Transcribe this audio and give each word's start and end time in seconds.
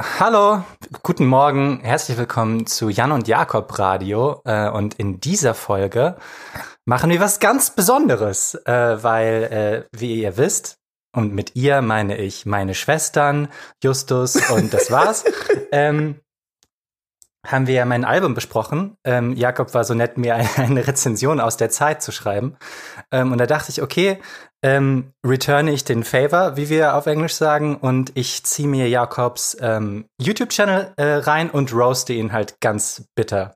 Hallo, 0.00 0.62
guten 1.02 1.26
Morgen, 1.26 1.80
herzlich 1.80 2.16
willkommen 2.16 2.68
zu 2.68 2.88
Jan 2.88 3.10
und 3.10 3.26
Jakob 3.26 3.80
Radio. 3.80 4.40
Äh, 4.44 4.70
und 4.70 4.94
in 4.94 5.18
dieser 5.18 5.54
Folge 5.54 6.16
machen 6.84 7.10
wir 7.10 7.18
was 7.18 7.40
ganz 7.40 7.74
Besonderes, 7.74 8.54
äh, 8.64 9.02
weil, 9.02 9.88
äh, 9.92 9.98
wie 9.98 10.22
ihr 10.22 10.36
wisst, 10.36 10.78
und 11.12 11.34
mit 11.34 11.56
ihr 11.56 11.82
meine 11.82 12.16
ich 12.16 12.46
meine 12.46 12.76
Schwestern, 12.76 13.48
Justus 13.82 14.36
und 14.50 14.72
das 14.72 14.92
war's, 14.92 15.24
ähm, 15.72 16.20
haben 17.44 17.66
wir 17.66 17.74
ja 17.74 17.84
mein 17.84 18.04
Album 18.04 18.34
besprochen. 18.34 18.96
Ähm, 19.04 19.34
Jakob 19.34 19.74
war 19.74 19.82
so 19.82 19.94
nett, 19.94 20.16
mir 20.16 20.36
eine 20.56 20.86
Rezension 20.86 21.40
aus 21.40 21.56
der 21.56 21.70
Zeit 21.70 22.02
zu 22.02 22.12
schreiben. 22.12 22.56
Ähm, 23.10 23.32
und 23.32 23.38
da 23.38 23.46
dachte 23.46 23.72
ich, 23.72 23.82
okay, 23.82 24.20
ähm, 24.62 25.12
returne 25.24 25.72
ich 25.72 25.84
den 25.84 26.04
Favor, 26.04 26.56
wie 26.56 26.68
wir 26.68 26.94
auf 26.94 27.06
Englisch 27.06 27.34
sagen, 27.34 27.76
und 27.76 28.12
ich 28.14 28.44
ziehe 28.44 28.68
mir 28.68 28.88
Jakobs 28.88 29.56
ähm, 29.60 30.06
YouTube-Channel 30.20 30.94
äh, 30.96 31.04
rein 31.04 31.50
und 31.50 31.72
roaste 31.72 32.12
ihn 32.12 32.32
halt 32.32 32.60
ganz 32.60 33.04
bitter. 33.14 33.54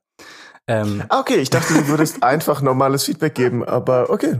Ähm, 0.68 1.02
okay, 1.08 1.36
ich 1.36 1.50
dachte, 1.50 1.74
du 1.74 1.88
würdest 1.88 2.22
einfach 2.22 2.62
normales 2.62 3.04
Feedback 3.04 3.34
geben, 3.34 3.64
aber 3.64 4.10
okay. 4.10 4.36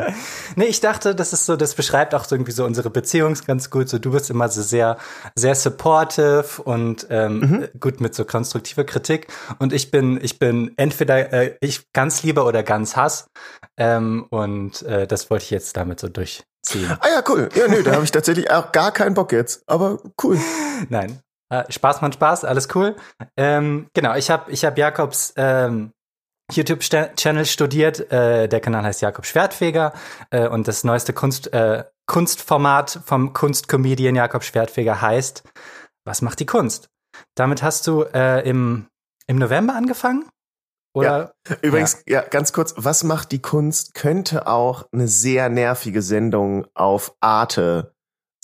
Nee, 0.55 0.67
ich 0.67 0.81
dachte, 0.81 1.17
das 1.17 1.33
ist 1.33 1.47
so, 1.47 1.57
das 1.57 1.75
beschreibt 1.75 2.15
auch 2.15 2.25
so 2.25 2.37
irgendwie 2.37 2.53
so 2.53 2.65
unsere 2.65 2.91
Beziehung 2.91 3.37
ganz 3.47 3.71
gut. 3.71 3.89
So, 3.89 3.99
du 3.99 4.13
bist 4.13 4.31
immer 4.31 4.49
so 4.49 4.63
sehr, 4.63 4.99
sehr 5.35 5.57
supportive 5.57 6.63
und 6.63 7.09
ähm, 7.11 7.41
mhm. 7.41 7.81
gut 7.81 8.01
mit 8.01 8.15
so 8.15 8.25
konstruktiver 8.25 8.85
Kritik. 8.85 9.27
Und 9.59 9.73
ich 9.73 9.91
bin, 9.91 10.21
ich 10.23 10.39
bin 10.39 10.73
entweder 10.77 11.33
äh, 11.33 11.57
ich 11.61 11.93
ganz 11.93 12.23
lieber 12.23 12.47
oder 12.47 12.63
ganz 12.63 12.95
Hass. 12.97 13.27
Ähm, 13.77 14.27
und 14.31 14.83
äh, 14.83 15.09
das 15.09 15.29
wollte 15.29 15.45
ich 15.45 15.51
jetzt 15.51 15.77
damit 15.77 15.99
so 15.99 16.09
durchziehen. 16.63 16.97
Ah 17.01 17.09
ja, 17.09 17.23
cool. 17.29 17.49
Ja, 17.55 17.69
nö, 17.69 17.83
da 17.83 17.93
habe 17.93 18.05
ich 18.05 18.11
tatsächlich 18.11 18.51
auch 18.51 18.73
gar 18.73 18.93
keinen 18.93 19.15
Bock 19.15 19.33
jetzt. 19.33 19.63
Aber 19.67 19.99
cool. 20.23 20.39
Nein. 20.89 21.21
Äh, 21.51 21.71
Spaß 21.71 22.01
macht 22.01 22.15
Spaß, 22.15 22.45
alles 22.45 22.69
cool. 22.75 22.97
Ähm, 23.37 23.89
genau, 23.95 24.15
ich 24.15 24.31
habe 24.31 24.51
ich 24.51 24.65
hab 24.65 24.79
Jakobs 24.79 25.35
ähm, 25.37 25.93
YouTube-Channel 26.51 27.45
studiert. 27.45 28.11
Äh, 28.11 28.49
der 28.49 28.61
Kanal 28.61 28.85
heißt 28.85 29.03
Jakob 29.03 29.27
Schwertfeger 29.27 29.93
äh, 30.31 30.49
und 30.49 30.67
das 30.69 30.85
neueste 30.85 31.13
Kunst, 31.13 31.53
äh, 31.53 31.85
Kunstformat 32.07 33.01
vom 33.05 33.33
Kunstcomedian 33.33 34.17
Jakob 34.17 34.45
Schwertfeger 34.45 35.01
heißt 35.01 35.45
Was 36.05 36.23
macht 36.23 36.41
die 36.41 36.47
Kunst? 36.47 36.89
Damit 37.35 37.63
hast 37.63 37.87
du 37.87 38.03
äh, 38.03 38.49
im, 38.49 38.87
im 39.27 39.37
November 39.37 39.75
angefangen? 39.75 40.29
Oder? 40.95 41.35
Ja. 41.49 41.57
Übrigens, 41.63 42.03
ja. 42.07 42.23
ja, 42.23 42.29
ganz 42.29 42.53
kurz, 42.53 42.75
was 42.77 43.05
macht 43.05 43.33
die 43.33 43.41
Kunst? 43.41 43.95
Könnte 43.95 44.47
auch 44.47 44.87
eine 44.93 45.09
sehr 45.09 45.49
nervige 45.49 46.03
Sendung 46.03 46.67
auf 46.75 47.15
Arte 47.21 47.95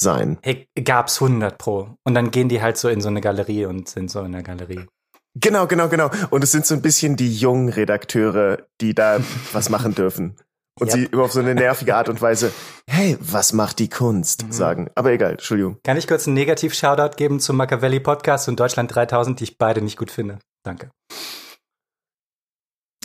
sein. 0.01 0.39
Hey, 0.43 0.69
gab's 0.83 1.21
100 1.21 1.59
pro. 1.59 1.97
Und 2.05 2.15
dann 2.15 2.31
gehen 2.31 2.49
die 2.49 2.63
halt 2.63 2.79
so 2.79 2.89
in 2.89 3.01
so 3.01 3.09
eine 3.09 3.21
Galerie 3.21 3.67
und 3.67 3.89
sind 3.89 4.11
so 4.11 4.21
in 4.23 4.33
der 4.33 4.43
Galerie. 4.43 4.87
Genau, 5.35 5.67
genau, 5.67 5.89
genau. 5.89 6.11
Und 6.31 6.43
es 6.43 6.53
sind 6.53 6.67
so 6.67 6.75
ein 6.75 6.83
bisschen 6.83 7.17
die 7.17 7.35
jungen 7.35 7.69
Redakteure, 7.69 8.59
die 8.81 8.95
da 8.95 9.21
was 9.53 9.69
machen 9.69 9.95
dürfen. 9.95 10.37
Und 10.81 10.89
yep. 10.89 10.97
sie 10.97 11.05
immer 11.07 11.25
auf 11.25 11.33
so 11.33 11.41
eine 11.41 11.57
nervige 11.57 11.97
Art 11.97 12.09
und 12.09 12.23
Weise, 12.23 12.53
hey, 12.89 13.17
was 13.21 13.53
macht 13.53 13.81
die 13.81 13.89
Kunst, 13.89 14.45
mhm. 14.45 14.53
sagen. 14.53 14.91
Aber 14.95 15.11
egal, 15.11 15.33
Entschuldigung. 15.33 15.79
Kann 15.83 15.97
ich 15.97 16.07
kurz 16.07 16.27
einen 16.27 16.35
Negativ-Shoutout 16.35 17.17
geben 17.17 17.41
zum 17.41 17.57
Machiavelli 17.57 17.99
Podcast 17.99 18.49
und 18.49 18.61
Deutschland 18.61 18.95
3000, 18.95 19.41
die 19.41 19.45
ich 19.45 19.59
beide 19.59 19.83
nicht 19.83 19.99
gut 19.99 20.13
finde? 20.13 20.39
Danke. 20.63 20.91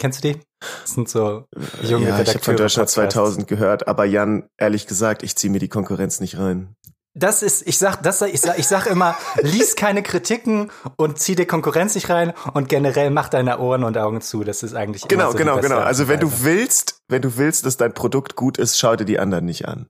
Kennst 0.04 0.22
du 0.22 0.34
die? 0.34 0.42
Das 0.60 0.96
sind 0.96 1.08
so 1.08 1.46
junge 1.82 2.10
ja, 2.10 2.18
Redakteure. 2.18 2.22
Ich 2.24 2.34
habe 2.34 2.44
von 2.44 2.58
Deutschland 2.58 2.90
Podcasts. 2.90 3.14
2000 3.14 3.48
gehört, 3.48 3.88
aber 3.88 4.04
Jan, 4.04 4.50
ehrlich 4.58 4.86
gesagt, 4.86 5.24
ich 5.24 5.38
ziehe 5.38 5.50
mir 5.50 5.60
die 5.60 5.70
Konkurrenz 5.70 6.20
nicht 6.20 6.38
rein 6.38 6.76
das 7.16 7.44
ist, 7.44 7.68
ich 7.68 7.78
sag, 7.78 8.02
das, 8.02 8.22
ich 8.24 8.42
sag, 8.42 8.58
ich 8.58 8.68
sag 8.68 8.88
immer, 8.88 9.16
lies 9.42 9.76
keine 9.76 10.02
Kritiken 10.02 10.72
und 10.98 11.20
zieh 11.20 11.36
dir 11.36 11.46
Konkurrenz 11.46 11.94
nicht 11.94 12.10
rein 12.10 12.34
und 12.54 12.70
generell 12.70 13.12
mach 13.12 13.30
deine 13.30 13.60
Ohren 13.60 13.84
und 13.84 13.98
Augen 13.98 14.20
zu. 14.22 14.44
Das 14.44 14.64
ist 14.64 14.74
eigentlich 14.74 15.08
genau, 15.08 15.32
so 15.32 15.38
genau, 15.38 15.60
genau. 15.60 15.78
Also 15.78 16.08
wenn 16.08 16.20
du 16.20 16.42
willst, 16.42 17.04
wenn 17.08 17.22
du 17.22 17.38
willst, 17.38 17.66
dass 17.66 17.78
dein 17.78 17.94
Produkt 17.94 18.36
gut 18.36 18.58
ist, 18.58 18.80
schau 18.80 18.96
dir 18.96 19.06
die 19.06 19.20
anderen 19.20 19.46
nicht 19.46 19.68
an. 19.68 19.88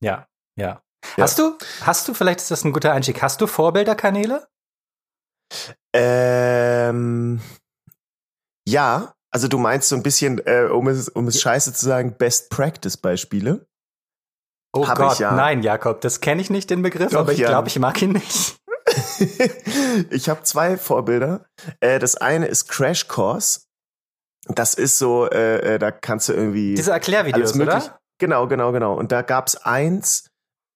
Ja, 0.00 0.26
ja. 0.56 0.82
ja. 1.16 1.22
Hast 1.22 1.38
du, 1.38 1.56
hast 1.82 2.08
du, 2.08 2.12
vielleicht 2.12 2.40
ist 2.40 2.50
das 2.50 2.64
ein 2.64 2.72
guter 2.72 2.92
Einstieg. 2.92 3.22
Hast 3.22 3.40
du 3.40 3.46
Vorbilderkanäle? 3.46 4.46
Ähm, 5.94 7.40
ja. 8.66 9.14
Also 9.34 9.48
du 9.48 9.58
meinst 9.58 9.88
so 9.88 9.96
ein 9.96 10.04
bisschen, 10.04 10.40
äh, 10.46 10.68
um 10.70 10.86
es, 10.86 11.08
um 11.08 11.26
es 11.26 11.40
scheiße 11.40 11.72
zu 11.72 11.84
sagen, 11.84 12.14
Best 12.16 12.50
Practice 12.50 12.96
Beispiele? 12.96 13.66
Oh 14.72 14.86
Hab 14.86 14.96
Gott, 14.96 15.18
ja. 15.18 15.32
nein, 15.32 15.64
Jakob, 15.64 16.00
das 16.02 16.20
kenne 16.20 16.40
ich 16.40 16.50
nicht, 16.50 16.70
den 16.70 16.82
Begriff, 16.82 17.10
Doch, 17.10 17.20
aber 17.20 17.32
ich 17.32 17.38
glaube, 17.38 17.66
ich 17.66 17.76
mag 17.80 18.00
ihn 18.00 18.12
nicht. 18.12 18.56
ich 20.10 20.28
habe 20.28 20.44
zwei 20.44 20.76
Vorbilder. 20.76 21.46
Äh, 21.80 21.98
das 21.98 22.14
eine 22.16 22.46
ist 22.46 22.68
Crash 22.68 23.08
Course. 23.08 23.62
Das 24.46 24.74
ist 24.74 24.98
so, 24.98 25.28
äh, 25.28 25.74
äh 25.74 25.78
da 25.80 25.90
kannst 25.90 26.28
du 26.28 26.32
irgendwie. 26.32 26.74
Diese 26.74 26.92
Erklärvideos, 26.92 27.58
oder? 27.58 27.98
Genau, 28.20 28.46
genau, 28.46 28.70
genau. 28.70 28.94
Und 28.94 29.10
da 29.10 29.22
gab's 29.22 29.56
eins 29.56 30.30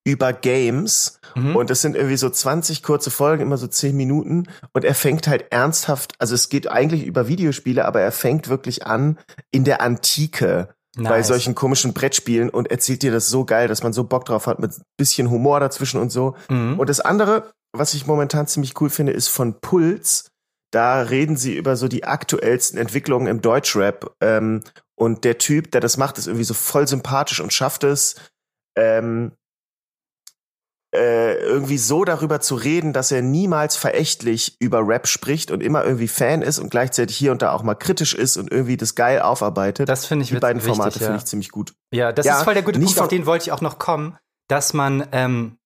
über 0.08 0.32
Games 0.32 1.20
mhm. 1.34 1.54
und 1.54 1.70
es 1.70 1.82
sind 1.82 1.94
irgendwie 1.94 2.16
so 2.16 2.30
20 2.30 2.82
kurze 2.82 3.10
Folgen, 3.10 3.42
immer 3.42 3.58
so 3.58 3.66
10 3.66 3.94
Minuten 3.94 4.44
und 4.72 4.84
er 4.84 4.94
fängt 4.94 5.28
halt 5.28 5.46
ernsthaft, 5.50 6.14
also 6.18 6.34
es 6.34 6.48
geht 6.48 6.70
eigentlich 6.70 7.04
über 7.04 7.28
Videospiele, 7.28 7.84
aber 7.84 8.00
er 8.00 8.12
fängt 8.12 8.48
wirklich 8.48 8.86
an 8.86 9.18
in 9.50 9.64
der 9.64 9.82
Antike 9.82 10.74
nice. 10.96 11.08
bei 11.08 11.22
solchen 11.22 11.54
komischen 11.54 11.92
Brettspielen 11.92 12.48
und 12.48 12.70
erzählt 12.70 13.02
dir 13.02 13.12
das 13.12 13.28
so 13.28 13.44
geil, 13.44 13.68
dass 13.68 13.82
man 13.82 13.92
so 13.92 14.04
Bock 14.04 14.24
drauf 14.24 14.46
hat 14.46 14.60
mit 14.60 14.72
bisschen 14.96 15.30
Humor 15.30 15.60
dazwischen 15.60 16.00
und 16.00 16.10
so. 16.10 16.34
Mhm. 16.48 16.78
Und 16.78 16.88
das 16.88 17.00
andere, 17.00 17.50
was 17.76 17.92
ich 17.92 18.06
momentan 18.06 18.46
ziemlich 18.46 18.80
cool 18.80 18.88
finde, 18.88 19.12
ist 19.12 19.28
von 19.28 19.60
Puls. 19.60 20.30
Da 20.70 21.02
reden 21.02 21.36
sie 21.36 21.54
über 21.54 21.76
so 21.76 21.88
die 21.88 22.04
aktuellsten 22.04 22.78
Entwicklungen 22.78 23.26
im 23.26 23.42
Deutschrap. 23.42 24.14
Ähm, 24.22 24.62
und 24.98 25.24
der 25.24 25.38
Typ, 25.38 25.70
der 25.70 25.80
das 25.80 25.96
macht, 25.96 26.18
ist 26.18 26.26
irgendwie 26.26 26.44
so 26.44 26.54
voll 26.54 26.88
sympathisch 26.88 27.40
und 27.40 27.52
schafft 27.52 27.84
es, 27.84 28.16
ähm, 28.76 29.32
äh, 30.98 31.34
irgendwie 31.38 31.78
so 31.78 32.04
darüber 32.04 32.40
zu 32.40 32.56
reden, 32.56 32.92
dass 32.92 33.12
er 33.12 33.22
niemals 33.22 33.76
verächtlich 33.76 34.56
über 34.58 34.86
Rap 34.86 35.06
spricht 35.06 35.50
und 35.50 35.62
immer 35.62 35.84
irgendwie 35.84 36.08
Fan 36.08 36.42
ist 36.42 36.58
und 36.58 36.70
gleichzeitig 36.70 37.16
hier 37.16 37.32
und 37.32 37.42
da 37.42 37.52
auch 37.52 37.62
mal 37.62 37.74
kritisch 37.74 38.14
ist 38.14 38.36
und 38.36 38.50
irgendwie 38.50 38.76
das 38.76 38.94
geil 38.94 39.20
aufarbeitet. 39.20 39.88
Das 39.88 40.06
finde 40.06 40.24
ich 40.24 40.30
Die 40.30 40.36
beiden 40.36 40.62
wichtig, 40.62 40.76
Formate 40.76 40.98
ja. 40.98 41.06
finde 41.06 41.18
ich 41.18 41.24
ziemlich 41.26 41.50
gut. 41.50 41.74
Ja, 41.92 42.12
das 42.12 42.26
ja, 42.26 42.38
ist 42.38 42.44
voll 42.44 42.54
der 42.54 42.64
gute 42.64 42.80
Punkt, 42.80 42.98
auf 43.00 43.08
den 43.08 43.26
wollte 43.26 43.44
ich 43.44 43.52
auch 43.52 43.60
noch 43.60 43.78
kommen, 43.78 44.18
dass 44.48 44.74
man 44.74 45.06
ähm, 45.12 45.57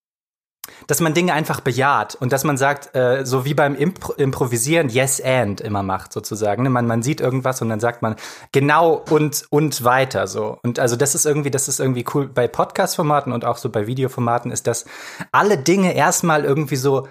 dass 0.87 1.01
man 1.01 1.15
Dinge 1.15 1.33
einfach 1.33 1.61
bejaht 1.61 2.15
und 2.15 2.33
dass 2.33 2.45
man 2.45 2.57
sagt, 2.57 2.95
äh, 2.95 3.25
so 3.25 3.45
wie 3.45 3.55
beim 3.55 3.75
Impro 3.75 4.13
Improvisieren, 4.13 4.89
yes 4.89 5.21
and 5.21 5.61
immer 5.61 5.83
macht 5.83 6.13
sozusagen. 6.13 6.63
Ne? 6.63 6.71
Man, 6.71 6.87
man 6.87 7.03
sieht 7.03 7.21
irgendwas 7.21 7.61
und 7.63 7.69
dann 7.69 7.81
sagt 7.81 8.03
man 8.03 8.17
genau 8.53 9.03
und 9.11 9.47
und 9.51 9.85
weiter 9.85 10.27
so. 10.27 10.59
Und 10.63 10.79
also 10.79 10.97
das 10.97 11.15
ist 11.15 11.27
irgendwie, 11.27 11.51
das 11.51 11.69
ist 11.69 11.81
irgendwie 11.81 12.05
cool 12.15 12.29
bei 12.29 12.49
Podcast-Formaten 12.49 13.33
und 13.33 13.45
auch 13.45 13.57
so 13.57 13.71
bei 13.71 13.87
Videoformaten 13.87 14.51
ist, 14.51 14.67
dass 14.67 14.85
alle 15.33 15.59
Dinge 15.59 15.95
erstmal 15.95 16.45
irgendwie 16.45 16.77
so 16.77 17.09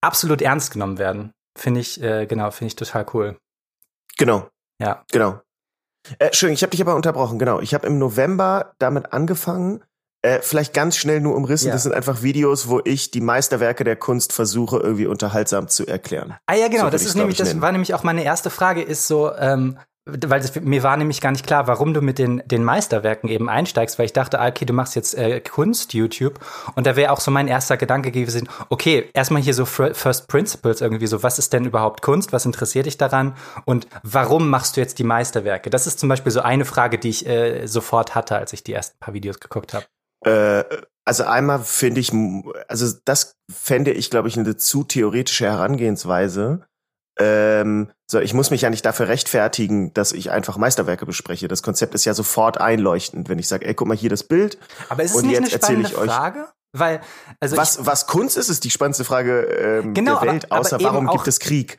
absolut 0.00 0.42
ernst 0.42 0.72
genommen 0.72 0.98
werden. 0.98 1.32
Finde 1.56 1.80
ich, 1.80 2.02
äh, 2.02 2.26
genau, 2.26 2.50
finde 2.50 2.68
ich 2.68 2.76
total 2.76 3.06
cool. 3.14 3.38
Genau. 4.16 4.48
Ja. 4.80 5.04
Genau. 5.12 5.40
Äh, 6.18 6.32
schön, 6.32 6.52
ich 6.52 6.62
habe 6.62 6.70
dich 6.70 6.80
aber 6.80 6.96
unterbrochen, 6.96 7.38
genau. 7.38 7.60
Ich 7.60 7.74
habe 7.74 7.86
im 7.86 7.98
November 7.98 8.74
damit 8.78 9.12
angefangen, 9.12 9.84
äh, 10.22 10.40
vielleicht 10.42 10.74
ganz 10.74 10.96
schnell 10.96 11.20
nur 11.20 11.34
umrissen, 11.34 11.68
ja. 11.68 11.72
das 11.72 11.84
sind 11.84 11.94
einfach 11.94 12.22
Videos, 12.22 12.68
wo 12.68 12.80
ich 12.84 13.10
die 13.10 13.20
Meisterwerke 13.20 13.84
der 13.84 13.96
Kunst 13.96 14.32
versuche, 14.32 14.78
irgendwie 14.78 15.06
unterhaltsam 15.06 15.68
zu 15.68 15.86
erklären. 15.86 16.36
Ah 16.46 16.54
ja, 16.54 16.68
genau, 16.68 16.84
so 16.84 16.90
das 16.90 17.04
ist 17.04 17.14
nämlich, 17.14 17.38
das 17.38 17.60
war 17.60 17.72
nämlich 17.72 17.94
auch 17.94 18.02
meine 18.02 18.22
erste 18.22 18.50
Frage, 18.50 18.82
ist 18.82 19.06
so, 19.06 19.32
ähm, 19.34 19.78
weil 20.06 20.40
das, 20.40 20.54
mir 20.56 20.82
war 20.82 20.96
nämlich 20.96 21.20
gar 21.20 21.30
nicht 21.30 21.46
klar, 21.46 21.66
warum 21.66 21.94
du 21.94 22.00
mit 22.00 22.18
den, 22.18 22.42
den 22.46 22.64
Meisterwerken 22.64 23.28
eben 23.28 23.48
einsteigst, 23.48 23.98
weil 23.98 24.06
ich 24.06 24.12
dachte, 24.12 24.40
ah, 24.40 24.48
okay, 24.48 24.64
du 24.64 24.72
machst 24.72 24.96
jetzt 24.96 25.16
äh, 25.16 25.40
Kunst-YouTube 25.40 26.40
und 26.74 26.86
da 26.86 26.96
wäre 26.96 27.12
auch 27.12 27.20
so 27.20 27.30
mein 27.30 27.48
erster 27.48 27.76
Gedanke 27.76 28.10
gewesen, 28.10 28.48
okay, 28.70 29.08
erstmal 29.12 29.42
hier 29.42 29.54
so 29.54 29.64
First 29.66 30.28
Principles 30.28 30.80
irgendwie 30.80 31.06
so, 31.06 31.22
was 31.22 31.38
ist 31.38 31.52
denn 31.52 31.64
überhaupt 31.64 32.02
Kunst, 32.02 32.32
was 32.32 32.46
interessiert 32.46 32.86
dich 32.86 32.98
daran 32.98 33.34
und 33.64 33.86
warum 34.02 34.48
machst 34.48 34.76
du 34.76 34.80
jetzt 34.80 34.98
die 34.98 35.04
Meisterwerke? 35.04 35.70
Das 35.70 35.86
ist 35.86 36.00
zum 36.00 36.08
Beispiel 36.08 36.32
so 36.32 36.40
eine 36.40 36.64
Frage, 36.64 36.98
die 36.98 37.10
ich 37.10 37.26
äh, 37.26 37.66
sofort 37.66 38.14
hatte, 38.14 38.36
als 38.36 38.52
ich 38.52 38.64
die 38.64 38.72
ersten 38.72 38.98
paar 38.98 39.14
Videos 39.14 39.38
geguckt 39.38 39.74
habe. 39.74 39.86
Äh, 40.24 40.64
also 41.04 41.24
einmal 41.24 41.60
finde 41.60 42.00
ich, 42.00 42.12
also 42.68 42.96
das 43.04 43.36
fände 43.50 43.92
ich, 43.92 44.10
glaube 44.10 44.28
ich, 44.28 44.38
eine 44.38 44.56
zu 44.56 44.84
theoretische 44.84 45.46
Herangehensweise. 45.46 46.66
Ähm, 47.18 47.90
so, 48.06 48.20
ich 48.20 48.32
muss 48.32 48.50
mich 48.50 48.62
ja 48.62 48.70
nicht 48.70 48.84
dafür 48.84 49.08
rechtfertigen, 49.08 49.92
dass 49.92 50.12
ich 50.12 50.30
einfach 50.30 50.56
Meisterwerke 50.56 51.06
bespreche. 51.06 51.48
Das 51.48 51.62
Konzept 51.62 51.94
ist 51.94 52.04
ja 52.04 52.14
sofort 52.14 52.60
einleuchtend, 52.60 53.28
wenn 53.28 53.38
ich 53.38 53.48
sage, 53.48 53.66
ey, 53.66 53.74
guck 53.74 53.88
mal 53.88 53.96
hier 53.96 54.10
das 54.10 54.24
Bild. 54.24 54.58
Aber 54.88 55.02
ist 55.02 55.14
es 55.14 55.22
nicht 55.22 55.36
eine 55.36 55.50
spannende 55.50 55.88
Frage? 55.88 56.48
Weil, 56.72 57.00
also 57.40 57.56
was, 57.56 57.84
was 57.84 58.06
Kunst 58.06 58.36
ist, 58.36 58.48
ist 58.48 58.64
die 58.64 58.70
spannendste 58.70 59.04
Frage 59.04 59.40
ähm, 59.42 59.92
genau, 59.92 60.20
der 60.20 60.32
Welt, 60.32 60.52
aber, 60.52 60.60
außer 60.60 60.76
aber 60.76 60.84
warum 60.84 61.08
gibt 61.08 61.26
es 61.26 61.40
Krieg? 61.40 61.78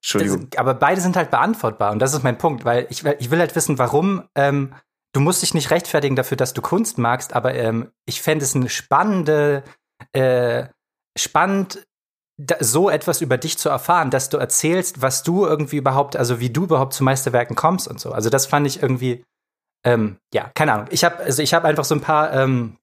Entschuldigung. 0.00 0.48
Das, 0.50 0.60
aber 0.60 0.74
beide 0.74 1.00
sind 1.00 1.16
halt 1.16 1.30
beantwortbar 1.30 1.90
und 1.90 1.98
das 1.98 2.14
ist 2.14 2.22
mein 2.22 2.38
Punkt, 2.38 2.64
weil 2.64 2.86
ich, 2.90 3.04
ich 3.04 3.30
will 3.30 3.40
halt 3.40 3.56
wissen, 3.56 3.78
warum 3.78 4.28
ähm, 4.36 4.74
du 5.14 5.20
musst 5.20 5.42
dich 5.42 5.54
nicht 5.54 5.70
rechtfertigen 5.70 6.16
dafür, 6.16 6.36
dass 6.36 6.52
du 6.52 6.60
Kunst 6.60 6.98
magst, 6.98 7.34
aber 7.34 7.54
ähm, 7.54 7.90
ich 8.04 8.20
fände 8.20 8.44
es 8.44 8.54
eine 8.54 8.68
spannende, 8.68 9.62
äh, 10.12 10.66
spannend 11.16 11.86
da, 12.36 12.56
so 12.60 12.90
etwas 12.90 13.20
über 13.20 13.38
dich 13.38 13.56
zu 13.56 13.68
erfahren, 13.68 14.10
dass 14.10 14.28
du 14.28 14.36
erzählst, 14.38 15.00
was 15.00 15.22
du 15.22 15.46
irgendwie 15.46 15.76
überhaupt, 15.76 16.16
also 16.16 16.40
wie 16.40 16.50
du 16.50 16.64
überhaupt 16.64 16.92
zu 16.92 17.04
Meisterwerken 17.04 17.56
kommst 17.56 17.88
und 17.88 18.00
so. 18.00 18.12
Also 18.12 18.28
das 18.28 18.46
fand 18.46 18.66
ich 18.66 18.82
irgendwie, 18.82 19.24
ähm, 19.86 20.18
ja, 20.34 20.50
keine 20.54 20.72
Ahnung. 20.72 20.86
Ich 20.90 21.04
habe 21.04 21.22
also 21.22 21.42
ich 21.42 21.54
habe 21.54 21.68
einfach 21.68 21.84
so 21.84 21.94
ein 21.94 22.00
paar 22.00 22.32
ähm, 22.32 22.76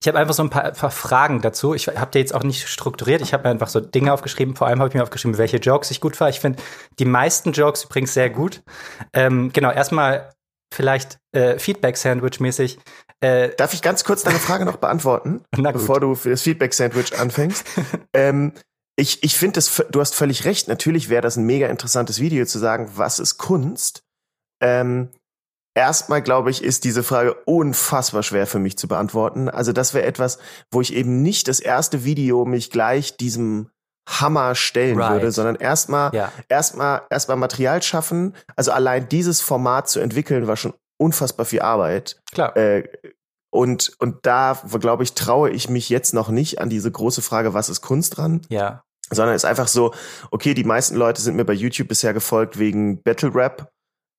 ich 0.00 0.08
habe 0.08 0.18
einfach 0.18 0.34
so 0.34 0.42
ein 0.42 0.50
paar, 0.50 0.72
paar, 0.72 0.90
Fragen 0.90 1.40
dazu. 1.40 1.74
Ich 1.74 1.88
habe 1.88 2.10
dir 2.10 2.18
jetzt 2.18 2.34
auch 2.34 2.42
nicht 2.42 2.68
strukturiert. 2.68 3.22
Ich 3.22 3.32
habe 3.32 3.44
mir 3.44 3.50
einfach 3.50 3.68
so 3.68 3.80
Dinge 3.80 4.12
aufgeschrieben. 4.12 4.54
Vor 4.54 4.66
allem 4.66 4.80
habe 4.80 4.88
ich 4.88 4.94
mir 4.94 5.02
aufgeschrieben, 5.02 5.38
welche 5.38 5.58
Jokes 5.58 5.90
ich 5.90 6.00
gut 6.00 6.16
fand. 6.16 6.34
Ich 6.34 6.40
finde 6.40 6.60
die 6.98 7.04
meisten 7.04 7.52
Jokes 7.52 7.84
übrigens 7.84 8.12
sehr 8.12 8.28
gut. 8.28 8.62
Ähm, 9.14 9.52
genau, 9.52 9.70
erstmal 9.70 10.34
vielleicht 10.72 11.18
äh, 11.32 11.58
Feedback-Sandwich-mäßig. 11.58 12.78
Äh, 13.20 13.50
Darf 13.56 13.74
ich 13.74 13.82
ganz 13.82 14.04
kurz 14.04 14.22
deine 14.22 14.38
Frage 14.38 14.64
noch 14.64 14.76
beantworten, 14.76 15.42
bevor 15.50 16.00
du 16.00 16.14
für 16.14 16.30
das 16.30 16.42
Feedback-Sandwich 16.42 17.18
anfängst? 17.18 17.64
ähm, 18.12 18.52
ich 18.96 19.22
ich 19.22 19.36
finde, 19.36 19.60
du 19.90 20.00
hast 20.00 20.14
völlig 20.14 20.44
recht. 20.44 20.68
Natürlich 20.68 21.08
wäre 21.08 21.22
das 21.22 21.36
ein 21.36 21.44
mega 21.44 21.68
interessantes 21.68 22.20
Video 22.20 22.44
zu 22.44 22.58
sagen, 22.58 22.90
was 22.94 23.18
ist 23.18 23.38
Kunst? 23.38 24.02
Ähm, 24.60 25.08
Erstmal 25.74 26.20
glaube 26.20 26.50
ich, 26.50 26.62
ist 26.62 26.84
diese 26.84 27.02
Frage 27.02 27.34
unfassbar 27.46 28.22
schwer 28.22 28.46
für 28.46 28.58
mich 28.58 28.76
zu 28.76 28.88
beantworten. 28.88 29.48
Also 29.48 29.72
das 29.72 29.94
wäre 29.94 30.04
etwas, 30.04 30.38
wo 30.70 30.82
ich 30.82 30.92
eben 30.92 31.22
nicht 31.22 31.48
das 31.48 31.60
erste 31.60 32.04
Video 32.04 32.44
mich 32.44 32.70
gleich 32.70 33.16
diesem 33.16 33.70
Hammer 34.08 34.54
stellen 34.54 34.98
right. 34.98 35.12
würde, 35.12 35.32
sondern 35.32 35.56
erstmal 35.56 36.14
ja. 36.14 36.32
erstmal 36.48 37.02
erstmal 37.10 37.36
Material 37.36 37.82
schaffen. 37.82 38.34
Also 38.56 38.72
allein 38.72 39.08
dieses 39.08 39.40
Format 39.40 39.88
zu 39.88 40.00
entwickeln 40.00 40.46
war 40.46 40.56
schon 40.56 40.74
unfassbar 40.98 41.46
viel 41.46 41.60
Arbeit. 41.60 42.20
Klar. 42.32 42.56
Äh, 42.56 42.88
und 43.50 43.92
und 43.98 44.26
da 44.26 44.58
glaube 44.80 45.04
ich 45.04 45.14
traue 45.14 45.50
ich 45.50 45.68
mich 45.68 45.88
jetzt 45.88 46.14
noch 46.14 46.30
nicht 46.30 46.60
an 46.60 46.68
diese 46.68 46.90
große 46.90 47.22
Frage, 47.22 47.54
was 47.54 47.68
ist 47.68 47.80
Kunst 47.80 48.16
dran? 48.16 48.40
Ja. 48.48 48.82
Sondern 49.10 49.36
ist 49.36 49.44
einfach 49.44 49.68
so, 49.68 49.92
okay, 50.30 50.54
die 50.54 50.64
meisten 50.64 50.96
Leute 50.96 51.20
sind 51.20 51.36
mir 51.36 51.44
bei 51.44 51.52
YouTube 51.52 51.88
bisher 51.88 52.14
gefolgt 52.14 52.58
wegen 52.58 53.02
Battle 53.02 53.34
Rap 53.34 53.70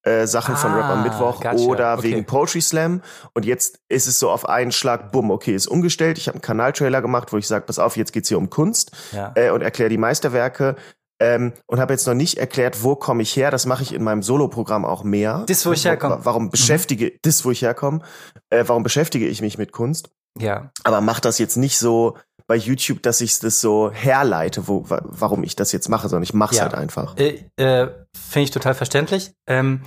äh, 0.03 0.27
Sachen 0.27 0.55
ah, 0.55 0.57
von 0.57 0.73
Rap 0.73 0.85
am 0.85 0.99
ah, 0.99 1.03
Mittwoch 1.03 1.41
gotcha. 1.41 1.55
oder 1.55 1.93
okay. 1.93 2.03
wegen 2.03 2.25
Poetry 2.25 2.61
Slam. 2.61 3.01
Und 3.33 3.45
jetzt 3.45 3.79
ist 3.89 4.07
es 4.07 4.19
so 4.19 4.29
auf 4.29 4.47
einen 4.47 4.71
Schlag, 4.71 5.11
bumm, 5.11 5.31
okay, 5.31 5.55
ist 5.55 5.67
umgestellt. 5.67 6.17
Ich 6.17 6.27
habe 6.27 6.35
einen 6.35 6.41
Kanaltrailer 6.41 7.01
gemacht, 7.01 7.33
wo 7.33 7.37
ich 7.37 7.47
sage, 7.47 7.65
pass 7.65 7.79
auf, 7.79 7.97
jetzt 7.97 8.13
geht's 8.13 8.29
hier 8.29 8.37
um 8.37 8.49
Kunst 8.49 8.91
ja. 9.11 9.31
äh, 9.35 9.49
und 9.49 9.61
erkläre 9.61 9.89
die 9.89 9.97
Meisterwerke. 9.97 10.75
Ähm, 11.19 11.53
und 11.67 11.79
habe 11.79 11.93
jetzt 11.93 12.05
noch 12.05 12.15
nicht 12.15 12.37
erklärt, 12.37 12.83
wo 12.83 12.95
komme 12.95 13.21
ich 13.21 13.35
her. 13.35 13.49
Das 13.49 13.65
mache 13.65 13.83
ich 13.83 13.93
in 13.93 14.03
meinem 14.03 14.23
Solo-Programm 14.23 14.83
auch 14.83 15.03
mehr. 15.03 15.45
Das, 15.47 15.65
wo 15.65 15.71
ich 15.71 15.85
herkomme. 15.85 16.19
Warum 16.23 16.49
beschäftige, 16.49 17.05
mhm. 17.05 17.19
das, 17.21 17.45
wo 17.45 17.51
ich 17.51 17.61
herkomme, 17.61 18.01
äh, 18.49 18.63
warum 18.67 18.83
beschäftige 18.83 19.27
ich 19.27 19.41
mich 19.41 19.57
mit 19.57 19.71
Kunst? 19.71 20.09
Ja. 20.37 20.71
Aber 20.83 20.99
mach 21.01 21.19
das 21.19 21.37
jetzt 21.37 21.55
nicht 21.55 21.77
so 21.77 22.17
bei 22.47 22.55
YouTube, 22.55 23.01
dass 23.03 23.21
ich 23.21 23.39
das 23.39 23.61
so 23.61 23.91
herleite, 23.91 24.67
wo, 24.67 24.85
warum 24.87 25.43
ich 25.43 25.55
das 25.55 25.71
jetzt 25.71 25.89
mache, 25.89 26.09
sondern 26.09 26.23
ich 26.23 26.33
mache 26.33 26.51
es 26.51 26.57
ja. 26.57 26.63
halt 26.63 26.75
einfach. 26.75 27.17
Äh, 27.17 27.45
äh, 27.57 27.89
Finde 28.15 28.43
ich 28.43 28.51
total 28.51 28.73
verständlich. 28.73 29.33
Ähm, 29.47 29.81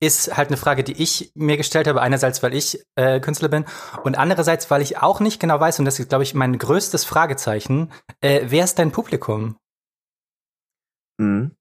ist 0.00 0.36
halt 0.36 0.48
eine 0.48 0.56
Frage, 0.56 0.84
die 0.84 1.00
ich 1.00 1.32
mir 1.34 1.56
gestellt 1.56 1.86
habe. 1.86 2.00
Einerseits, 2.00 2.42
weil 2.42 2.54
ich 2.54 2.84
äh, 2.96 3.20
Künstler 3.20 3.48
bin 3.48 3.64
und 4.04 4.16
andererseits, 4.16 4.70
weil 4.70 4.82
ich 4.82 4.98
auch 4.98 5.20
nicht 5.20 5.40
genau 5.40 5.60
weiß, 5.60 5.78
und 5.78 5.84
das 5.84 5.98
ist, 5.98 6.08
glaube 6.08 6.24
ich, 6.24 6.34
mein 6.34 6.58
größtes 6.58 7.04
Fragezeichen, 7.04 7.92
äh, 8.20 8.42
wer 8.44 8.64
ist 8.64 8.78
dein 8.78 8.92
Publikum? 8.92 9.56
Mhm. 11.18 11.52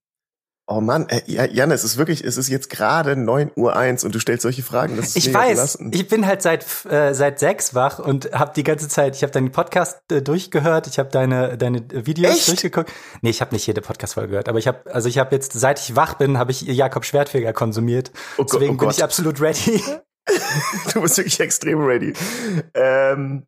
Oh 0.70 0.82
Mann, 0.82 1.08
äh, 1.08 1.22
Jan, 1.26 1.72
es 1.72 1.86
ist 1.86 1.96
wirklich, 1.96 2.26
es 2.26 2.36
ist 2.36 2.50
jetzt 2.50 2.70
gerade 2.70 3.16
neun 3.16 3.52
Uhr 3.56 3.78
eins 3.78 4.04
und 4.04 4.14
du 4.14 4.20
stellst 4.20 4.44
solche 4.44 4.64
Fragen. 4.64 4.98
Das 4.98 5.16
ist 5.16 5.16
ich 5.16 5.34
weiß, 5.34 5.56
belastend. 5.56 5.96
ich 5.96 6.10
bin 6.10 6.28
halt 6.28 6.42
seit 6.42 6.66
äh, 6.86 7.14
seit 7.14 7.40
sechs 7.40 7.74
wach 7.74 8.00
und 8.00 8.34
habe 8.34 8.52
die 8.54 8.64
ganze 8.64 8.90
Zeit, 8.90 9.16
ich 9.16 9.24
habe 9.24 9.32
deinen 9.32 9.54
Podcast 9.54 10.00
äh, 10.12 10.22
durchgehört, 10.22 10.88
ich 10.88 11.00
habe 11.00 11.08
deine 11.10 11.58
deine 11.58 11.86
Videos 12.06 12.34
Echt? 12.34 12.48
durchgeguckt. 12.50 12.92
Nee, 13.22 13.30
ich 13.30 13.40
habe 13.40 13.56
nicht 13.56 13.66
jede 13.66 13.80
Podcast 13.80 14.16
Folge 14.16 14.32
gehört, 14.32 14.50
aber 14.50 14.60
ich 14.60 14.68
habe 14.68 14.94
also 14.94 15.08
ich 15.08 15.18
habe 15.20 15.34
jetzt 15.34 15.54
seit 15.54 15.80
ich 15.80 15.96
wach 15.96 16.16
bin, 16.16 16.38
habe 16.38 16.52
ich 16.52 16.64
Jakob 16.64 17.06
Schwertfeger 17.06 17.54
konsumiert. 17.54 18.12
Oh 18.38 18.44
Deswegen 18.44 18.74
oh 18.76 18.78
bin 18.78 18.90
ich 18.90 19.02
absolut 19.02 19.40
ready. 19.40 19.82
du 20.94 21.02
bist 21.02 21.18
wirklich 21.18 21.40
extrem 21.40 21.82
ready. 21.82 22.12
Ähm, 22.74 23.48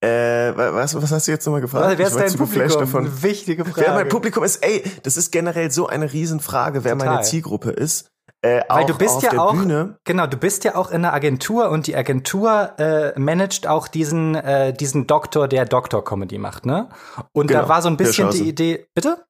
äh, 0.00 0.56
was, 0.56 0.94
was 0.94 1.10
hast 1.10 1.26
du 1.26 1.32
jetzt 1.32 1.44
nochmal 1.44 1.60
gefragt? 1.60 1.98
Wer 1.98 2.06
ist 2.06 2.16
dein 2.16 2.32
Publikum? 2.34 2.80
Davon. 2.80 3.22
wichtige 3.22 3.64
Frage. 3.64 3.80
Wer 3.80 3.94
mein 3.94 4.08
Publikum 4.08 4.44
ist, 4.44 4.64
ey, 4.64 4.84
das 5.02 5.16
ist 5.16 5.32
generell 5.32 5.70
so 5.70 5.88
eine 5.88 6.12
Riesenfrage, 6.12 6.84
wer 6.84 6.92
Total. 6.92 7.14
meine 7.14 7.22
Zielgruppe 7.22 7.70
ist. 7.70 8.10
Äh, 8.40 8.62
Weil 8.68 8.86
du 8.86 8.96
bist 8.96 9.22
ja 9.22 9.36
auch, 9.36 9.52
Bühne. 9.52 9.98
genau, 10.04 10.28
du 10.28 10.36
bist 10.36 10.62
ja 10.62 10.76
auch 10.76 10.90
in 10.90 11.04
einer 11.04 11.12
Agentur 11.12 11.70
und 11.70 11.88
die 11.88 11.96
Agentur 11.96 12.78
äh, 12.78 13.18
managt 13.18 13.66
auch 13.66 13.88
diesen, 13.88 14.36
äh, 14.36 14.72
diesen 14.72 15.08
Doktor, 15.08 15.48
der 15.48 15.64
Doktor-Comedy 15.64 16.38
macht, 16.38 16.64
ne? 16.64 16.88
Und 17.32 17.48
genau. 17.48 17.62
da 17.62 17.68
war 17.68 17.82
so 17.82 17.88
ein 17.88 17.96
bisschen 17.96 18.30
die 18.30 18.48
Idee, 18.48 18.86
bitte? 18.94 19.24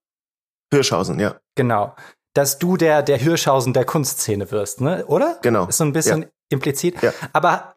Hirschhausen, 0.70 1.18
ja. 1.18 1.36
Genau. 1.54 1.94
Dass 2.34 2.58
du 2.58 2.76
der, 2.76 3.02
der 3.02 3.16
Hirschhausen 3.16 3.72
der 3.72 3.86
Kunstszene 3.86 4.50
wirst, 4.50 4.82
ne? 4.82 5.06
Oder? 5.06 5.38
Genau. 5.40 5.66
Ist 5.66 5.78
so 5.78 5.84
ein 5.84 5.94
bisschen 5.94 6.22
ja. 6.22 6.28
implizit. 6.50 7.00
Ja. 7.00 7.12
Aber 7.32 7.74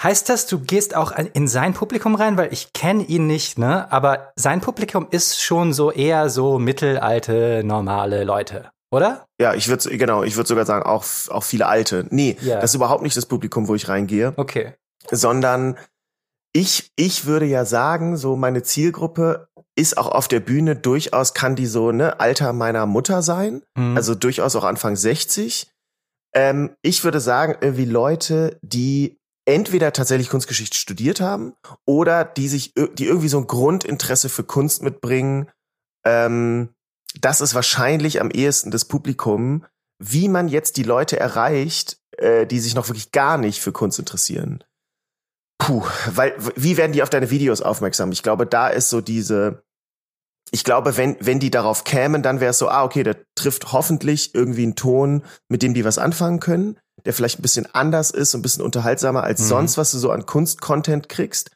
Heißt 0.00 0.28
das, 0.28 0.46
du 0.46 0.60
gehst 0.60 0.94
auch 0.94 1.12
in 1.12 1.48
sein 1.48 1.74
Publikum 1.74 2.14
rein, 2.14 2.36
weil 2.36 2.52
ich 2.52 2.72
kenne 2.72 3.02
ihn 3.02 3.26
nicht, 3.26 3.58
ne? 3.58 3.90
Aber 3.90 4.32
sein 4.36 4.60
Publikum 4.60 5.08
ist 5.10 5.42
schon 5.42 5.72
so 5.72 5.90
eher 5.90 6.30
so 6.30 6.60
mittelalte, 6.60 7.62
normale 7.64 8.22
Leute, 8.22 8.70
oder? 8.92 9.26
Ja, 9.40 9.54
ich 9.54 9.68
würde 9.68 9.96
genau, 9.96 10.22
ich 10.22 10.36
würde 10.36 10.46
sogar 10.46 10.66
sagen 10.66 10.84
auch 10.84 11.04
auch 11.30 11.42
viele 11.42 11.66
alte. 11.66 12.06
Nee, 12.10 12.36
yeah. 12.42 12.60
das 12.60 12.70
ist 12.70 12.74
überhaupt 12.76 13.02
nicht 13.02 13.16
das 13.16 13.26
Publikum, 13.26 13.66
wo 13.66 13.74
ich 13.74 13.88
reingehe. 13.88 14.34
Okay. 14.36 14.74
Sondern 15.10 15.76
ich 16.52 16.92
ich 16.94 17.26
würde 17.26 17.46
ja 17.46 17.64
sagen, 17.64 18.16
so 18.16 18.36
meine 18.36 18.62
Zielgruppe 18.62 19.48
ist 19.74 19.98
auch 19.98 20.08
auf 20.08 20.28
der 20.28 20.40
Bühne 20.40 20.76
durchaus 20.76 21.34
kann 21.34 21.56
die 21.56 21.66
so 21.66 21.90
ne 21.90 22.20
Alter 22.20 22.52
meiner 22.52 22.86
Mutter 22.86 23.22
sein, 23.22 23.62
mhm. 23.76 23.96
also 23.96 24.14
durchaus 24.14 24.54
auch 24.54 24.64
Anfang 24.64 24.94
60. 24.94 25.68
Ähm, 26.34 26.70
ich 26.82 27.02
würde 27.04 27.20
sagen, 27.20 27.56
irgendwie 27.60 27.84
Leute, 27.84 28.58
die 28.62 29.17
entweder 29.48 29.94
tatsächlich 29.94 30.28
Kunstgeschichte 30.28 30.76
studiert 30.76 31.20
haben 31.22 31.54
oder 31.86 32.24
die 32.24 32.48
sich, 32.48 32.74
die 32.74 33.06
irgendwie 33.06 33.28
so 33.28 33.38
ein 33.38 33.46
Grundinteresse 33.46 34.28
für 34.28 34.44
Kunst 34.44 34.82
mitbringen. 34.82 35.50
Ähm, 36.04 36.68
das 37.20 37.40
ist 37.40 37.54
wahrscheinlich 37.54 38.20
am 38.20 38.30
ehesten 38.30 38.70
das 38.70 38.84
Publikum, 38.84 39.64
wie 39.98 40.28
man 40.28 40.48
jetzt 40.48 40.76
die 40.76 40.82
Leute 40.82 41.18
erreicht, 41.18 41.98
äh, 42.18 42.46
die 42.46 42.60
sich 42.60 42.74
noch 42.74 42.88
wirklich 42.88 43.10
gar 43.10 43.38
nicht 43.38 43.60
für 43.60 43.72
Kunst 43.72 43.98
interessieren. 43.98 44.62
Puh, 45.56 45.82
weil, 46.12 46.34
wie 46.54 46.76
werden 46.76 46.92
die 46.92 47.02
auf 47.02 47.10
deine 47.10 47.30
Videos 47.30 47.62
aufmerksam? 47.62 48.12
Ich 48.12 48.22
glaube, 48.22 48.46
da 48.46 48.68
ist 48.68 48.90
so 48.90 49.00
diese, 49.00 49.64
ich 50.50 50.62
glaube, 50.62 50.98
wenn, 50.98 51.16
wenn 51.20 51.40
die 51.40 51.50
darauf 51.50 51.84
kämen, 51.84 52.22
dann 52.22 52.40
wäre 52.40 52.50
es 52.50 52.58
so, 52.58 52.68
ah, 52.68 52.84
okay, 52.84 53.02
der 53.02 53.16
trifft 53.34 53.72
hoffentlich 53.72 54.34
irgendwie 54.34 54.64
einen 54.64 54.76
Ton, 54.76 55.24
mit 55.48 55.62
dem 55.62 55.72
die 55.72 55.86
was 55.86 55.96
anfangen 55.96 56.38
können 56.38 56.78
der 57.08 57.14
vielleicht 57.14 57.38
ein 57.38 57.42
bisschen 57.42 57.66
anders 57.72 58.10
ist, 58.10 58.34
ein 58.34 58.42
bisschen 58.42 58.62
unterhaltsamer 58.62 59.24
als 59.24 59.40
mhm. 59.40 59.46
sonst, 59.46 59.78
was 59.78 59.92
du 59.92 59.98
so 59.98 60.10
an 60.10 60.26
Kunst-Content 60.26 61.08
kriegst. 61.08 61.50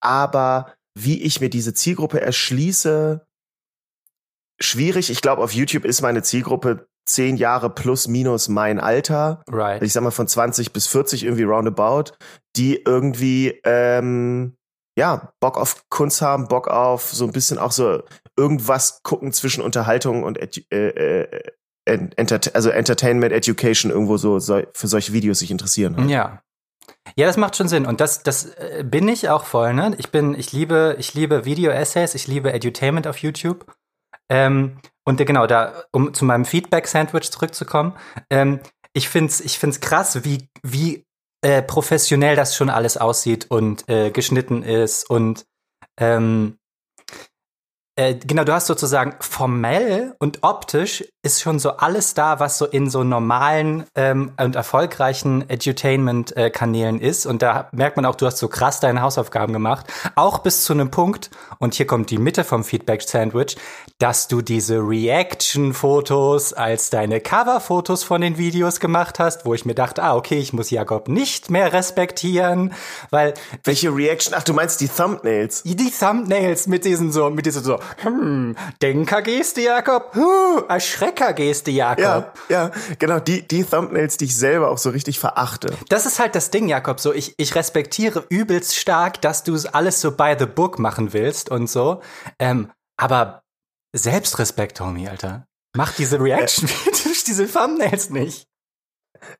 Aber 0.00 0.74
wie 0.94 1.22
ich 1.22 1.40
mir 1.40 1.48
diese 1.48 1.72
Zielgruppe 1.72 2.20
erschließe, 2.20 3.26
schwierig. 4.60 5.08
Ich 5.08 5.22
glaube, 5.22 5.42
auf 5.42 5.54
YouTube 5.54 5.86
ist 5.86 6.02
meine 6.02 6.22
Zielgruppe 6.22 6.88
zehn 7.06 7.38
Jahre 7.38 7.70
plus 7.70 8.06
minus 8.06 8.48
mein 8.48 8.78
Alter. 8.78 9.42
Right. 9.50 9.82
Ich 9.82 9.94
sag 9.94 10.02
mal 10.02 10.10
von 10.10 10.28
20 10.28 10.74
bis 10.74 10.88
40 10.88 11.24
irgendwie 11.24 11.44
roundabout, 11.44 12.12
die 12.56 12.82
irgendwie 12.84 13.58
ähm, 13.64 14.58
ja 14.94 15.32
Bock 15.40 15.56
auf 15.56 15.84
Kunst 15.88 16.20
haben, 16.20 16.48
Bock 16.48 16.68
auf 16.68 17.10
so 17.14 17.24
ein 17.24 17.32
bisschen 17.32 17.56
auch 17.56 17.72
so 17.72 18.02
irgendwas 18.36 19.02
gucken 19.04 19.32
zwischen 19.32 19.62
Unterhaltung 19.62 20.22
und 20.22 20.38
äh, 20.70 20.76
äh, 20.76 21.42
Enter 21.88 22.40
also 22.54 22.70
Entertainment, 22.70 23.32
Education 23.32 23.90
irgendwo 23.90 24.16
so, 24.16 24.38
so 24.38 24.62
für 24.74 24.88
solche 24.88 25.12
Videos 25.12 25.40
sich 25.40 25.50
interessieren. 25.50 25.96
Halt. 25.96 26.10
Ja. 26.10 26.42
Ja, 27.16 27.26
das 27.26 27.36
macht 27.36 27.56
schon 27.56 27.68
Sinn. 27.68 27.86
Und 27.86 28.00
das, 28.00 28.22
das 28.22 28.46
äh, 28.54 28.84
bin 28.84 29.08
ich 29.08 29.28
auch 29.28 29.44
voll, 29.44 29.72
ne? 29.74 29.94
Ich 29.98 30.10
bin, 30.10 30.34
ich 30.34 30.52
liebe, 30.52 30.96
ich 30.98 31.14
liebe 31.14 31.44
Video-Essays, 31.44 32.14
ich 32.14 32.26
liebe 32.26 32.52
Edutainment 32.52 33.06
auf 33.06 33.18
YouTube. 33.18 33.66
Ähm, 34.28 34.78
und 35.04 35.16
genau, 35.18 35.46
da, 35.46 35.84
um 35.92 36.12
zu 36.12 36.24
meinem 36.24 36.44
Feedback-Sandwich 36.44 37.30
zurückzukommen, 37.30 37.94
ähm, 38.30 38.60
ich 38.92 39.08
find's, 39.08 39.40
ich 39.40 39.58
find's 39.58 39.80
krass, 39.80 40.24
wie, 40.24 40.48
wie 40.62 41.06
äh, 41.42 41.62
professionell 41.62 42.36
das 42.36 42.56
schon 42.56 42.68
alles 42.68 42.96
aussieht 42.96 43.46
und 43.50 43.88
äh, 43.88 44.10
geschnitten 44.10 44.62
ist 44.62 45.08
und 45.08 45.46
ähm, 45.98 46.58
äh, 47.96 48.14
genau, 48.14 48.44
du 48.44 48.52
hast 48.52 48.66
sozusagen 48.66 49.16
formell 49.20 50.14
und 50.18 50.42
optisch 50.42 51.04
ist 51.22 51.42
schon 51.42 51.58
so 51.58 51.70
alles 51.70 52.14
da, 52.14 52.38
was 52.38 52.58
so 52.58 52.64
in 52.64 52.88
so 52.88 53.02
normalen 53.02 53.84
ähm, 53.96 54.30
und 54.40 54.54
erfolgreichen 54.54 55.50
Edutainment-Kanälen 55.50 57.00
ist. 57.00 57.26
Und 57.26 57.42
da 57.42 57.68
merkt 57.72 57.96
man 57.96 58.06
auch, 58.06 58.14
du 58.14 58.24
hast 58.24 58.38
so 58.38 58.46
krass 58.46 58.78
deine 58.78 59.02
Hausaufgaben 59.02 59.52
gemacht. 59.52 59.86
Auch 60.14 60.38
bis 60.38 60.62
zu 60.62 60.72
einem 60.72 60.92
Punkt, 60.92 61.30
und 61.58 61.74
hier 61.74 61.88
kommt 61.88 62.10
die 62.10 62.18
Mitte 62.18 62.44
vom 62.44 62.62
Feedback-Sandwich, 62.62 63.56
dass 63.98 64.28
du 64.28 64.42
diese 64.42 64.76
Reaction-Fotos 64.78 66.52
als 66.52 66.90
deine 66.90 67.20
Cover-Fotos 67.20 68.04
von 68.04 68.20
den 68.20 68.38
Videos 68.38 68.78
gemacht 68.78 69.18
hast, 69.18 69.44
wo 69.44 69.54
ich 69.54 69.64
mir 69.64 69.74
dachte, 69.74 70.04
ah, 70.04 70.14
okay, 70.14 70.38
ich 70.38 70.52
muss 70.52 70.70
Jakob 70.70 71.08
nicht 71.08 71.50
mehr 71.50 71.72
respektieren, 71.72 72.72
weil. 73.10 73.34
Welche 73.64 73.94
Reaction? 73.94 74.34
Ach, 74.38 74.44
du 74.44 74.54
meinst 74.54 74.80
die 74.80 74.88
Thumbnails? 74.88 75.64
Die 75.64 75.90
Thumbnails 75.90 76.68
mit 76.68 76.84
diesen 76.84 77.10
so, 77.10 77.28
mit 77.28 77.44
diesen 77.44 77.64
so, 77.64 77.80
hm, 78.02 78.54
Denker-Geste, 78.80 79.62
Jakob, 79.62 80.12
huh, 80.14 80.62
Erschrecker-Geste, 81.08 81.70
Jakob. 81.70 82.02
Ja, 82.02 82.32
ja, 82.48 82.70
genau, 82.98 83.18
die, 83.20 83.46
die 83.46 83.64
Thumbnails, 83.64 84.16
die 84.16 84.26
ich 84.26 84.36
selber 84.36 84.70
auch 84.70 84.78
so 84.78 84.90
richtig 84.90 85.18
verachte. 85.18 85.74
Das 85.88 86.06
ist 86.06 86.18
halt 86.18 86.34
das 86.34 86.50
Ding, 86.50 86.68
Jakob, 86.68 87.00
so, 87.00 87.12
ich, 87.12 87.34
ich 87.38 87.54
respektiere 87.54 88.24
übelst 88.28 88.76
stark, 88.76 89.20
dass 89.20 89.44
du 89.44 89.54
es 89.54 89.66
alles 89.66 90.00
so 90.00 90.12
by 90.12 90.36
the 90.38 90.46
book 90.46 90.78
machen 90.78 91.12
willst 91.12 91.50
und 91.50 91.68
so, 91.68 92.02
ähm, 92.38 92.70
aber 92.96 93.42
Selbstrespekt, 93.94 94.80
Homie, 94.80 95.08
Alter. 95.08 95.46
Mach 95.76 95.94
diese 95.94 96.20
Reaction-Videos, 96.20 97.24
diese 97.26 97.50
Thumbnails 97.50 98.10
nicht. 98.10 98.46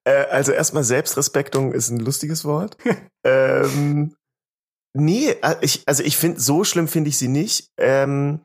Äh, 0.04 0.24
also 0.26 0.52
erstmal 0.52 0.84
Selbstrespektung 0.84 1.72
ist 1.72 1.90
ein 1.90 2.00
lustiges 2.00 2.44
Wort. 2.44 2.76
ähm, 3.24 4.16
nee, 4.94 5.30
äh, 5.42 5.56
ich, 5.60 5.82
also 5.86 6.02
ich 6.02 6.16
finde, 6.16 6.40
so 6.40 6.64
schlimm 6.64 6.88
finde 6.88 7.10
ich 7.10 7.18
sie 7.18 7.28
nicht. 7.28 7.70
Ähm, 7.78 8.40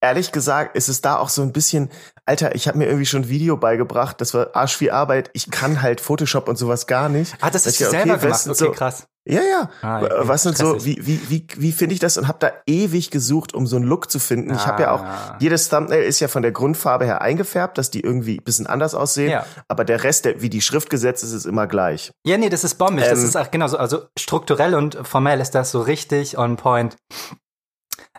ehrlich 0.00 0.32
gesagt 0.32 0.76
ist 0.76 0.88
es 0.88 1.00
da 1.00 1.16
auch 1.16 1.28
so 1.28 1.42
ein 1.42 1.52
bisschen, 1.52 1.90
Alter, 2.30 2.54
ich 2.54 2.68
habe 2.68 2.78
mir 2.78 2.84
irgendwie 2.84 3.06
schon 3.06 3.22
ein 3.22 3.28
Video 3.28 3.56
beigebracht, 3.56 4.20
das 4.20 4.34
war 4.34 4.54
arsch 4.54 4.76
viel 4.76 4.92
Arbeit. 4.92 5.30
Ich 5.32 5.50
kann 5.50 5.82
halt 5.82 6.00
Photoshop 6.00 6.48
und 6.48 6.54
sowas 6.54 6.86
gar 6.86 7.08
nicht. 7.08 7.34
Ah, 7.40 7.50
das 7.50 7.66
ist 7.66 7.80
ja, 7.80 7.88
okay, 7.88 7.96
selber 7.96 8.18
gemacht. 8.18 8.46
Okay, 8.46 8.54
so, 8.54 8.70
krass. 8.70 9.08
Ja, 9.24 9.40
ja. 9.42 9.70
Ah, 9.82 10.00
okay. 10.00 10.14
Was 10.20 10.44
sind 10.44 10.56
so, 10.56 10.84
wie, 10.84 11.04
wie, 11.04 11.20
wie, 11.28 11.46
wie 11.56 11.72
finde 11.72 11.94
ich 11.94 11.98
das? 11.98 12.16
Und 12.18 12.28
habe 12.28 12.38
da 12.38 12.52
ewig 12.66 13.10
gesucht, 13.10 13.52
um 13.52 13.66
so 13.66 13.74
einen 13.74 13.84
Look 13.84 14.12
zu 14.12 14.20
finden. 14.20 14.52
Ah. 14.52 14.54
Ich 14.54 14.66
habe 14.68 14.82
ja 14.82 14.92
auch, 14.92 15.40
jedes 15.40 15.68
Thumbnail 15.68 16.04
ist 16.04 16.20
ja 16.20 16.28
von 16.28 16.42
der 16.42 16.52
Grundfarbe 16.52 17.04
her 17.04 17.20
eingefärbt, 17.20 17.76
dass 17.78 17.90
die 17.90 18.00
irgendwie 18.00 18.38
ein 18.38 18.44
bisschen 18.44 18.68
anders 18.68 18.94
aussehen. 18.94 19.32
Ja. 19.32 19.44
Aber 19.66 19.84
der 19.84 20.04
Rest, 20.04 20.24
der, 20.24 20.40
wie 20.40 20.50
die 20.50 20.60
Schrift 20.60 20.88
gesetzt 20.88 21.24
ist, 21.24 21.32
ist 21.32 21.46
immer 21.46 21.66
gleich. 21.66 22.12
Ja, 22.24 22.38
nee, 22.38 22.48
das 22.48 22.62
ist 22.62 22.76
bombig. 22.76 23.06
Ähm, 23.06 23.10
das 23.10 23.24
ist 23.24 23.36
auch 23.36 23.50
genau 23.50 23.66
so. 23.66 23.76
Also 23.76 24.04
strukturell 24.16 24.76
und 24.76 25.00
formell 25.02 25.40
ist 25.40 25.56
das 25.56 25.72
so 25.72 25.80
richtig 25.80 26.38
on 26.38 26.56
point. 26.56 26.96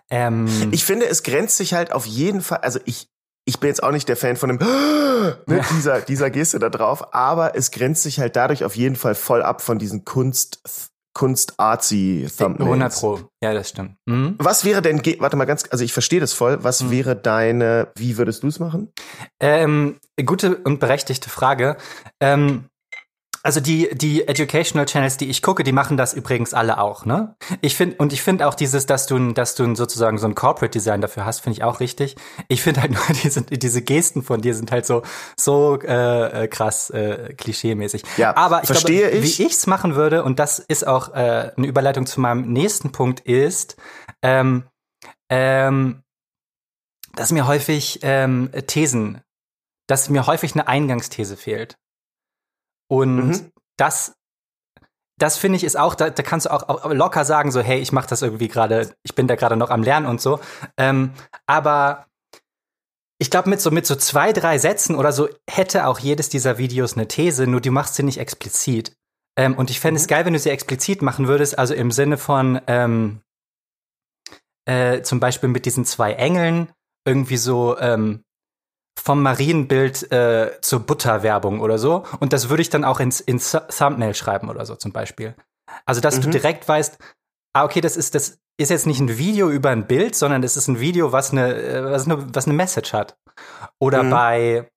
Ähm, 0.09 0.49
ich 0.71 0.83
finde, 0.83 1.07
es 1.07 1.23
grenzt 1.23 1.55
sich 1.55 1.73
halt 1.73 1.93
auf 1.93 2.05
jeden 2.05 2.41
Fall, 2.41 2.59
also 2.59 2.81
ich, 2.83 3.07
ich 3.45 3.59
bin 3.59 3.67
jetzt 3.67 3.83
auch 3.83 3.91
nicht 3.91 4.07
der 4.07 4.17
Fan 4.17 4.35
von 4.35 4.49
dem 4.49 4.57
ne, 5.47 5.57
ja. 5.57 5.65
dieser, 5.71 6.01
dieser 6.01 6.29
Geste 6.29 6.59
da 6.59 6.69
drauf, 6.69 7.13
aber 7.13 7.55
es 7.55 7.71
grenzt 7.71 8.03
sich 8.03 8.19
halt 8.19 8.35
dadurch 8.35 8.63
auf 8.63 8.75
jeden 8.75 8.95
Fall 8.95 9.15
voll 9.15 9.41
ab 9.41 9.61
von 9.61 9.79
diesen 9.79 10.05
Kunst, 10.05 10.61
Kunst-Artsy 11.13 12.27
Thumbnails. 12.37 12.65
100 12.65 12.93
Pro. 12.95 13.19
Ja, 13.43 13.53
das 13.53 13.69
stimmt. 13.69 13.95
Mhm. 14.05 14.35
Was 14.37 14.63
wäre 14.63 14.81
denn, 14.81 15.01
warte 15.19 15.35
mal 15.35 15.45
ganz, 15.45 15.65
also 15.69 15.83
ich 15.83 15.93
verstehe 15.93 16.19
das 16.19 16.33
voll, 16.33 16.63
was 16.63 16.83
mhm. 16.83 16.91
wäre 16.91 17.15
deine, 17.15 17.89
wie 17.95 18.17
würdest 18.17 18.43
du 18.43 18.47
es 18.47 18.59
machen? 18.59 18.91
Ähm, 19.39 19.99
gute 20.25 20.57
und 20.57 20.79
berechtigte 20.79 21.29
Frage. 21.29 21.77
Ähm, 22.21 22.65
also 23.43 23.59
die, 23.59 23.89
die 23.93 24.27
Educational 24.27 24.85
Channels, 24.85 25.17
die 25.17 25.29
ich 25.29 25.41
gucke, 25.41 25.63
die 25.63 25.71
machen 25.71 25.97
das 25.97 26.13
übrigens 26.13 26.53
alle 26.53 26.79
auch, 26.79 27.05
ne? 27.05 27.35
Ich 27.61 27.75
finde, 27.75 27.95
und 27.97 28.13
ich 28.13 28.21
finde 28.21 28.47
auch 28.47 28.53
dieses, 28.53 28.85
dass 28.85 29.07
du, 29.07 29.31
dass 29.31 29.55
du 29.55 29.73
sozusagen 29.75 30.19
so 30.19 30.27
ein 30.27 30.35
Corporate 30.35 30.71
Design 30.71 31.01
dafür 31.01 31.25
hast, 31.25 31.39
finde 31.39 31.57
ich 31.57 31.63
auch 31.63 31.79
richtig. 31.79 32.15
Ich 32.49 32.61
finde 32.61 32.81
halt 32.81 32.91
nur 32.91 33.01
diese, 33.23 33.41
diese 33.41 33.81
Gesten 33.81 34.21
von 34.21 34.41
dir 34.41 34.53
sind 34.53 34.71
halt 34.71 34.85
so, 34.85 35.01
so 35.35 35.79
äh, 35.81 36.43
äh 36.43 36.47
krass 36.47 36.91
äh, 36.91 37.33
klischee-mäßig. 37.35 38.03
Ja, 38.17 38.35
aber 38.35 38.61
ich 38.61 38.67
verstehe 38.67 39.09
glaube, 39.09 39.25
ich. 39.25 39.39
wie 39.39 39.43
ich's 39.43 39.65
machen 39.65 39.95
würde, 39.95 40.23
und 40.23 40.37
das 40.37 40.59
ist 40.59 40.85
auch 40.85 41.13
äh, 41.13 41.51
eine 41.55 41.67
Überleitung 41.67 42.05
zu 42.05 42.21
meinem 42.21 42.51
nächsten 42.53 42.91
Punkt, 42.91 43.21
ist, 43.21 43.75
ähm, 44.21 44.65
ähm, 45.29 46.03
dass 47.15 47.31
mir 47.31 47.47
häufig 47.47 47.99
ähm, 48.03 48.51
Thesen, 48.67 49.21
dass 49.87 50.09
mir 50.09 50.27
häufig 50.27 50.53
eine 50.53 50.67
Eingangsthese 50.67 51.37
fehlt. 51.37 51.77
Und 52.91 53.15
mhm. 53.15 53.51
das, 53.77 54.17
das 55.17 55.37
finde 55.37 55.55
ich 55.55 55.63
ist 55.63 55.79
auch, 55.79 55.95
da, 55.95 56.09
da 56.09 56.23
kannst 56.23 56.45
du 56.45 56.51
auch, 56.51 56.91
locker 56.91 57.23
sagen, 57.23 57.49
so, 57.49 57.61
hey, 57.61 57.79
ich 57.79 57.93
mache 57.93 58.09
das 58.09 58.21
irgendwie 58.21 58.49
gerade, 58.49 58.93
ich 59.03 59.15
bin 59.15 59.27
da 59.27 59.35
gerade 59.35 59.55
noch 59.55 59.69
am 59.69 59.81
Lernen 59.81 60.07
und 60.07 60.19
so. 60.19 60.41
Ähm, 60.75 61.13
aber 61.45 62.07
ich 63.17 63.31
glaube, 63.31 63.49
mit 63.49 63.61
so, 63.61 63.71
mit 63.71 63.85
so 63.85 63.95
zwei, 63.95 64.33
drei 64.33 64.57
Sätzen 64.57 64.95
oder 64.95 65.13
so 65.13 65.29
hätte 65.49 65.87
auch 65.87 65.99
jedes 65.99 66.27
dieser 66.27 66.57
Videos 66.57 66.97
eine 66.97 67.07
These, 67.07 67.47
nur 67.47 67.61
du 67.61 67.71
machst 67.71 67.95
sie 67.95 68.03
nicht 68.03 68.17
explizit. 68.17 68.97
Ähm, 69.37 69.55
und 69.55 69.69
ich 69.69 69.79
fände 69.79 69.97
mhm. 69.97 70.01
es 70.01 70.07
geil, 70.07 70.25
wenn 70.25 70.33
du 70.33 70.39
sie 70.39 70.49
explizit 70.49 71.01
machen 71.01 71.29
würdest, 71.29 71.57
also 71.57 71.73
im 71.73 71.91
Sinne 71.91 72.17
von 72.17 72.59
ähm, 72.67 73.21
äh, 74.65 75.01
zum 75.01 75.21
Beispiel 75.21 75.47
mit 75.47 75.65
diesen 75.65 75.85
zwei 75.85 76.11
Engeln 76.11 76.73
irgendwie 77.05 77.37
so, 77.37 77.79
ähm, 77.79 78.25
vom 78.99 79.21
Marienbild 79.21 80.11
äh, 80.11 80.59
zur 80.61 80.81
Butterwerbung 80.81 81.59
oder 81.61 81.77
so. 81.77 82.05
Und 82.19 82.33
das 82.33 82.49
würde 82.49 82.61
ich 82.61 82.69
dann 82.69 82.83
auch 82.83 82.99
ins, 82.99 83.19
ins 83.19 83.51
Thumbnail 83.51 84.13
schreiben 84.13 84.49
oder 84.49 84.65
so 84.65 84.75
zum 84.75 84.91
Beispiel. 84.91 85.35
Also, 85.85 86.01
dass 86.01 86.17
mhm. 86.17 86.23
du 86.23 86.29
direkt 86.31 86.67
weißt, 86.67 86.97
ah, 87.53 87.63
okay, 87.63 87.81
das 87.81 87.97
ist, 87.97 88.15
das 88.15 88.39
ist 88.57 88.69
jetzt 88.69 88.87
nicht 88.87 88.99
ein 88.99 89.17
Video 89.17 89.49
über 89.49 89.69
ein 89.69 89.87
Bild, 89.87 90.15
sondern 90.15 90.41
das 90.41 90.57
ist 90.57 90.67
ein 90.67 90.79
Video, 90.79 91.11
was 91.11 91.31
eine, 91.31 91.55
äh, 91.55 91.83
was 91.83 92.05
eine, 92.05 92.35
was 92.35 92.45
eine 92.45 92.53
Message 92.53 92.93
hat. 92.93 93.17
Oder 93.79 94.03
mhm. 94.03 94.09
bei 94.09 94.71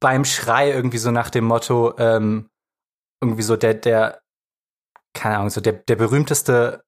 beim 0.00 0.24
Schrei 0.24 0.70
irgendwie 0.70 0.98
so 0.98 1.10
nach 1.10 1.30
dem 1.30 1.44
Motto, 1.44 1.94
ähm, 1.98 2.50
irgendwie 3.22 3.42
so 3.42 3.56
der, 3.56 3.74
der, 3.74 4.20
keine 5.14 5.36
Ahnung, 5.36 5.50
so 5.50 5.60
der, 5.60 5.74
der 5.74 5.96
berühmteste 5.96 6.82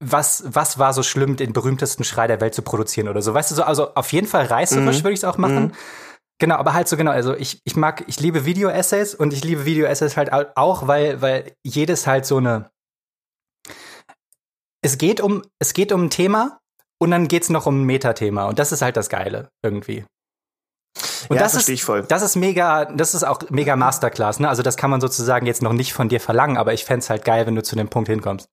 was, 0.00 0.44
was 0.46 0.78
war 0.78 0.92
so 0.92 1.02
schlimm, 1.02 1.36
den 1.36 1.52
berühmtesten 1.52 2.04
Schrei 2.04 2.26
der 2.26 2.40
Welt 2.40 2.54
zu 2.54 2.62
produzieren 2.62 3.08
oder 3.08 3.22
so. 3.22 3.34
Weißt 3.34 3.50
du, 3.50 3.54
so, 3.54 3.62
also 3.62 3.94
auf 3.94 4.12
jeden 4.12 4.26
Fall 4.26 4.46
reißerisch 4.46 4.98
mhm. 4.98 5.04
würde 5.04 5.12
ich 5.12 5.20
es 5.20 5.24
auch 5.24 5.38
machen. 5.38 5.64
Mhm. 5.64 5.72
Genau, 6.38 6.56
aber 6.56 6.74
halt 6.74 6.86
so 6.86 6.98
genau, 6.98 7.12
also 7.12 7.34
ich, 7.34 7.62
ich 7.64 7.76
mag, 7.76 8.04
ich 8.08 8.20
liebe 8.20 8.44
Video-Essays 8.44 9.14
und 9.14 9.32
ich 9.32 9.42
liebe 9.42 9.64
Video-Essays 9.64 10.18
halt 10.18 10.30
auch, 10.32 10.86
weil, 10.86 11.22
weil 11.22 11.52
jedes 11.64 12.06
halt 12.06 12.26
so 12.26 12.36
eine, 12.36 12.70
es 14.82 14.98
geht 14.98 15.22
um, 15.22 15.42
es 15.58 15.72
geht 15.72 15.92
um 15.92 16.04
ein 16.04 16.10
Thema 16.10 16.60
und 16.98 17.10
dann 17.10 17.28
geht's 17.28 17.48
noch 17.48 17.64
um 17.64 17.80
ein 17.80 17.84
Metathema 17.84 18.44
und 18.44 18.58
das 18.58 18.70
ist 18.70 18.82
halt 18.82 18.98
das 18.98 19.08
Geile 19.08 19.48
irgendwie. 19.62 20.04
Und 21.28 21.36
ja, 21.36 21.42
das 21.42 21.54
ist, 21.54 21.68
ich 21.70 21.84
voll. 21.84 22.02
das 22.02 22.22
ist 22.22 22.36
mega, 22.36 22.84
das 22.84 23.14
ist 23.14 23.24
auch 23.24 23.40
mega 23.48 23.74
Masterclass, 23.74 24.38
ne? 24.38 24.48
Also 24.48 24.62
das 24.62 24.76
kann 24.76 24.90
man 24.90 25.00
sozusagen 25.00 25.46
jetzt 25.46 25.62
noch 25.62 25.72
nicht 25.72 25.92
von 25.92 26.08
dir 26.08 26.20
verlangen, 26.20 26.56
aber 26.58 26.74
ich 26.74 26.84
fände 26.84 27.06
halt 27.08 27.24
geil, 27.24 27.46
wenn 27.46 27.54
du 27.54 27.62
zu 27.62 27.76
dem 27.76 27.88
Punkt 27.88 28.08
hinkommst. 28.08 28.48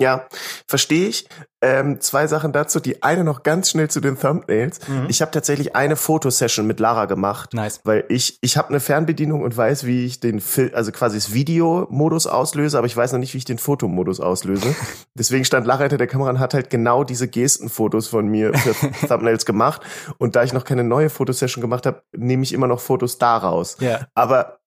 Ja, 0.00 0.26
verstehe 0.66 1.08
ich. 1.08 1.28
Ähm, 1.60 2.00
zwei 2.00 2.26
Sachen 2.26 2.52
dazu. 2.52 2.80
Die 2.80 3.04
eine 3.04 3.22
noch 3.22 3.44
ganz 3.44 3.70
schnell 3.70 3.88
zu 3.88 4.00
den 4.00 4.18
Thumbnails. 4.18 4.80
Mhm. 4.88 5.06
Ich 5.08 5.22
habe 5.22 5.30
tatsächlich 5.30 5.76
eine 5.76 5.94
Fotosession 5.94 6.66
mit 6.66 6.80
Lara 6.80 7.04
gemacht, 7.04 7.54
nice. 7.54 7.80
weil 7.84 8.04
ich 8.08 8.38
ich 8.40 8.56
habe 8.56 8.70
eine 8.70 8.80
Fernbedienung 8.80 9.42
und 9.42 9.56
weiß, 9.56 9.86
wie 9.86 10.04
ich 10.04 10.18
den 10.18 10.40
Fil 10.40 10.74
also 10.74 10.90
quasi 10.90 11.18
das 11.18 11.34
Videomodus 11.34 12.26
auslöse, 12.26 12.78
aber 12.78 12.88
ich 12.88 12.96
weiß 12.96 13.12
noch 13.12 13.20
nicht, 13.20 13.34
wie 13.34 13.38
ich 13.38 13.44
den 13.44 13.58
Fotomodus 13.58 14.18
auslöse. 14.18 14.74
Deswegen 15.14 15.44
stand 15.44 15.66
Lara 15.66 15.82
hinter 15.82 15.98
der 15.98 16.08
Kamera 16.08 16.30
und 16.30 16.40
hat 16.40 16.54
halt 16.54 16.68
genau 16.68 17.04
diese 17.04 17.28
Gestenfotos 17.28 18.08
von 18.08 18.26
mir 18.26 18.54
für 18.54 18.74
Thumbnails 19.06 19.46
gemacht. 19.46 19.82
Und 20.18 20.34
da 20.34 20.42
ich 20.42 20.52
noch 20.52 20.64
keine 20.64 20.82
neue 20.82 21.10
Fotosession 21.10 21.60
gemacht 21.60 21.86
habe, 21.86 22.02
nehme 22.16 22.42
ich 22.42 22.52
immer 22.52 22.66
noch 22.66 22.80
Fotos 22.80 23.18
daraus. 23.18 23.76
Ja. 23.78 24.08
Aber 24.14 24.58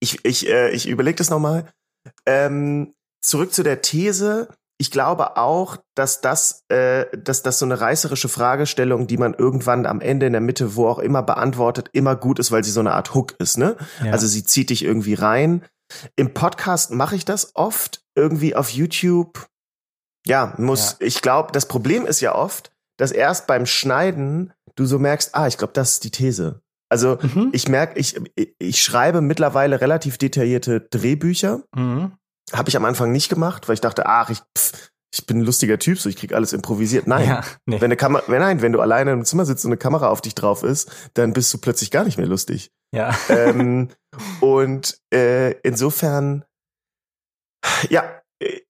ich 0.00 0.24
ich 0.24 0.48
äh, 0.48 0.70
ich 0.70 0.88
überlege 0.88 1.16
das 1.16 1.28
nochmal. 1.28 1.66
Ähm, 2.24 2.94
zurück 3.22 3.52
zu 3.52 3.62
der 3.62 3.82
These. 3.82 4.48
Ich 4.78 4.90
glaube 4.90 5.36
auch, 5.36 5.76
dass 5.94 6.20
das, 6.20 6.64
äh, 6.68 7.06
dass 7.16 7.42
das 7.42 7.58
so 7.58 7.64
eine 7.64 7.80
reißerische 7.80 8.28
Fragestellung, 8.28 9.06
die 9.06 9.16
man 9.16 9.34
irgendwann 9.34 9.86
am 9.86 10.00
Ende 10.00 10.26
in 10.26 10.32
der 10.32 10.40
Mitte, 10.40 10.74
wo 10.74 10.88
auch 10.88 10.98
immer 10.98 11.22
beantwortet, 11.22 11.88
immer 11.92 12.16
gut 12.16 12.38
ist, 12.38 12.50
weil 12.50 12.64
sie 12.64 12.72
so 12.72 12.80
eine 12.80 12.92
Art 12.92 13.14
Hook 13.14 13.34
ist. 13.38 13.58
Ne? 13.58 13.76
Ja. 14.04 14.12
Also 14.12 14.26
sie 14.26 14.44
zieht 14.44 14.70
dich 14.70 14.84
irgendwie 14.84 15.14
rein. 15.14 15.64
Im 16.16 16.34
Podcast 16.34 16.90
mache 16.90 17.14
ich 17.14 17.24
das 17.24 17.54
oft 17.54 18.02
irgendwie 18.14 18.56
auf 18.56 18.70
YouTube. 18.70 19.46
Ja, 20.26 20.54
muss. 20.58 20.96
Ja. 20.98 21.06
Ich 21.06 21.22
glaube, 21.22 21.52
das 21.52 21.66
Problem 21.66 22.06
ist 22.06 22.20
ja 22.20 22.34
oft, 22.34 22.72
dass 22.96 23.12
erst 23.12 23.46
beim 23.46 23.66
Schneiden 23.66 24.52
du 24.74 24.86
so 24.86 24.98
merkst, 24.98 25.34
ah, 25.34 25.46
ich 25.46 25.58
glaube, 25.58 25.72
das 25.74 25.92
ist 25.92 26.04
die 26.04 26.10
These. 26.10 26.62
Also 26.88 27.18
mhm. 27.22 27.50
ich 27.52 27.68
merke, 27.68 27.98
ich, 27.98 28.20
ich 28.58 28.82
schreibe 28.82 29.22
mittlerweile 29.22 29.80
relativ 29.80 30.18
detaillierte 30.18 30.80
Drehbücher. 30.80 31.62
Mhm. 31.74 32.12
Habe 32.52 32.68
ich 32.68 32.76
am 32.76 32.84
Anfang 32.84 33.12
nicht 33.12 33.28
gemacht, 33.28 33.68
weil 33.68 33.74
ich 33.74 33.80
dachte, 33.80 34.06
ach, 34.06 34.30
ich, 34.30 34.40
pff, 34.56 34.90
ich 35.14 35.26
bin 35.26 35.38
ein 35.38 35.44
lustiger 35.44 35.78
Typ, 35.78 35.98
so 35.98 36.08
ich 36.08 36.16
krieg 36.16 36.32
alles 36.32 36.52
improvisiert. 36.52 37.06
Nein, 37.06 37.28
ja, 37.28 37.44
nee. 37.66 37.80
wenn 37.80 37.86
eine 37.86 37.96
Kamera, 37.96 38.24
wenn 38.28 38.40
nein, 38.40 38.62
wenn 38.62 38.72
du 38.72 38.80
alleine 38.80 39.12
im 39.12 39.24
Zimmer 39.24 39.44
sitzt 39.44 39.64
und 39.64 39.70
eine 39.70 39.78
Kamera 39.78 40.08
auf 40.08 40.22
dich 40.22 40.34
drauf 40.34 40.62
ist, 40.62 40.90
dann 41.14 41.32
bist 41.32 41.52
du 41.52 41.58
plötzlich 41.58 41.90
gar 41.90 42.04
nicht 42.04 42.16
mehr 42.16 42.26
lustig. 42.26 42.70
Ja. 42.94 43.14
Ähm, 43.28 43.88
und 44.40 44.98
äh, 45.12 45.52
insofern, 45.62 46.44
ja, 47.90 48.04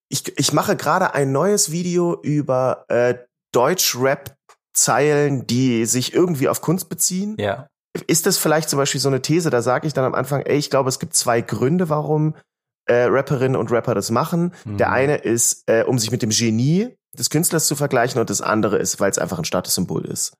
ich, 0.08 0.36
ich 0.38 0.52
mache 0.52 0.76
gerade 0.76 1.14
ein 1.14 1.32
neues 1.32 1.70
Video 1.70 2.20
über 2.22 2.84
äh, 2.88 3.14
Deutsch-Rap-Zeilen, 3.52 5.46
die 5.46 5.86
sich 5.86 6.12
irgendwie 6.12 6.48
auf 6.48 6.60
Kunst 6.60 6.88
beziehen. 6.88 7.36
Ja. 7.38 7.68
Ist 8.06 8.26
das 8.26 8.38
vielleicht 8.38 8.68
zum 8.68 8.78
Beispiel 8.78 9.00
so 9.00 9.08
eine 9.08 9.22
These, 9.22 9.50
da 9.50 9.62
sage 9.62 9.86
ich 9.86 9.92
dann 9.94 10.04
am 10.04 10.14
Anfang, 10.14 10.42
ey, 10.42 10.56
ich 10.56 10.70
glaube, 10.70 10.88
es 10.88 10.98
gibt 10.98 11.14
zwei 11.14 11.40
Gründe, 11.40 11.88
warum 11.88 12.34
äh, 12.86 13.04
Rapperinnen 13.04 13.56
und 13.56 13.70
Rapper 13.70 13.94
das 13.94 14.10
machen. 14.10 14.54
Mhm. 14.64 14.76
Der 14.78 14.90
eine 14.90 15.16
ist, 15.16 15.64
äh, 15.66 15.84
um 15.84 15.98
sich 15.98 16.10
mit 16.10 16.22
dem 16.22 16.30
Genie 16.30 16.96
des 17.16 17.30
Künstlers 17.30 17.66
zu 17.66 17.76
vergleichen 17.76 18.20
und 18.20 18.30
das 18.30 18.40
andere 18.40 18.78
ist, 18.78 19.00
weil 19.00 19.10
es 19.10 19.18
einfach 19.18 19.38
ein 19.38 19.44
Statussymbol 19.44 20.04
ist. 20.04 20.34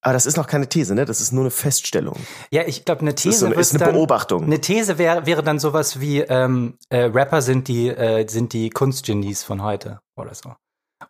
Aber 0.00 0.12
das 0.12 0.26
ist 0.26 0.36
noch 0.36 0.46
keine 0.46 0.68
These, 0.68 0.94
ne? 0.94 1.04
Das 1.04 1.20
ist 1.20 1.32
nur 1.32 1.42
eine 1.42 1.50
Feststellung. 1.50 2.16
Ja, 2.50 2.62
ich 2.66 2.84
glaube, 2.84 3.00
eine 3.00 3.14
These 3.14 3.28
ist, 3.30 3.40
so 3.40 3.46
eine, 3.46 3.54
ist 3.56 3.74
eine 3.74 3.84
dann, 3.84 3.94
Beobachtung. 3.94 4.44
Eine 4.44 4.60
These 4.60 4.96
wäre 4.96 5.26
wäre 5.26 5.42
dann 5.42 5.58
sowas 5.58 6.00
wie 6.00 6.20
ähm, 6.20 6.78
äh, 6.88 7.04
Rapper 7.04 7.42
sind 7.42 7.66
die 7.66 7.88
äh, 7.88 8.26
sind 8.28 8.52
die 8.52 8.70
Kunstgenies 8.70 9.42
von 9.42 9.62
heute 9.62 10.00
oder 10.16 10.34
so. 10.34 10.54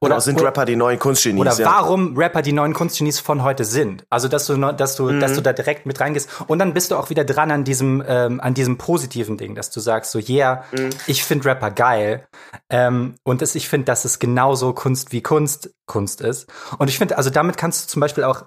Oder 0.00 0.10
genau, 0.10 0.20
sind 0.20 0.42
Rapper 0.42 0.64
die 0.66 0.76
neuen 0.76 0.98
Kunstgenies? 0.98 1.40
Oder 1.40 1.54
ja. 1.54 1.66
warum 1.66 2.16
Rapper 2.16 2.42
die 2.42 2.52
neuen 2.52 2.74
Kunstgenies 2.74 3.20
von 3.20 3.42
heute 3.42 3.64
sind? 3.64 4.04
Also 4.10 4.28
dass 4.28 4.46
du 4.46 4.56
dass 4.72 4.96
du 4.96 5.10
mhm. 5.10 5.20
dass 5.20 5.34
du 5.34 5.40
da 5.40 5.52
direkt 5.52 5.86
mit 5.86 5.98
reingehst 5.98 6.28
und 6.46 6.58
dann 6.58 6.74
bist 6.74 6.90
du 6.90 6.96
auch 6.96 7.10
wieder 7.10 7.24
dran 7.24 7.50
an 7.50 7.64
diesem 7.64 8.02
ähm, 8.06 8.38
an 8.40 8.54
diesem 8.54 8.76
positiven 8.76 9.38
Ding, 9.38 9.54
dass 9.54 9.70
du 9.70 9.80
sagst 9.80 10.12
so 10.12 10.18
yeah, 10.18 10.64
mhm. 10.72 10.90
ich 11.06 11.24
finde 11.24 11.46
Rapper 11.46 11.70
geil 11.70 12.28
ähm, 12.68 13.14
und 13.24 13.40
das, 13.40 13.54
ich 13.54 13.68
finde, 13.68 13.86
dass 13.86 14.04
es 14.04 14.18
genauso 14.18 14.74
Kunst 14.74 15.10
wie 15.12 15.22
Kunst 15.22 15.74
Kunst 15.86 16.20
ist 16.20 16.48
und 16.78 16.88
ich 16.88 16.98
finde 16.98 17.16
also 17.16 17.30
damit 17.30 17.56
kannst 17.56 17.84
du 17.84 17.88
zum 17.88 18.00
Beispiel 18.00 18.24
auch 18.24 18.44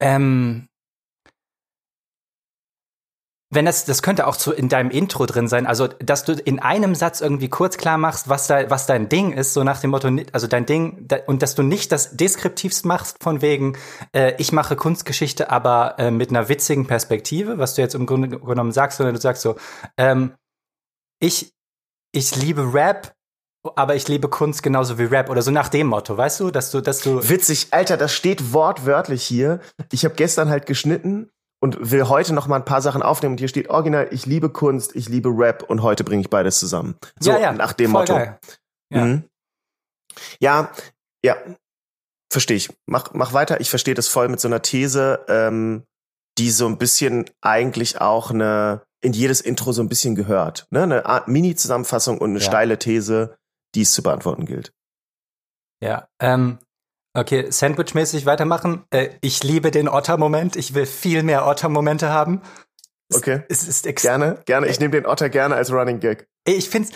ähm, 0.00 0.68
wenn 3.54 3.64
das, 3.64 3.84
das 3.84 4.02
könnte 4.02 4.26
auch 4.26 4.34
so 4.34 4.52
in 4.52 4.68
deinem 4.68 4.90
Intro 4.90 5.26
drin 5.26 5.48
sein, 5.48 5.66
also 5.66 5.86
dass 5.86 6.24
du 6.24 6.32
in 6.32 6.58
einem 6.58 6.94
Satz 6.94 7.20
irgendwie 7.20 7.48
kurz 7.48 7.76
klar 7.76 7.98
machst, 7.98 8.28
was 8.28 8.46
da, 8.46 8.68
was 8.70 8.86
dein 8.86 9.08
Ding 9.08 9.32
ist, 9.32 9.54
so 9.54 9.64
nach 9.64 9.80
dem 9.80 9.90
Motto, 9.90 10.08
also 10.32 10.46
dein 10.46 10.66
Ding, 10.66 11.08
und 11.26 11.42
dass 11.42 11.54
du 11.54 11.62
nicht 11.62 11.92
das 11.92 12.16
deskriptivst 12.16 12.84
machst 12.84 13.22
von 13.22 13.42
wegen, 13.42 13.76
äh, 14.12 14.34
ich 14.38 14.52
mache 14.52 14.76
Kunstgeschichte, 14.76 15.50
aber 15.50 15.94
äh, 15.98 16.10
mit 16.10 16.30
einer 16.30 16.48
witzigen 16.48 16.86
Perspektive, 16.86 17.58
was 17.58 17.74
du 17.74 17.82
jetzt 17.82 17.94
im 17.94 18.06
Grunde 18.06 18.28
genommen 18.38 18.72
sagst, 18.72 18.98
sondern 18.98 19.14
du 19.14 19.20
sagst 19.20 19.42
so, 19.42 19.56
ähm, 19.96 20.34
ich, 21.20 21.52
ich 22.12 22.36
liebe 22.36 22.74
Rap, 22.74 23.14
aber 23.76 23.94
ich 23.94 24.08
liebe 24.08 24.28
Kunst 24.28 24.62
genauso 24.62 24.98
wie 24.98 25.04
Rap 25.04 25.30
oder 25.30 25.42
so 25.42 25.50
nach 25.50 25.68
dem 25.68 25.86
Motto, 25.86 26.16
weißt 26.16 26.40
du, 26.40 26.50
dass 26.50 26.70
du, 26.70 26.80
dass 26.80 27.00
du. 27.00 27.26
Witzig, 27.28 27.68
Alter, 27.70 27.96
das 27.96 28.12
steht 28.12 28.52
wortwörtlich 28.52 29.22
hier. 29.22 29.60
Ich 29.90 30.04
habe 30.04 30.14
gestern 30.14 30.50
halt 30.50 30.66
geschnitten 30.66 31.30
und 31.64 31.78
will 31.80 32.10
heute 32.10 32.34
noch 32.34 32.46
mal 32.46 32.56
ein 32.56 32.66
paar 32.66 32.82
Sachen 32.82 33.00
aufnehmen 33.00 33.32
und 33.32 33.38
hier 33.38 33.48
steht 33.48 33.70
original, 33.70 34.08
ich 34.10 34.26
liebe 34.26 34.50
Kunst, 34.50 34.94
ich 34.94 35.08
liebe 35.08 35.30
Rap 35.30 35.62
und 35.62 35.80
heute 35.80 36.04
bringe 36.04 36.20
ich 36.20 36.28
beides 36.28 36.58
zusammen. 36.58 36.94
So, 37.18 37.30
ja, 37.30 37.38
ja, 37.38 37.52
nach 37.54 37.72
dem 37.72 37.90
Motto. 37.90 38.12
Geil. 38.12 38.38
Ja. 38.92 39.04
Mhm. 39.06 39.24
ja, 40.40 40.70
ja, 41.24 41.38
verstehe 42.30 42.58
ich. 42.58 42.68
Mach, 42.84 43.14
mach 43.14 43.32
weiter. 43.32 43.62
Ich 43.62 43.70
verstehe 43.70 43.94
das 43.94 44.08
voll 44.08 44.28
mit 44.28 44.40
so 44.40 44.48
einer 44.48 44.60
These, 44.60 45.24
ähm, 45.26 45.84
die 46.36 46.50
so 46.50 46.66
ein 46.66 46.76
bisschen 46.76 47.30
eigentlich 47.40 47.98
auch 47.98 48.30
eine 48.30 48.82
in 49.00 49.14
jedes 49.14 49.40
Intro 49.40 49.72
so 49.72 49.80
ein 49.80 49.88
bisschen 49.88 50.16
gehört. 50.16 50.66
Ne? 50.68 50.82
Eine 50.82 51.06
Art 51.06 51.28
Mini-Zusammenfassung 51.28 52.18
und 52.18 52.28
eine 52.28 52.40
ja. 52.40 52.44
steile 52.44 52.78
These, 52.78 53.38
die 53.74 53.82
es 53.82 53.94
zu 53.94 54.02
beantworten 54.02 54.44
gilt. 54.44 54.74
Ja, 55.80 56.08
ähm, 56.20 56.58
okay, 57.14 57.50
Sandwich-mäßig 57.50 58.26
weitermachen. 58.26 58.84
Äh, 58.90 59.10
ich 59.20 59.42
liebe 59.42 59.70
den 59.70 59.88
Otter-Moment. 59.88 60.56
Ich 60.56 60.74
will 60.74 60.86
viel 60.86 61.22
mehr 61.22 61.46
Otter-Momente 61.46 62.10
haben. 62.10 62.42
Es, 63.08 63.16
okay. 63.16 63.42
Es 63.48 63.66
ist 63.66 63.84
gerne, 63.96 64.40
gerne. 64.46 64.66
Ich 64.66 64.80
nehme 64.80 64.92
den 64.92 65.06
Otter 65.06 65.28
gerne 65.28 65.54
als 65.54 65.72
Running 65.72 66.00
Gag. 66.00 66.26
Ich 66.46 66.68
finde 66.68 66.90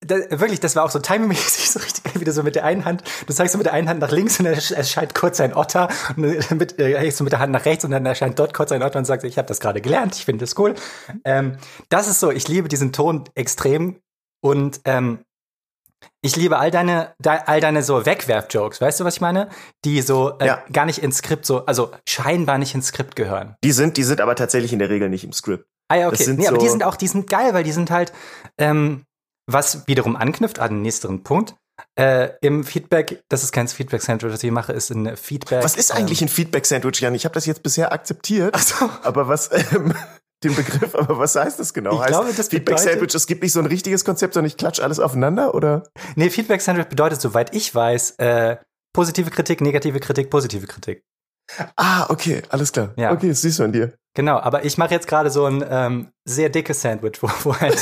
da, 0.00 0.16
wirklich, 0.30 0.60
das 0.60 0.76
war 0.76 0.84
auch 0.84 0.90
so 0.90 1.00
timingmäßig 1.00 1.70
so 1.70 1.80
richtig 1.80 2.20
wieder 2.20 2.32
so 2.32 2.42
mit 2.42 2.54
der 2.54 2.64
einen 2.64 2.84
Hand. 2.84 3.02
Du 3.26 3.34
zeigst 3.34 3.52
so 3.52 3.58
mit 3.58 3.66
der 3.66 3.72
einen 3.72 3.88
Hand 3.88 4.00
nach 4.00 4.10
links 4.10 4.38
und 4.38 4.44
dann 4.44 4.54
erscheint 4.54 5.14
kurz 5.14 5.40
ein 5.40 5.54
Otter 5.54 5.88
und 6.16 6.50
mit, 6.52 6.78
äh, 6.78 7.10
so 7.10 7.24
mit 7.24 7.32
der 7.32 7.40
Hand 7.40 7.52
nach 7.52 7.64
rechts 7.64 7.84
und 7.84 7.90
dann 7.90 8.06
erscheint 8.06 8.38
dort 8.38 8.54
kurz 8.54 8.72
ein 8.72 8.82
Otter 8.82 8.98
und 8.98 9.04
sagt, 9.04 9.24
ich 9.24 9.38
habe 9.38 9.48
das 9.48 9.60
gerade 9.60 9.80
gelernt, 9.80 10.14
ich 10.16 10.24
finde 10.24 10.44
das 10.44 10.58
cool. 10.58 10.74
Ähm, 11.24 11.56
das 11.88 12.08
ist 12.08 12.20
so, 12.20 12.30
ich 12.30 12.48
liebe 12.48 12.68
diesen 12.68 12.92
Ton 12.92 13.24
extrem 13.34 14.00
und 14.40 14.80
ähm, 14.84 15.20
ich 16.20 16.36
liebe 16.36 16.58
all 16.58 16.70
deine, 16.70 17.14
all 17.24 17.60
deine 17.60 17.82
so 17.82 18.04
Wegwerf-Jokes, 18.04 18.80
weißt 18.80 19.00
du, 19.00 19.04
was 19.04 19.14
ich 19.14 19.20
meine? 19.20 19.48
Die 19.84 20.02
so 20.02 20.38
äh, 20.38 20.46
ja. 20.46 20.64
gar 20.72 20.86
nicht 20.86 21.02
ins 21.02 21.18
Skript 21.18 21.46
so, 21.46 21.64
also 21.66 21.92
scheinbar 22.08 22.58
nicht 22.58 22.74
ins 22.74 22.88
Skript 22.88 23.16
gehören. 23.16 23.56
Die 23.64 23.72
sind, 23.72 23.96
die 23.96 24.04
sind 24.04 24.20
aber 24.20 24.34
tatsächlich 24.34 24.72
in 24.72 24.78
der 24.78 24.90
Regel 24.90 25.08
nicht 25.08 25.24
im 25.24 25.32
Skript. 25.32 25.66
Ah 25.88 25.96
ja, 25.96 26.08
okay. 26.08 26.26
Nee, 26.28 26.42
so 26.42 26.48
aber 26.48 26.58
die 26.58 26.68
sind 26.68 26.84
auch, 26.84 26.96
die 26.96 27.08
sind 27.08 27.30
geil, 27.30 27.54
weil 27.54 27.64
die 27.64 27.72
sind 27.72 27.90
halt, 27.90 28.12
ähm, 28.58 29.04
was 29.46 29.86
wiederum 29.86 30.16
anknüpft 30.16 30.58
an 30.58 30.70
den 30.70 30.82
nächsten 30.82 31.22
Punkt. 31.22 31.54
Äh, 31.94 32.30
Im 32.40 32.64
Feedback, 32.64 33.22
das 33.28 33.44
ist 33.44 33.52
kein 33.52 33.68
Feedback-Sandwich, 33.68 34.32
was 34.32 34.42
ich 34.42 34.50
mache, 34.50 34.72
ist 34.72 34.90
ein 34.90 35.16
Feedback. 35.16 35.62
Was 35.62 35.76
ist 35.76 35.92
eigentlich 35.92 36.20
ähm, 36.20 36.26
ein 36.26 36.28
Feedback-Sandwich, 36.28 37.00
Jan? 37.00 37.14
Ich 37.14 37.24
habe 37.24 37.34
das 37.34 37.46
jetzt 37.46 37.62
bisher 37.62 37.92
akzeptiert. 37.92 38.54
Ach 38.54 38.62
so. 38.62 38.90
Aber 39.02 39.28
was, 39.28 39.50
ähm, 39.72 39.94
den 40.44 40.54
Begriff, 40.54 40.94
aber 40.94 41.18
was 41.18 41.34
heißt 41.34 41.58
das 41.58 41.74
genau? 41.74 41.92
Ich 41.94 42.00
heißt 42.00 42.08
glaube, 42.10 42.32
das 42.36 42.48
Feedback 42.48 42.78
Sandwich, 42.78 43.14
es 43.14 43.26
gibt 43.26 43.42
nicht 43.42 43.52
so 43.52 43.60
ein 43.60 43.66
richtiges 43.66 44.04
Konzept, 44.04 44.34
sondern 44.34 44.48
ich 44.48 44.56
klatsche 44.56 44.82
alles 44.82 45.00
aufeinander, 45.00 45.54
oder? 45.54 45.84
Nee, 46.14 46.30
Feedback 46.30 46.60
Sandwich 46.60 46.86
bedeutet, 46.86 47.20
soweit 47.20 47.54
ich 47.54 47.74
weiß, 47.74 48.12
äh, 48.18 48.56
positive 48.92 49.30
Kritik, 49.30 49.60
negative 49.60 50.00
Kritik, 50.00 50.30
positive 50.30 50.66
Kritik. 50.66 51.02
Ah, 51.76 52.06
okay, 52.10 52.42
alles 52.50 52.72
klar. 52.72 52.92
Ja. 52.96 53.12
Okay, 53.12 53.28
das 53.28 53.40
siehst 53.40 53.58
du 53.58 53.64
an 53.64 53.72
dir. 53.72 53.94
Genau, 54.14 54.38
aber 54.38 54.64
ich 54.64 54.78
mache 54.78 54.92
jetzt 54.94 55.06
gerade 55.06 55.30
so 55.30 55.46
ein 55.46 55.64
ähm, 55.68 56.08
sehr 56.24 56.50
dickes 56.50 56.82
Sandwich, 56.82 57.18
wo, 57.22 57.28
wo 57.44 57.56
halt 57.56 57.78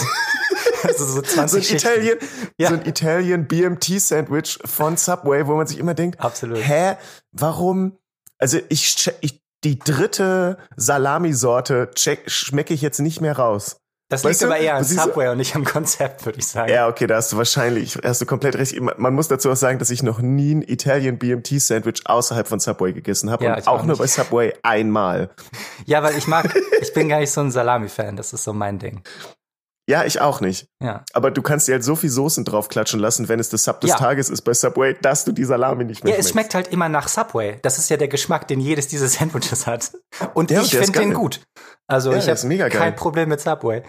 also 0.85 1.05
so 1.05 1.23
20 1.23 1.67
so 1.67 1.73
ein 1.73 1.77
Italien, 1.77 2.19
ja. 2.59 2.69
so 2.69 2.75
ein 2.75 2.87
Italien 2.87 3.49
BMT 3.49 4.01
Sandwich 4.01 4.59
von 4.65 4.97
Subway, 4.97 5.47
wo 5.47 5.57
man 5.57 5.67
sich 5.67 5.79
immer 5.79 5.95
denkt, 5.95 6.21
Absolut. 6.21 6.59
hä, 6.59 6.97
warum? 7.33 7.99
Also 8.39 8.59
ich, 8.69 9.11
ich 9.21 9.41
die 9.67 9.81
dritte 9.81 10.59
Salamisorte 10.77 11.91
schmecke 11.97 12.73
ich 12.73 12.83
jetzt 12.83 13.01
nicht 13.01 13.21
mehr 13.21 13.37
raus. 13.37 13.79
Das 14.09 14.23
liegt 14.23 14.41
aber 14.45 14.59
eher 14.59 14.77
am 14.77 14.85
Subway 14.85 15.29
und 15.31 15.39
nicht 15.39 15.57
am 15.57 15.65
Konzept, 15.65 16.25
würde 16.25 16.39
ich 16.39 16.47
sagen. 16.47 16.71
Ja, 16.71 16.87
okay, 16.87 17.09
da 17.09 17.17
hast 17.17 17.33
du 17.33 17.37
wahrscheinlich, 17.37 17.99
hast 18.05 18.21
du 18.21 18.27
komplett 18.27 18.55
recht. 18.55 18.81
Man 18.81 19.15
muss 19.15 19.27
dazu 19.27 19.51
auch 19.51 19.57
sagen, 19.57 19.81
dass 19.81 19.91
ich 19.91 20.05
noch 20.05 20.21
nie 20.21 20.55
ein 20.55 20.63
Italian 20.63 21.19
BMT 21.19 21.61
Sandwich 21.61 22.03
außerhalb 22.05 22.47
von 22.47 22.61
Subway 22.61 22.93
gegessen 22.93 23.33
habe 23.33 23.45
ja, 23.45 23.57
und 23.57 23.67
auch, 23.67 23.81
auch 23.81 23.85
nur 23.85 23.97
bei 23.97 24.07
Subway 24.07 24.55
einmal. 24.63 25.31
Ja, 25.85 26.03
weil 26.03 26.17
ich 26.17 26.27
mag, 26.27 26.55
ich 26.81 26.93
bin 26.95 27.09
gar 27.09 27.19
nicht 27.19 27.31
so 27.31 27.41
ein 27.41 27.51
Salami-Fan, 27.51 28.17
das 28.17 28.33
ist 28.33 28.45
so 28.45 28.53
mein 28.53 28.79
Ding. 28.79 29.03
Ja, 29.89 30.05
ich 30.05 30.21
auch 30.21 30.41
nicht. 30.41 30.67
Ja. 30.83 31.05
Aber 31.13 31.31
du 31.31 31.43
kannst 31.43 31.69
dir 31.69 31.73
halt 31.73 31.85
so 31.85 31.95
viel 31.95 32.11
Soßen 32.11 32.45
draufklatschen 32.45 32.99
lassen, 32.99 33.29
wenn 33.29 33.39
es 33.39 33.51
das 33.51 33.65
Sub 33.65 33.81
des 33.81 33.91
ja. 33.91 33.97
Tages 33.97 34.31
ist 34.31 34.43
bei 34.43 34.53
Subway, 34.53 34.97
dass 35.01 35.25
du 35.25 35.33
die 35.33 35.45
Salami 35.45 35.85
nicht 35.85 36.03
mehr 36.03 36.15
Ja, 36.15 36.19
es 36.19 36.31
schmeckt 36.31 36.55
halt 36.55 36.69
immer 36.69 36.89
nach 36.89 37.07
Subway. 37.07 37.59
Das 37.63 37.79
ist 37.79 37.89
ja 37.89 37.97
der 37.97 38.09
Geschmack, 38.09 38.49
den 38.49 38.59
jedes 38.59 38.89
dieser 38.89 39.07
Sandwiches 39.09 39.67
hat. 39.67 39.93
Und 40.35 40.51
ja, 40.51 40.63
ich 40.63 40.77
finde 40.77 40.99
den 40.99 41.15
gut. 41.15 41.41
Also 41.87 42.11
ja, 42.11 42.19
ich 42.19 42.29
habe 42.29 42.69
kein 42.71 42.97
Problem 42.97 43.29
mit 43.29 43.41
Subway. 43.41 43.83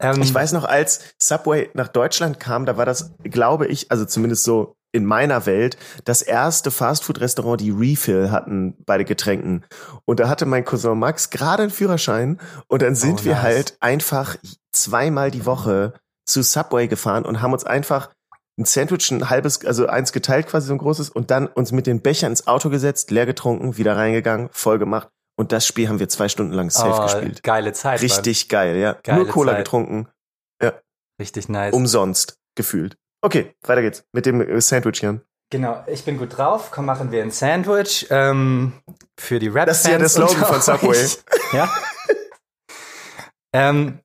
Ähm, 0.00 0.22
ich 0.22 0.32
weiß 0.32 0.52
noch, 0.52 0.64
als 0.64 1.14
Subway 1.20 1.70
nach 1.74 1.88
Deutschland 1.88 2.40
kam, 2.40 2.66
da 2.66 2.76
war 2.76 2.86
das, 2.86 3.12
glaube 3.24 3.66
ich, 3.66 3.90
also 3.90 4.04
zumindest 4.04 4.44
so 4.44 4.76
in 4.92 5.04
meiner 5.04 5.44
Welt 5.44 5.76
das 6.04 6.22
erste 6.22 6.70
Fastfood-Restaurant, 6.70 7.60
die 7.60 7.70
Refill 7.70 8.30
hatten 8.30 8.74
bei 8.86 8.96
den 8.96 9.06
Getränken. 9.06 9.64
Und 10.06 10.20
da 10.20 10.28
hatte 10.28 10.46
mein 10.46 10.64
Cousin 10.64 10.98
Max 10.98 11.30
gerade 11.30 11.64
einen 11.64 11.72
Führerschein 11.72 12.40
und 12.68 12.82
dann 12.82 12.94
sind 12.94 13.20
oh, 13.20 13.24
wir 13.24 13.42
halt 13.42 13.76
einfach 13.80 14.36
zweimal 14.82 15.30
die 15.30 15.46
Woche 15.46 15.94
zu 16.26 16.42
Subway 16.42 16.88
gefahren 16.88 17.24
und 17.24 17.40
haben 17.40 17.52
uns 17.52 17.64
einfach 17.64 18.10
ein 18.58 18.64
Sandwich, 18.64 19.10
ein 19.10 19.30
halbes, 19.30 19.64
also 19.64 19.86
eins 19.86 20.12
geteilt 20.12 20.48
quasi 20.48 20.66
so 20.66 20.74
ein 20.74 20.78
großes 20.78 21.10
und 21.10 21.30
dann 21.30 21.46
uns 21.46 21.72
mit 21.72 21.86
den 21.86 22.02
Bechern 22.02 22.32
ins 22.32 22.46
Auto 22.46 22.70
gesetzt, 22.70 23.10
leer 23.10 23.26
getrunken, 23.26 23.76
wieder 23.76 23.96
reingegangen, 23.96 24.48
voll 24.52 24.78
gemacht. 24.78 25.08
Und 25.38 25.52
das 25.52 25.64
Spiel 25.64 25.88
haben 25.88 26.00
wir 26.00 26.08
zwei 26.08 26.28
Stunden 26.28 26.52
lang 26.52 26.68
safe 26.68 27.00
oh, 27.00 27.02
gespielt. 27.04 27.44
Geile 27.44 27.72
Zeit. 27.72 28.02
Richtig 28.02 28.44
Mann. 28.44 28.48
geil, 28.48 28.76
ja. 28.76 28.96
Geile 29.04 29.18
Nur 29.18 29.28
Cola 29.28 29.52
Zeit. 29.52 29.58
getrunken. 29.58 30.08
Ja. 30.60 30.72
Richtig 31.20 31.48
nice. 31.48 31.72
Umsonst 31.72 32.38
gefühlt. 32.56 32.96
Okay, 33.22 33.54
weiter 33.62 33.82
geht's 33.82 34.04
mit 34.12 34.26
dem 34.26 34.40
äh, 34.40 34.60
Sandwich, 34.60 35.00
Jan. 35.00 35.22
Genau, 35.50 35.82
ich 35.86 36.04
bin 36.04 36.18
gut 36.18 36.36
drauf. 36.36 36.70
Komm, 36.72 36.86
machen 36.86 37.10
wir 37.12 37.22
ein 37.22 37.30
Sandwich 37.30 38.06
ähm, 38.10 38.72
für 39.18 39.38
die 39.38 39.48
rap 39.48 39.66
Das 39.66 39.80
ist 39.80 39.86
ja 39.86 39.98
der 39.98 40.08
Slogan 40.08 40.44
von 40.44 40.60
Subway. 40.60 41.08
ja. 41.52 41.72
ähm, 43.52 44.00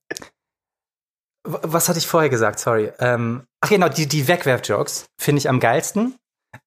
was 1.43 1.89
hatte 1.89 1.99
ich 1.99 2.07
vorher 2.07 2.29
gesagt? 2.29 2.59
Sorry. 2.59 2.91
Ähm, 2.99 3.43
ach 3.61 3.69
genau, 3.69 3.89
die, 3.89 4.07
die 4.07 4.27
Wegwerf-Jokes 4.27 5.05
finde 5.19 5.39
ich 5.39 5.49
am 5.49 5.59
geilsten. 5.59 6.15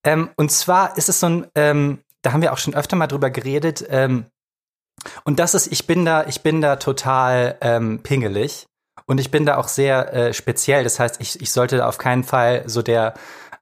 Ähm, 0.04 0.30
und 0.36 0.50
zwar 0.50 0.96
ist 0.96 1.08
es 1.08 1.20
so 1.20 1.28
ein, 1.28 1.46
ähm, 1.54 2.00
da 2.22 2.32
haben 2.32 2.42
wir 2.42 2.52
auch 2.52 2.58
schon 2.58 2.74
öfter 2.74 2.96
mal 2.96 3.06
drüber 3.06 3.30
geredet. 3.30 3.84
Ähm, 3.88 4.26
und 5.24 5.38
das 5.38 5.54
ist, 5.54 5.72
ich 5.72 5.86
bin 5.86 6.04
da, 6.04 6.24
ich 6.26 6.42
bin 6.42 6.60
da 6.60 6.76
total 6.76 7.56
ähm, 7.60 8.02
pingelig. 8.02 8.66
Und 9.06 9.18
ich 9.18 9.30
bin 9.30 9.46
da 9.46 9.56
auch 9.56 9.68
sehr 9.68 10.12
äh, 10.12 10.34
speziell. 10.34 10.82
Das 10.82 10.98
heißt, 10.98 11.20
ich, 11.20 11.40
ich 11.40 11.52
sollte 11.52 11.86
auf 11.86 11.98
keinen 11.98 12.24
Fall 12.24 12.64
so 12.66 12.82
der 12.82 13.14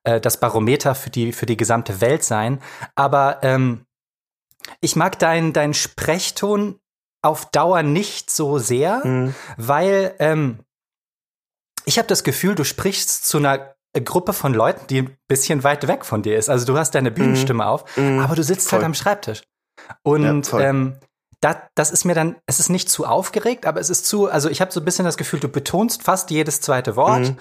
äh, 0.05 0.21
das 0.21 0.41
Barometer 0.41 0.95
für 0.95 1.11
die 1.11 1.33
für 1.33 1.47
die 1.47 1.57
gesamte 1.57 2.01
Welt 2.01 2.25
sein. 2.25 2.61
Aber 2.95 3.41
ähm, 3.43 3.85
ich 4.81 4.97
mag 4.97 5.19
deinen 5.19 5.53
deinen 5.53 5.75
Sprechton 5.75 6.79
auf 7.21 7.51
Dauer 7.51 7.83
nicht 7.83 8.31
so 8.31 8.59
sehr, 8.59 9.05
mhm. 9.05 9.35
weil 9.57 10.15
ähm, 10.19 10.61
ich 11.85 11.99
habe 11.99 12.09
das 12.09 12.25
Gefühl, 12.25 12.55
du 12.55 12.65
sprichst 12.65 13.27
zu 13.27 13.39
einer 13.39 13.75
Gruppe 13.93 14.33
von 14.33 14.55
Leuten, 14.55 14.87
die 14.89 15.03
ein 15.03 15.17
bisschen 15.29 15.63
weit 15.63 15.87
weg 15.87 16.05
von 16.05 16.23
dir 16.23 16.37
ist. 16.37 16.49
Also 16.49 16.67
du 16.67 16.77
hast 16.77 16.95
deine 16.95 17.11
mhm. 17.11 17.15
Bühnenstimme 17.15 17.65
mm. 17.65 17.67
auf, 17.67 17.97
mm. 17.97 18.19
aber 18.19 18.35
du 18.35 18.43
sitzt 18.43 18.65
halt 18.65 18.71
Voll. 18.71 18.79
halt 18.81 18.87
am 18.87 18.95
Schreibtisch. 18.95 19.43
Und 20.03 20.51
ja, 20.51 20.61
ähm, 20.61 20.99
das, 21.41 21.57
das 21.75 21.91
ist 21.91 22.05
mir 22.05 22.15
dann, 22.15 22.37
es 22.47 22.59
ist 22.59 22.71
nicht 22.71 22.89
zu 22.89 23.07
aufgeregt, 23.07 23.67
aber 23.67 23.81
es 23.81 23.91
ist 23.91 24.07
zu, 24.07 24.31
also 24.31 24.49
ich 24.49 24.61
habe 24.61 24.73
so 24.73 24.81
ein 24.81 24.85
bisschen 24.85 25.05
das 25.05 25.17
Gefühl, 25.17 25.41
du 25.41 25.49
betonst 25.49 26.03
fast 26.03 26.31
jedes 26.31 26.61
zweite 26.61 26.97
Wort. 26.97 27.21
Mhm. 27.21 27.37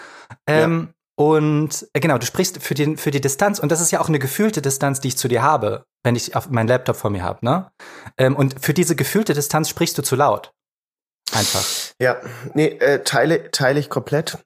Ähm, 0.46 0.88
ja. 0.90 0.94
Und 1.16 1.88
äh, 1.94 2.00
genau, 2.00 2.18
du 2.18 2.26
sprichst 2.26 2.62
für, 2.62 2.74
den, 2.74 2.98
für 2.98 3.12
die 3.12 3.22
Distanz, 3.22 3.60
und 3.60 3.72
das 3.72 3.82
ist 3.82 3.92
ja 3.92 4.02
auch 4.02 4.10
eine 4.10 4.20
gefühlte 4.20 4.62
Distanz, 4.62 5.00
die 5.00 5.10
ich 5.10 5.18
zu 5.18 5.28
dir 5.28 5.42
habe, 5.42 5.86
wenn 6.04 6.16
ich 6.16 6.36
auf 6.36 6.50
meinen 6.50 6.68
Laptop 6.68 6.98
vor 6.98 7.12
mir 7.12 7.24
habe, 7.24 7.46
ne? 7.46 7.72
Ähm, 8.18 8.36
und 8.36 8.56
für 8.60 8.74
diese 8.74 8.96
gefühlte 8.96 9.34
Distanz 9.34 9.70
sprichst 9.70 9.98
du 9.98 10.02
zu 10.02 10.16
laut. 10.16 10.52
Einfach. 11.32 11.64
Ja, 12.00 12.18
nee, 12.54 12.68
äh, 12.68 13.04
teile, 13.04 13.52
teile 13.52 13.80
ich 13.80 13.90
komplett. 13.90 14.38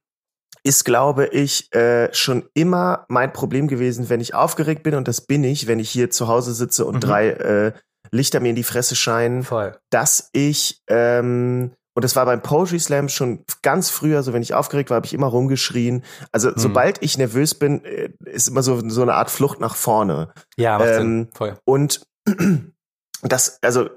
Ist, 0.63 0.83
glaube 0.83 1.27
ich, 1.27 1.73
äh, 1.73 2.13
schon 2.13 2.49
immer 2.53 3.05
mein 3.07 3.31
Problem 3.31 3.67
gewesen, 3.67 4.09
wenn 4.09 4.19
ich 4.19 4.33
aufgeregt 4.33 4.83
bin, 4.83 4.95
und 4.95 5.07
das 5.07 5.21
bin 5.21 5.43
ich, 5.43 5.67
wenn 5.67 5.79
ich 5.79 5.89
hier 5.89 6.09
zu 6.09 6.27
Hause 6.27 6.53
sitze 6.53 6.85
und 6.85 6.95
mhm. 6.95 6.99
drei 6.99 7.29
äh, 7.29 7.71
Lichter 8.11 8.39
mir 8.39 8.49
in 8.49 8.55
die 8.55 8.63
Fresse 8.63 8.95
scheinen, 8.95 9.43
Voll. 9.43 9.77
dass 9.89 10.29
ich, 10.33 10.81
ähm, 10.87 11.71
und 11.93 12.03
das 12.03 12.15
war 12.15 12.25
beim 12.25 12.41
Poetry 12.41 12.79
Slam 12.79 13.09
schon 13.09 13.43
ganz 13.61 13.89
früher, 13.89 14.23
so 14.23 14.33
wenn 14.33 14.41
ich 14.41 14.53
aufgeregt 14.53 14.89
war, 14.89 14.97
habe 14.97 15.05
ich 15.05 15.13
immer 15.13 15.27
rumgeschrien. 15.27 16.03
Also 16.31 16.49
hm. 16.49 16.57
sobald 16.57 17.01
ich 17.01 17.17
nervös 17.17 17.55
bin, 17.55 17.83
äh, 17.85 18.09
ist 18.25 18.47
immer 18.47 18.63
so, 18.63 18.87
so 18.89 19.01
eine 19.01 19.13
Art 19.13 19.31
Flucht 19.31 19.59
nach 19.59 19.75
vorne. 19.75 20.33
Ja, 20.57 20.77
macht 20.77 20.89
ähm. 20.89 21.29
Voll. 21.33 21.57
Und 21.65 22.01
das, 23.21 23.59
also 23.61 23.89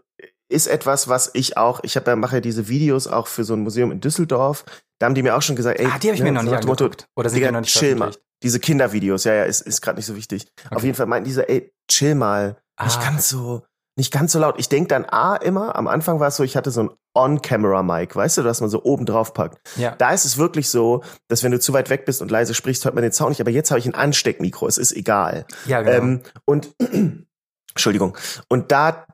ist 0.50 0.66
etwas, 0.66 1.08
was 1.08 1.30
ich 1.34 1.56
auch, 1.56 1.80
ich 1.82 1.96
habe 1.96 2.10
ja 2.10 2.16
mache 2.16 2.36
ja 2.36 2.40
diese 2.40 2.68
Videos 2.68 3.06
auch 3.06 3.26
für 3.26 3.44
so 3.44 3.54
ein 3.54 3.60
Museum 3.60 3.92
in 3.92 4.00
Düsseldorf. 4.00 4.64
Da 4.98 5.06
haben 5.06 5.14
die 5.14 5.22
mir 5.22 5.36
auch 5.36 5.42
schon 5.42 5.56
gesagt, 5.56 5.80
ey, 5.80 5.86
ah, 5.86 5.98
die 5.98 6.08
habe 6.08 6.14
ich 6.14 6.20
ne, 6.20 6.26
mir 6.26 6.32
noch 6.32 6.42
nicht 6.42 6.54
angeguckt. 6.54 6.80
Motto, 6.80 7.04
Oder 7.16 7.30
sind 7.30 7.40
die 7.40 7.50
noch 7.50 7.60
nicht 7.60 7.72
chill 7.72 7.94
mal. 7.94 8.12
Diese 8.42 8.58
Kindervideos, 8.58 9.24
ja, 9.24 9.34
ja, 9.34 9.44
ist, 9.44 9.60
ist 9.60 9.80
gerade 9.80 9.96
nicht 9.96 10.06
so 10.06 10.16
wichtig. 10.16 10.46
Okay. 10.66 10.74
Auf 10.74 10.84
jeden 10.84 10.96
Fall 10.96 11.06
meinten 11.06 11.26
diese, 11.26 11.48
ey, 11.48 11.72
chill 11.88 12.14
mal. 12.14 12.56
Ah. 12.76 12.86
Ich 12.86 12.98
kann 12.98 13.18
so, 13.18 13.62
nicht 13.96 14.12
ganz 14.12 14.32
so 14.32 14.38
laut. 14.38 14.54
Ich 14.58 14.68
denke 14.68 14.88
dann 14.88 15.04
A 15.04 15.36
immer, 15.36 15.76
am 15.76 15.86
Anfang 15.86 16.20
war 16.20 16.28
es 16.28 16.36
so, 16.36 16.42
ich 16.42 16.56
hatte 16.56 16.70
so 16.70 16.84
ein 16.84 16.90
On-Camera-Mic, 17.14 18.16
weißt 18.16 18.38
du, 18.38 18.42
dass 18.42 18.60
man 18.60 18.70
so 18.70 18.82
oben 18.82 19.04
drauf 19.04 19.34
packt. 19.34 19.58
Ja. 19.76 19.94
Da 19.96 20.12
ist 20.12 20.24
es 20.24 20.38
wirklich 20.38 20.70
so, 20.70 21.02
dass 21.28 21.42
wenn 21.42 21.52
du 21.52 21.60
zu 21.60 21.72
weit 21.72 21.90
weg 21.90 22.04
bist 22.06 22.22
und 22.22 22.30
leise 22.30 22.54
sprichst, 22.54 22.84
hört 22.84 22.94
man 22.94 23.02
den 23.02 23.12
Sound 23.12 23.30
nicht. 23.30 23.40
Aber 23.40 23.50
jetzt 23.50 23.70
habe 23.70 23.78
ich 23.78 23.86
ein 23.86 23.94
Ansteckmikro, 23.94 24.66
es 24.66 24.78
ist 24.78 24.92
egal. 24.92 25.44
Ja, 25.66 25.82
genau. 25.82 25.96
Ähm, 25.96 26.20
und 26.44 26.74
Entschuldigung. 27.74 28.16
Und 28.48 28.72
da, 28.72 29.06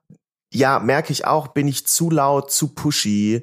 ja, 0.53 0.79
merke 0.79 1.13
ich 1.13 1.27
auch, 1.27 1.49
bin 1.49 1.69
ich 1.69 1.87
zu 1.87 2.11
laut, 2.11 2.51
zu 2.51 2.75
pushy. 2.75 3.43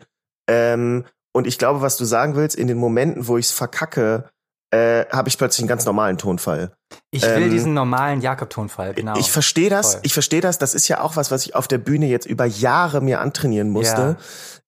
Ähm, 0.49 1.05
und 1.33 1.47
ich 1.47 1.57
glaube, 1.57 1.81
was 1.81 1.97
du 1.97 2.05
sagen 2.05 2.35
willst, 2.35 2.55
in 2.55 2.67
den 2.67 2.77
Momenten, 2.77 3.27
wo 3.27 3.37
ich 3.37 3.47
es 3.47 3.51
verkacke, 3.51 4.29
äh, 4.71 5.05
habe 5.11 5.29
ich 5.29 5.37
plötzlich 5.37 5.63
einen 5.63 5.69
ganz 5.69 5.85
normalen 5.85 6.17
Tonfall. 6.17 6.71
Ich 7.11 7.23
will 7.23 7.43
ähm, 7.43 7.51
diesen 7.51 7.73
normalen 7.73 8.21
Jakob-Tonfall, 8.21 8.93
genau. 8.93 9.15
Ich 9.17 9.31
verstehe 9.31 9.69
das, 9.69 9.93
Voll. 9.93 10.01
ich 10.03 10.13
verstehe 10.13 10.41
das. 10.41 10.57
Das 10.57 10.73
ist 10.73 10.87
ja 10.87 11.01
auch 11.01 11.15
was, 11.15 11.29
was 11.29 11.45
ich 11.45 11.55
auf 11.55 11.67
der 11.67 11.77
Bühne 11.77 12.07
jetzt 12.07 12.25
über 12.25 12.45
Jahre 12.45 13.01
mir 13.01 13.19
antrainieren 13.19 13.69
musste. 13.69 14.17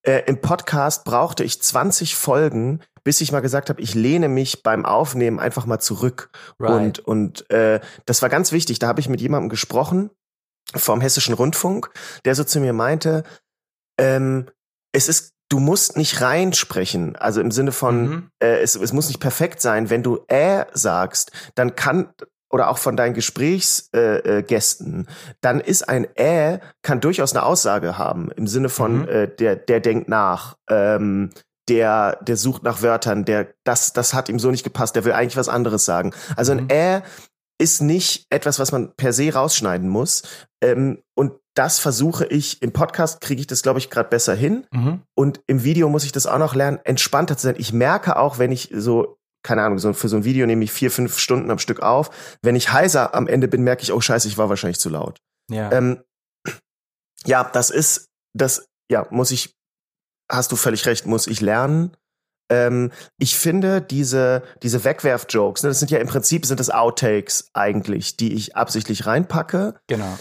Ja. 0.06 0.12
Äh, 0.12 0.22
Im 0.26 0.40
Podcast 0.40 1.04
brauchte 1.04 1.42
ich 1.42 1.60
20 1.60 2.14
Folgen, 2.14 2.80
bis 3.02 3.20
ich 3.20 3.32
mal 3.32 3.40
gesagt 3.40 3.68
habe, 3.68 3.80
ich 3.80 3.94
lehne 3.94 4.28
mich 4.28 4.62
beim 4.62 4.84
Aufnehmen 4.84 5.40
einfach 5.40 5.66
mal 5.66 5.80
zurück. 5.80 6.30
Right. 6.60 7.00
Und, 7.00 7.00
und 7.00 7.50
äh, 7.50 7.80
das 8.04 8.22
war 8.22 8.28
ganz 8.28 8.52
wichtig. 8.52 8.78
Da 8.78 8.86
habe 8.86 9.00
ich 9.00 9.08
mit 9.08 9.20
jemandem 9.20 9.48
gesprochen 9.48 10.10
vom 10.74 11.00
Hessischen 11.00 11.34
Rundfunk, 11.34 11.90
der 12.24 12.34
so 12.34 12.44
zu 12.44 12.60
mir 12.60 12.72
meinte, 12.72 13.24
ähm, 13.98 14.46
es 14.92 15.08
ist 15.08 15.36
du 15.48 15.58
musst 15.60 15.96
nicht 15.96 16.20
reinsprechen, 16.20 17.16
also 17.16 17.40
im 17.40 17.50
Sinne 17.50 17.72
von, 17.72 18.08
mhm. 18.08 18.30
äh, 18.42 18.58
es, 18.60 18.74
es 18.74 18.92
muss 18.92 19.08
nicht 19.08 19.20
perfekt 19.20 19.60
sein. 19.60 19.90
Wenn 19.90 20.02
du 20.02 20.24
äh 20.28 20.64
sagst, 20.72 21.30
dann 21.54 21.76
kann 21.76 22.08
oder 22.50 22.68
auch 22.70 22.78
von 22.78 22.96
deinen 22.96 23.14
Gesprächsgästen, 23.14 24.94
äh, 24.94 25.00
äh, 25.00 25.04
dann 25.40 25.60
ist 25.60 25.88
ein 25.88 26.06
äh 26.16 26.60
kann 26.82 27.00
durchaus 27.00 27.32
eine 27.32 27.44
Aussage 27.44 27.98
haben 27.98 28.30
im 28.32 28.46
Sinne 28.46 28.68
von 28.68 29.02
mhm. 29.02 29.08
äh, 29.08 29.28
der 29.28 29.56
der 29.56 29.80
denkt 29.80 30.08
nach, 30.08 30.56
ähm, 30.70 31.30
der 31.68 32.18
der 32.22 32.36
sucht 32.36 32.62
nach 32.62 32.82
Wörtern, 32.82 33.24
der 33.24 33.48
das 33.64 33.92
das 33.92 34.14
hat 34.14 34.28
ihm 34.28 34.38
so 34.38 34.50
nicht 34.50 34.64
gepasst, 34.64 34.96
der 34.96 35.04
will 35.04 35.12
eigentlich 35.12 35.36
was 35.36 35.48
anderes 35.48 35.84
sagen. 35.84 36.12
Also 36.36 36.52
ein 36.52 36.64
mhm. 36.64 36.70
äh 36.70 37.02
ist 37.58 37.80
nicht 37.80 38.26
etwas, 38.30 38.58
was 38.58 38.72
man 38.72 38.94
per 38.96 39.12
se 39.12 39.32
rausschneiden 39.32 39.88
muss. 39.88 40.22
Ähm, 40.62 41.02
und 41.14 41.32
das 41.54 41.78
versuche 41.78 42.26
ich, 42.26 42.60
im 42.60 42.72
Podcast 42.72 43.20
kriege 43.20 43.40
ich 43.40 43.46
das, 43.46 43.62
glaube 43.62 43.78
ich, 43.78 43.88
gerade 43.88 44.10
besser 44.10 44.34
hin. 44.34 44.66
Mhm. 44.72 45.02
Und 45.14 45.40
im 45.46 45.64
Video 45.64 45.88
muss 45.88 46.04
ich 46.04 46.12
das 46.12 46.26
auch 46.26 46.38
noch 46.38 46.54
lernen, 46.54 46.78
entspannter 46.84 47.36
zu 47.36 47.46
sein. 47.46 47.56
Ich 47.58 47.72
merke 47.72 48.16
auch, 48.16 48.38
wenn 48.38 48.52
ich 48.52 48.70
so, 48.74 49.18
keine 49.42 49.62
Ahnung, 49.62 49.78
so 49.78 49.92
für 49.94 50.08
so 50.08 50.16
ein 50.16 50.24
Video 50.24 50.46
nehme 50.46 50.64
ich 50.64 50.72
vier, 50.72 50.90
fünf 50.90 51.18
Stunden 51.18 51.50
am 51.50 51.58
Stück 51.58 51.80
auf. 51.80 52.10
Wenn 52.42 52.56
ich 52.56 52.72
heiser 52.72 53.14
am 53.14 53.26
Ende 53.26 53.48
bin, 53.48 53.62
merke 53.62 53.82
ich, 53.82 53.92
oh 53.92 54.00
scheiße, 54.00 54.28
ich 54.28 54.36
war 54.36 54.50
wahrscheinlich 54.50 54.80
zu 54.80 54.90
laut. 54.90 55.20
Ja, 55.50 55.72
ähm, 55.72 56.02
ja 57.24 57.44
das 57.44 57.70
ist, 57.70 58.10
das, 58.34 58.68
ja, 58.90 59.06
muss 59.10 59.30
ich, 59.30 59.54
hast 60.30 60.52
du 60.52 60.56
völlig 60.56 60.84
recht, 60.84 61.06
muss 61.06 61.26
ich 61.26 61.40
lernen. 61.40 61.96
Ähm, 62.48 62.92
ich 63.18 63.36
finde 63.36 63.80
diese, 63.80 64.42
diese 64.62 64.84
Wegwerf-Jokes, 64.84 65.62
ne, 65.62 65.70
das 65.70 65.78
sind 65.78 65.90
ja 65.90 65.98
im 65.98 66.08
Prinzip 66.08 66.46
sind 66.46 66.60
das 66.60 66.70
Outtakes 66.70 67.50
eigentlich, 67.54 68.16
die 68.16 68.34
ich 68.34 68.56
absichtlich 68.56 69.06
reinpacke. 69.06 69.74
Genau. 69.88 70.18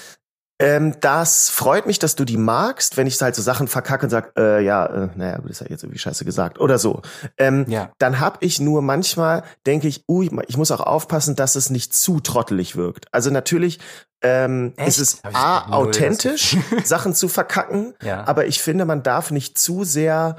Ähm, 0.58 0.96
das 1.02 1.50
freut 1.50 1.86
mich, 1.86 2.00
dass 2.00 2.16
du 2.16 2.24
die 2.24 2.38
magst, 2.38 2.96
wenn 2.96 3.08
ich 3.08 3.22
halt 3.22 3.36
so 3.36 3.42
Sachen 3.42 3.68
verkacke 3.68 4.06
und 4.06 4.10
sag, 4.10 4.32
äh, 4.38 4.62
ja, 4.64 4.86
äh, 4.86 5.10
naja, 5.16 5.40
das 5.40 5.52
ist 5.52 5.62
ja 5.62 5.68
jetzt 5.70 5.84
irgendwie 5.84 6.00
scheiße 6.00 6.24
gesagt 6.24 6.60
oder 6.60 6.80
so. 6.80 7.02
Ähm, 7.38 7.66
ja. 7.68 7.92
Dann 7.98 8.22
hab 8.22 8.42
ich 8.42 8.62
nur 8.62 8.82
manchmal, 8.82 9.44
denke 9.66 9.90
ich, 9.90 10.06
uh, 10.08 10.24
ich 10.24 10.58
muss 10.58 10.72
auch 10.72 10.80
aufpassen, 10.80 11.36
dass 11.36 11.56
es 11.56 11.70
nicht 11.70 11.94
zu 11.94 12.22
trottelig 12.22 12.78
wirkt. 12.78 13.08
Also 13.12 13.32
natürlich 13.32 13.80
ähm, 14.22 14.74
ist 14.78 14.98
es 14.98 15.22
A, 15.26 15.74
authentisch, 15.74 16.56
Sachen 16.86 17.14
zu 17.14 17.28
verkacken, 17.28 17.94
ja. 18.02 18.26
aber 18.26 18.46
ich 18.46 18.62
finde, 18.62 18.86
man 18.86 19.04
darf 19.04 19.32
nicht 19.32 19.58
zu 19.58 19.84
sehr 19.84 20.38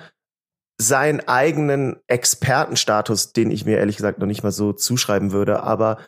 seinen 0.78 1.26
eigenen 1.26 1.96
Expertenstatus, 2.06 3.32
den 3.32 3.50
ich 3.50 3.64
mir 3.64 3.78
ehrlich 3.78 3.96
gesagt 3.96 4.18
noch 4.18 4.26
nicht 4.26 4.42
mal 4.42 4.52
so 4.52 4.72
zuschreiben 4.72 5.32
würde, 5.32 5.62
aber 5.62 5.98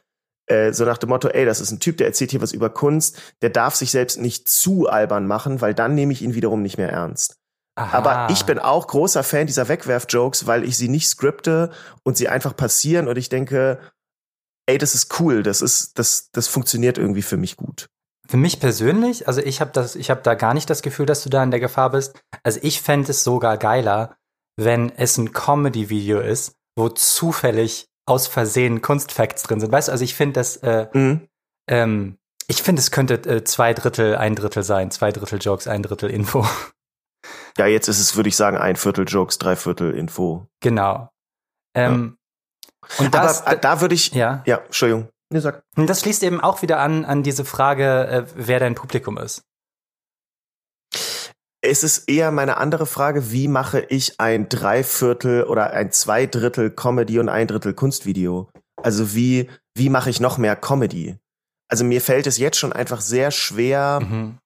äh, 0.47 0.73
so 0.73 0.85
nach 0.85 0.99
dem 0.99 1.11
Motto, 1.11 1.29
ey, 1.29 1.45
das 1.45 1.61
ist 1.61 1.71
ein 1.71 1.81
Typ, 1.81 1.97
der 1.97 2.07
erzählt 2.07 2.31
hier 2.31 2.43
was 2.43 2.53
über 2.53 2.71
Kunst, 2.71 3.21
der 3.43 3.51
darf 3.51 3.75
sich 3.75 3.91
selbst 3.91 4.19
nicht 4.19 4.49
zu 4.49 4.89
albern 4.89 5.27
machen, 5.27 5.61
weil 5.61 5.75
dann 5.75 5.95
nehme 5.95 6.13
ich 6.13 6.23
ihn 6.23 6.35
wiederum 6.35 6.63
nicht 6.63 6.79
mehr 6.79 6.91
ernst. 6.91 7.37
Aha. 7.77 7.97
Aber 7.97 8.33
ich 8.33 8.45
bin 8.45 8.59
auch 8.59 8.89
großer 8.89 9.23
Fan 9.23 9.47
dieser 9.47 9.69
Wegwerf-Jokes, 9.69 10.47
weil 10.47 10.65
ich 10.65 10.77
sie 10.77 10.89
nicht 10.89 11.09
skripte 11.09 11.71
und 12.03 12.17
sie 12.17 12.29
einfach 12.29 12.57
passieren 12.57 13.09
und 13.09 13.17
ich 13.17 13.29
denke, 13.29 13.79
ey, 14.67 14.79
das 14.79 14.95
ist 14.95 15.21
cool, 15.21 15.43
das 15.43 15.63
ist, 15.63 15.99
das, 15.99 16.31
das 16.33 16.49
funktioniert 16.49 16.99
irgendwie 16.99 17.23
für 17.23 17.37
mich 17.37 17.57
gut. 17.57 17.87
Für 18.27 18.37
mich 18.37 18.61
persönlich, 18.61 19.29
also 19.29 19.41
ich 19.41 19.61
habe 19.61 19.71
das, 19.73 19.97
ich 19.97 20.11
habe 20.11 20.21
da 20.23 20.35
gar 20.35 20.53
nicht 20.53 20.69
das 20.69 20.83
Gefühl, 20.83 21.07
dass 21.07 21.23
du 21.23 21.31
da 21.31 21.43
in 21.43 21.51
der 21.51 21.61
Gefahr 21.61 21.91
bist. 21.91 22.21
Also 22.43 22.59
ich 22.63 22.83
fände 22.83 23.11
es 23.13 23.25
sogar 23.25 23.57
geiler, 23.57 24.18
wenn 24.59 24.91
es 24.97 25.17
ein 25.17 25.33
Comedy-Video 25.33 26.21
ist, 26.21 26.57
wo 26.77 26.89
zufällig 26.89 27.87
aus 28.07 28.27
Versehen 28.27 28.83
Kunstfacts 28.83 29.43
drin 29.45 29.61
sind. 29.61 29.71
Weißt 29.71 29.89
du, 29.89 29.93
also 29.93 30.05
ich 30.05 30.15
finde 30.15 30.35
das, 30.35 30.57
äh, 30.59 30.89
mhm. 30.93 31.29
ähm, 31.71 32.19
ich 32.49 32.63
finde, 32.63 32.81
es 32.81 32.91
könnte 32.91 33.15
äh, 33.15 33.45
zwei 33.45 33.75
Drittel, 33.75 34.17
ein 34.17 34.35
Drittel 34.35 34.63
sein, 34.63 34.91
zwei 34.91 35.13
Drittel 35.13 35.39
Jokes, 35.41 35.69
ein 35.69 35.83
Drittel 35.83 36.11
Info. 36.11 36.47
Ja, 37.57 37.67
jetzt 37.67 37.89
ist 37.89 37.99
es, 37.99 38.17
würde 38.17 38.29
ich 38.29 38.37
sagen, 38.37 38.57
ein 38.57 38.77
Viertel 38.77 39.05
Jokes, 39.07 39.39
drei 39.39 39.57
Viertel 39.57 39.93
Info. 39.93 40.47
Genau. 40.61 41.11
Ähm, 41.75 42.17
ja. 42.89 43.05
Und 43.05 43.15
das, 43.15 43.45
Aber 43.45 43.57
da 43.57 43.81
würde 43.81 43.97
ich, 43.97 44.13
ja, 44.13 44.43
ja, 44.47 44.59
Entschuldigung. 44.59 45.09
Nee, 45.31 45.41
sag. 45.41 45.63
Und 45.77 45.91
das 45.91 46.01
schließt 46.01 46.23
eben 46.23 46.41
auch 46.41 46.63
wieder 46.63 46.79
an, 46.79 47.05
an 47.05 47.23
diese 47.23 47.45
Frage, 47.45 48.07
äh, 48.07 48.25
wer 48.35 48.61
dein 48.61 48.75
Publikum 48.75 49.19
ist. 49.19 49.43
Es 51.61 51.83
ist 51.83 52.09
eher 52.09 52.31
meine 52.31 52.57
andere 52.59 52.87
Frage, 52.87 53.33
wie 53.33 53.49
mache 53.49 53.81
ich 53.81 54.21
ein 54.21 54.49
Dreiviertel 54.49 55.45
oder 55.45 55.71
ein 55.71 55.91
Zweidrittel 55.91 56.71
Comedy 56.71 57.19
und 57.19 57.29
ein 57.29 57.49
Drittel 57.49 57.75
Kunstvideo? 57.75 58.49
Also 58.77 59.15
wie, 59.15 59.51
wie 59.75 59.89
mache 59.89 60.11
ich 60.11 60.21
noch 60.21 60.39
mehr 60.39 60.55
Comedy? 60.55 61.17
Also 61.69 61.85
mir 61.85 62.01
fällt 62.01 62.27
es 62.27 62.39
jetzt 62.39 62.59
schon 62.59 62.73
einfach 62.73 63.01
sehr 63.01 63.31
schwer, 63.31 64.01
mhm. 64.01 64.39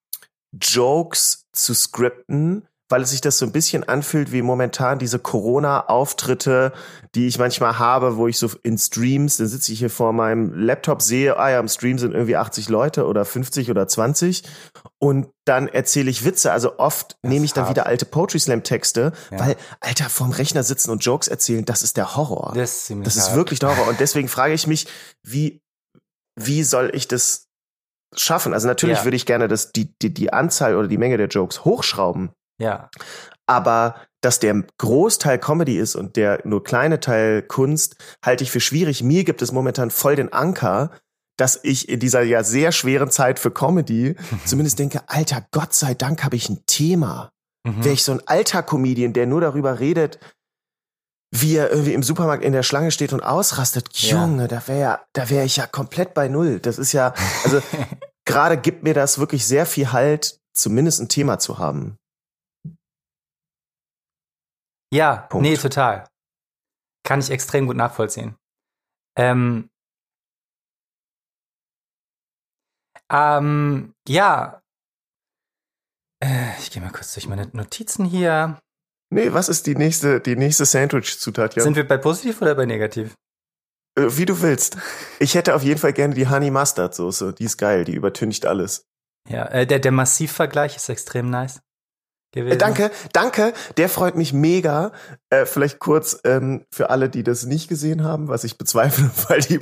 Jokes 0.52 1.46
zu 1.52 1.74
skripten, 1.74 2.66
weil 2.92 3.00
es 3.00 3.10
sich 3.10 3.22
das 3.22 3.38
so 3.38 3.46
ein 3.46 3.52
bisschen 3.52 3.88
anfühlt 3.88 4.32
wie 4.32 4.42
momentan 4.42 4.98
diese 4.98 5.18
Corona-Auftritte, 5.18 6.74
die 7.14 7.26
ich 7.26 7.38
manchmal 7.38 7.78
habe, 7.78 8.18
wo 8.18 8.28
ich 8.28 8.36
so 8.36 8.50
in 8.62 8.76
Streams, 8.76 9.38
dann 9.38 9.48
sitze 9.48 9.72
ich 9.72 9.78
hier 9.78 9.88
vor 9.88 10.12
meinem 10.12 10.52
Laptop, 10.52 11.00
sehe, 11.00 11.38
ah 11.38 11.50
ja, 11.50 11.58
im 11.58 11.68
Stream 11.68 11.98
sind 11.98 12.12
irgendwie 12.12 12.36
80 12.36 12.68
Leute 12.68 13.06
oder 13.06 13.24
50 13.24 13.70
oder 13.70 13.88
20 13.88 14.42
und 14.98 15.28
dann 15.46 15.68
erzähle 15.68 16.10
ich 16.10 16.26
Witze. 16.26 16.52
Also 16.52 16.78
oft 16.78 17.16
das 17.22 17.30
nehme 17.30 17.46
ich 17.46 17.54
dann 17.54 17.64
hart. 17.64 17.76
wieder 17.76 17.86
alte 17.86 18.04
Poetry 18.04 18.38
Slam 18.38 18.62
Texte, 18.62 19.12
ja. 19.30 19.40
weil, 19.40 19.56
Alter, 19.80 20.10
vorm 20.10 20.32
Rechner 20.32 20.62
sitzen 20.62 20.90
und 20.90 21.02
Jokes 21.02 21.28
erzählen, 21.28 21.64
das 21.64 21.82
ist 21.82 21.96
der 21.96 22.14
Horror. 22.14 22.52
Das 22.54 22.90
ist, 22.90 23.06
das 23.06 23.16
ist 23.16 23.34
wirklich 23.34 23.58
der 23.58 23.70
Horror. 23.70 23.88
Und 23.88 24.00
deswegen 24.00 24.28
frage 24.28 24.52
ich 24.52 24.66
mich, 24.66 24.86
wie, 25.22 25.62
wie 26.38 26.62
soll 26.62 26.90
ich 26.92 27.08
das 27.08 27.48
schaffen? 28.14 28.52
Also 28.52 28.68
natürlich 28.68 28.98
ja. 28.98 29.04
würde 29.04 29.16
ich 29.16 29.24
gerne 29.24 29.48
das, 29.48 29.72
die, 29.72 29.96
die, 30.02 30.12
die 30.12 30.30
Anzahl 30.30 30.76
oder 30.76 30.88
die 30.88 30.98
Menge 30.98 31.16
der 31.16 31.28
Jokes 31.28 31.64
hochschrauben. 31.64 32.32
Ja. 32.58 32.90
Aber 33.46 33.96
dass 34.20 34.38
der 34.38 34.62
Großteil 34.78 35.38
Comedy 35.38 35.76
ist 35.76 35.96
und 35.96 36.16
der 36.16 36.40
nur 36.44 36.62
kleine 36.62 37.00
Teil 37.00 37.42
Kunst, 37.42 37.96
halte 38.24 38.44
ich 38.44 38.50
für 38.50 38.60
schwierig. 38.60 39.02
Mir 39.02 39.24
gibt 39.24 39.42
es 39.42 39.52
momentan 39.52 39.90
voll 39.90 40.16
den 40.16 40.32
Anker, 40.32 40.90
dass 41.36 41.58
ich 41.62 41.88
in 41.88 41.98
dieser 41.98 42.22
ja 42.22 42.44
sehr 42.44 42.72
schweren 42.72 43.10
Zeit 43.10 43.38
für 43.38 43.50
Comedy 43.50 44.14
zumindest 44.44 44.78
denke, 44.78 45.02
alter 45.08 45.44
Gott 45.50 45.74
sei 45.74 45.94
Dank 45.94 46.22
habe 46.24 46.36
ich 46.36 46.48
ein 46.48 46.64
Thema. 46.66 47.30
Mhm. 47.64 47.84
Wäre 47.84 47.94
ich 47.94 48.04
so 48.04 48.12
ein 48.12 48.26
alter 48.26 48.62
Comedian, 48.62 49.12
der 49.12 49.26
nur 49.26 49.40
darüber 49.40 49.80
redet, 49.80 50.18
wie 51.34 51.56
er 51.56 51.70
irgendwie 51.70 51.94
im 51.94 52.02
Supermarkt 52.02 52.44
in 52.44 52.52
der 52.52 52.62
Schlange 52.62 52.90
steht 52.90 53.12
und 53.12 53.22
ausrastet, 53.22 53.88
Junge, 53.94 54.42
ja. 54.42 54.48
da 54.48 54.68
wäre 54.68 55.00
da 55.14 55.30
wäre 55.30 55.44
ich 55.44 55.56
ja 55.56 55.66
komplett 55.66 56.14
bei 56.14 56.28
null. 56.28 56.60
Das 56.60 56.78
ist 56.78 56.92
ja, 56.92 57.14
also 57.44 57.60
gerade 58.24 58.58
gibt 58.58 58.82
mir 58.82 58.94
das 58.94 59.18
wirklich 59.18 59.46
sehr 59.46 59.66
viel 59.66 59.92
Halt, 59.92 60.38
zumindest 60.52 61.00
ein 61.00 61.08
Thema 61.08 61.38
zu 61.38 61.58
haben. 61.58 61.96
Ja, 64.92 65.26
Punkt. 65.28 65.42
nee, 65.42 65.56
total. 65.56 66.06
Kann 67.04 67.20
ich 67.20 67.30
extrem 67.30 67.66
gut 67.66 67.76
nachvollziehen. 67.76 68.36
Ähm, 69.16 69.70
ähm, 73.10 73.94
ja. 74.06 74.62
Äh, 76.22 76.58
ich 76.58 76.70
gehe 76.70 76.82
mal 76.82 76.92
kurz 76.92 77.14
durch 77.14 77.26
meine 77.26 77.48
Notizen 77.52 78.04
hier. 78.04 78.60
Nee, 79.10 79.32
was 79.32 79.48
ist 79.48 79.66
die 79.66 79.74
nächste, 79.74 80.20
die 80.20 80.36
nächste 80.36 80.64
Sandwich-Zutat? 80.64 81.54
Sind 81.54 81.76
wir 81.76 81.86
bei 81.86 81.98
positiv 81.98 82.40
oder 82.40 82.54
bei 82.54 82.64
negativ? 82.64 83.14
Äh, 83.98 84.08
wie 84.16 84.24
du 84.26 84.40
willst. 84.40 84.76
Ich 85.18 85.34
hätte 85.34 85.54
auf 85.54 85.62
jeden 85.62 85.80
Fall 85.80 85.92
gerne 85.92 86.14
die 86.14 86.28
Honey 86.28 86.50
Mustard 86.50 86.94
Soße. 86.94 87.32
Die 87.34 87.44
ist 87.44 87.58
geil, 87.58 87.84
die 87.84 87.94
übertüncht 87.94 88.46
alles. 88.46 88.84
Ja, 89.28 89.46
äh, 89.46 89.66
der, 89.66 89.78
der 89.78 89.92
Massivvergleich 89.92 90.76
ist 90.76 90.88
extrem 90.88 91.30
nice. 91.30 91.62
Gewesen. 92.32 92.58
Danke, 92.58 92.90
danke. 93.12 93.52
Der 93.76 93.88
freut 93.88 94.16
mich 94.16 94.32
mega. 94.32 94.92
Äh, 95.30 95.44
vielleicht 95.44 95.78
kurz 95.78 96.18
ähm, 96.24 96.64
für 96.72 96.90
alle, 96.90 97.10
die 97.10 97.22
das 97.22 97.44
nicht 97.44 97.68
gesehen 97.68 98.04
haben, 98.04 98.28
was 98.28 98.44
ich 98.44 98.56
bezweifle, 98.56 99.10
weil 99.28 99.40
die 99.40 99.58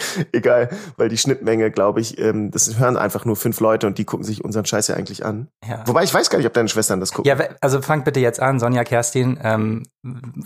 egal, 0.32 0.70
weil 0.96 1.08
die 1.08 1.18
Schnittmenge, 1.18 1.70
glaube 1.70 2.00
ich, 2.00 2.18
ähm, 2.18 2.50
das 2.50 2.78
hören 2.78 2.96
einfach 2.96 3.24
nur 3.24 3.36
fünf 3.36 3.60
Leute 3.60 3.86
und 3.86 3.98
die 3.98 4.04
gucken 4.04 4.24
sich 4.24 4.44
unseren 4.44 4.64
Scheiß 4.64 4.88
ja 4.88 4.94
eigentlich 4.94 5.24
an. 5.24 5.48
Ja. 5.68 5.82
Wobei 5.86 6.04
ich 6.04 6.14
weiß 6.14 6.30
gar 6.30 6.38
nicht, 6.38 6.46
ob 6.46 6.54
deine 6.54 6.68
Schwestern 6.68 7.00
das 7.00 7.12
gucken. 7.12 7.28
Ja, 7.28 7.44
also 7.60 7.82
fangt 7.82 8.04
bitte 8.04 8.20
jetzt 8.20 8.40
an, 8.40 8.60
Sonja, 8.60 8.84
Kerstin, 8.84 9.38
ähm, 9.42 9.82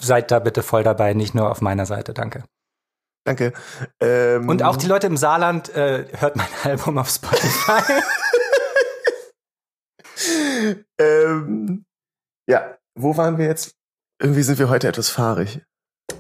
seid 0.01 0.31
da 0.31 0.39
bitte 0.39 0.63
voll 0.63 0.83
dabei, 0.83 1.15
nicht 1.15 1.35
nur 1.35 1.51
auf 1.51 1.61
meiner 1.61 1.87
Seite, 1.87 2.15
danke. 2.15 2.45
Danke. 3.25 3.53
Ähm, 4.01 4.49
und 4.49 4.65
auch 4.65 4.77
die 4.77 4.89
Leute 4.89 5.07
im 5.07 5.17
Saarland 5.17 5.75
äh, 5.77 6.07
hört 6.19 6.35
mein 6.37 6.49
Album 6.65 6.99
auf 6.99 7.09
Spotify. 7.09 7.83
Ähm, 10.98 11.85
ja, 12.48 12.79
wo 12.94 13.16
waren 13.16 13.38
wir 13.38 13.46
jetzt? 13.46 13.75
Irgendwie 14.20 14.42
sind 14.42 14.59
wir 14.59 14.68
heute 14.68 14.88
etwas 14.88 15.11
fahrig. 15.11 15.62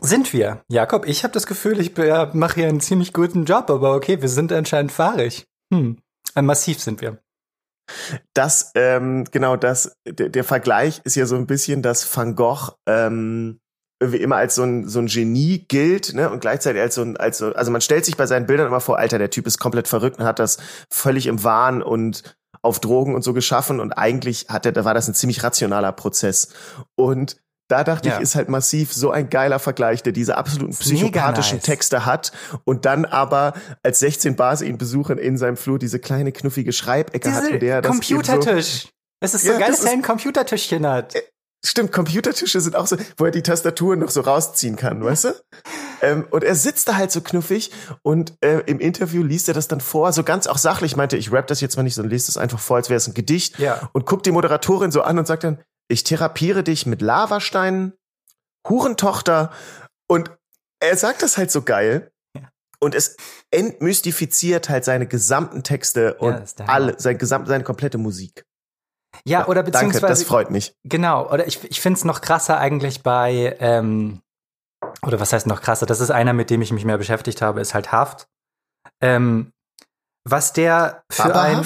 Sind 0.00 0.32
wir? 0.32 0.62
Jakob, 0.68 1.06
ich 1.06 1.22
habe 1.22 1.32
das 1.32 1.46
Gefühl, 1.46 1.78
ich 1.80 1.96
ja, 1.96 2.30
mache 2.32 2.56
hier 2.56 2.68
einen 2.68 2.80
ziemlich 2.80 3.12
guten 3.12 3.44
Job, 3.44 3.70
aber 3.70 3.94
okay, 3.94 4.20
wir 4.20 4.28
sind 4.28 4.52
anscheinend 4.52 4.92
fahrig. 4.92 5.46
Hm. 5.72 5.98
Äh, 6.34 6.42
massiv 6.42 6.80
sind 6.80 7.00
wir. 7.00 7.18
Das, 8.34 8.72
ähm, 8.74 9.24
genau, 9.30 9.56
das, 9.56 9.96
der, 10.06 10.28
der, 10.28 10.44
Vergleich 10.44 11.00
ist 11.04 11.16
ja 11.16 11.26
so 11.26 11.36
ein 11.36 11.46
bisschen, 11.46 11.82
dass 11.82 12.16
Van 12.16 12.36
Gogh 12.36 12.72
ähm, 12.86 13.60
irgendwie 14.00 14.22
immer 14.22 14.36
als 14.36 14.54
so 14.54 14.62
ein, 14.62 14.88
so 14.88 14.98
ein 14.98 15.06
Genie 15.06 15.64
gilt, 15.68 16.14
ne, 16.14 16.30
und 16.30 16.40
gleichzeitig 16.40 16.80
als 16.80 16.94
so 16.94 17.02
ein, 17.02 17.16
als 17.16 17.38
so, 17.38 17.52
also 17.52 17.70
man 17.70 17.80
stellt 17.80 18.04
sich 18.04 18.16
bei 18.16 18.26
seinen 18.26 18.46
Bildern 18.46 18.66
immer 18.66 18.80
vor, 18.80 18.98
Alter, 18.98 19.18
der 19.18 19.30
Typ 19.30 19.46
ist 19.46 19.58
komplett 19.58 19.88
verrückt 19.88 20.18
und 20.18 20.24
hat 20.24 20.38
das 20.38 20.58
völlig 20.90 21.26
im 21.26 21.44
Wahn 21.44 21.82
und 21.82 22.36
auf 22.62 22.80
Drogen 22.80 23.14
und 23.14 23.22
so 23.22 23.32
geschaffen 23.32 23.80
und 23.80 23.92
eigentlich 23.92 24.46
hat 24.48 24.66
er, 24.66 24.72
da 24.72 24.84
war 24.84 24.94
das 24.94 25.08
ein 25.08 25.14
ziemlich 25.14 25.42
rationaler 25.42 25.92
Prozess. 25.92 26.48
Und 26.94 27.36
da 27.68 27.84
dachte 27.84 28.08
ja. 28.08 28.16
ich, 28.16 28.22
ist 28.22 28.34
halt 28.34 28.48
massiv 28.48 28.92
so 28.92 29.10
ein 29.10 29.30
geiler 29.30 29.58
Vergleich, 29.58 30.02
der 30.02 30.12
diese 30.12 30.36
absoluten 30.36 30.74
psychopathischen 30.74 31.56
nice. 31.56 31.64
Texte 31.64 32.06
hat 32.06 32.32
und 32.64 32.84
dann 32.84 33.04
aber 33.04 33.54
als 33.82 33.98
16 34.00 34.36
Bars 34.36 34.62
ihn 34.62 34.78
besuchen 34.78 35.18
in 35.18 35.38
seinem 35.38 35.56
Flur 35.56 35.78
diese 35.78 35.98
kleine 35.98 36.32
knuffige 36.32 36.72
Schreibecke 36.72 37.28
diese 37.28 37.42
hat, 37.42 37.50
in 37.50 37.60
der 37.60 37.82
das 37.82 37.90
Computertisch. 37.90 38.82
So, 38.82 38.88
es 39.20 39.34
ist 39.34 39.42
so 39.44 39.52
ja, 39.52 39.58
geil, 39.58 39.70
dass 39.70 39.84
er 39.84 39.92
ein 39.92 40.02
Computertischchen 40.02 40.86
hat. 40.86 41.14
Stimmt, 41.64 41.92
Computertische 41.92 42.60
sind 42.60 42.74
auch 42.74 42.88
so, 42.88 42.96
wo 43.16 43.24
er 43.24 43.30
die 43.30 43.42
Tastaturen 43.42 44.00
noch 44.00 44.10
so 44.10 44.22
rausziehen 44.22 44.74
kann, 44.74 45.04
weißt 45.04 45.24
du? 45.24 45.34
Ähm, 46.00 46.26
und 46.30 46.42
er 46.42 46.56
sitzt 46.56 46.88
da 46.88 46.96
halt 46.96 47.12
so 47.12 47.20
knuffig 47.20 47.70
und 48.02 48.34
äh, 48.40 48.60
im 48.66 48.80
Interview 48.80 49.22
liest 49.22 49.46
er 49.46 49.54
das 49.54 49.68
dann 49.68 49.80
vor, 49.80 50.12
so 50.12 50.24
ganz 50.24 50.48
auch 50.48 50.58
sachlich, 50.58 50.96
meinte, 50.96 51.16
ich 51.16 51.30
rap 51.30 51.46
das 51.46 51.60
jetzt 51.60 51.76
mal 51.76 51.84
nicht, 51.84 51.94
sondern 51.94 52.10
lese 52.10 52.26
das 52.26 52.36
einfach 52.36 52.58
vor, 52.58 52.76
als 52.76 52.90
wäre 52.90 52.96
es 52.96 53.06
ein 53.06 53.14
Gedicht. 53.14 53.60
Ja. 53.60 53.88
Und 53.92 54.06
guckt 54.06 54.26
die 54.26 54.32
Moderatorin 54.32 54.90
so 54.90 55.02
an 55.02 55.18
und 55.18 55.26
sagt 55.26 55.44
dann, 55.44 55.60
ich 55.88 56.02
therapiere 56.02 56.64
dich 56.64 56.86
mit 56.86 57.00
Lavasteinen, 57.00 57.92
Hurentochter 58.68 59.52
und 60.08 60.30
er 60.80 60.96
sagt 60.96 61.22
das 61.22 61.38
halt 61.38 61.52
so 61.52 61.62
geil. 61.62 62.10
Und 62.80 62.96
es 62.96 63.16
entmystifiziert 63.52 64.68
halt 64.68 64.84
seine 64.84 65.06
gesamten 65.06 65.62
Texte 65.62 66.14
und 66.14 66.34
ja, 66.58 66.64
alle, 66.66 66.98
sein 66.98 67.16
gesamt, 67.16 67.46
seine 67.46 67.62
komplette 67.62 67.96
Musik. 67.96 68.44
Ja, 69.24 69.46
oder 69.46 69.62
beziehungsweise. 69.62 70.00
Danke, 70.00 70.12
das 70.12 70.24
freut 70.24 70.50
mich. 70.50 70.74
Genau, 70.84 71.30
oder 71.30 71.46
ich, 71.46 71.62
ich 71.64 71.80
finde 71.80 71.98
es 71.98 72.04
noch 72.04 72.20
krasser 72.20 72.58
eigentlich 72.58 73.02
bei, 73.02 73.56
ähm, 73.60 74.22
oder 75.06 75.20
was 75.20 75.32
heißt 75.32 75.46
noch 75.46 75.60
krasser? 75.60 75.86
Das 75.86 76.00
ist 76.00 76.10
einer, 76.10 76.32
mit 76.32 76.50
dem 76.50 76.62
ich 76.62 76.72
mich 76.72 76.84
mehr 76.84 76.98
beschäftigt 76.98 77.42
habe, 77.42 77.60
ist 77.60 77.74
halt 77.74 77.92
Haft. 77.92 78.28
Ähm, 79.00 79.52
was 80.24 80.52
der 80.52 81.04
für 81.10 81.34
ein 81.34 81.64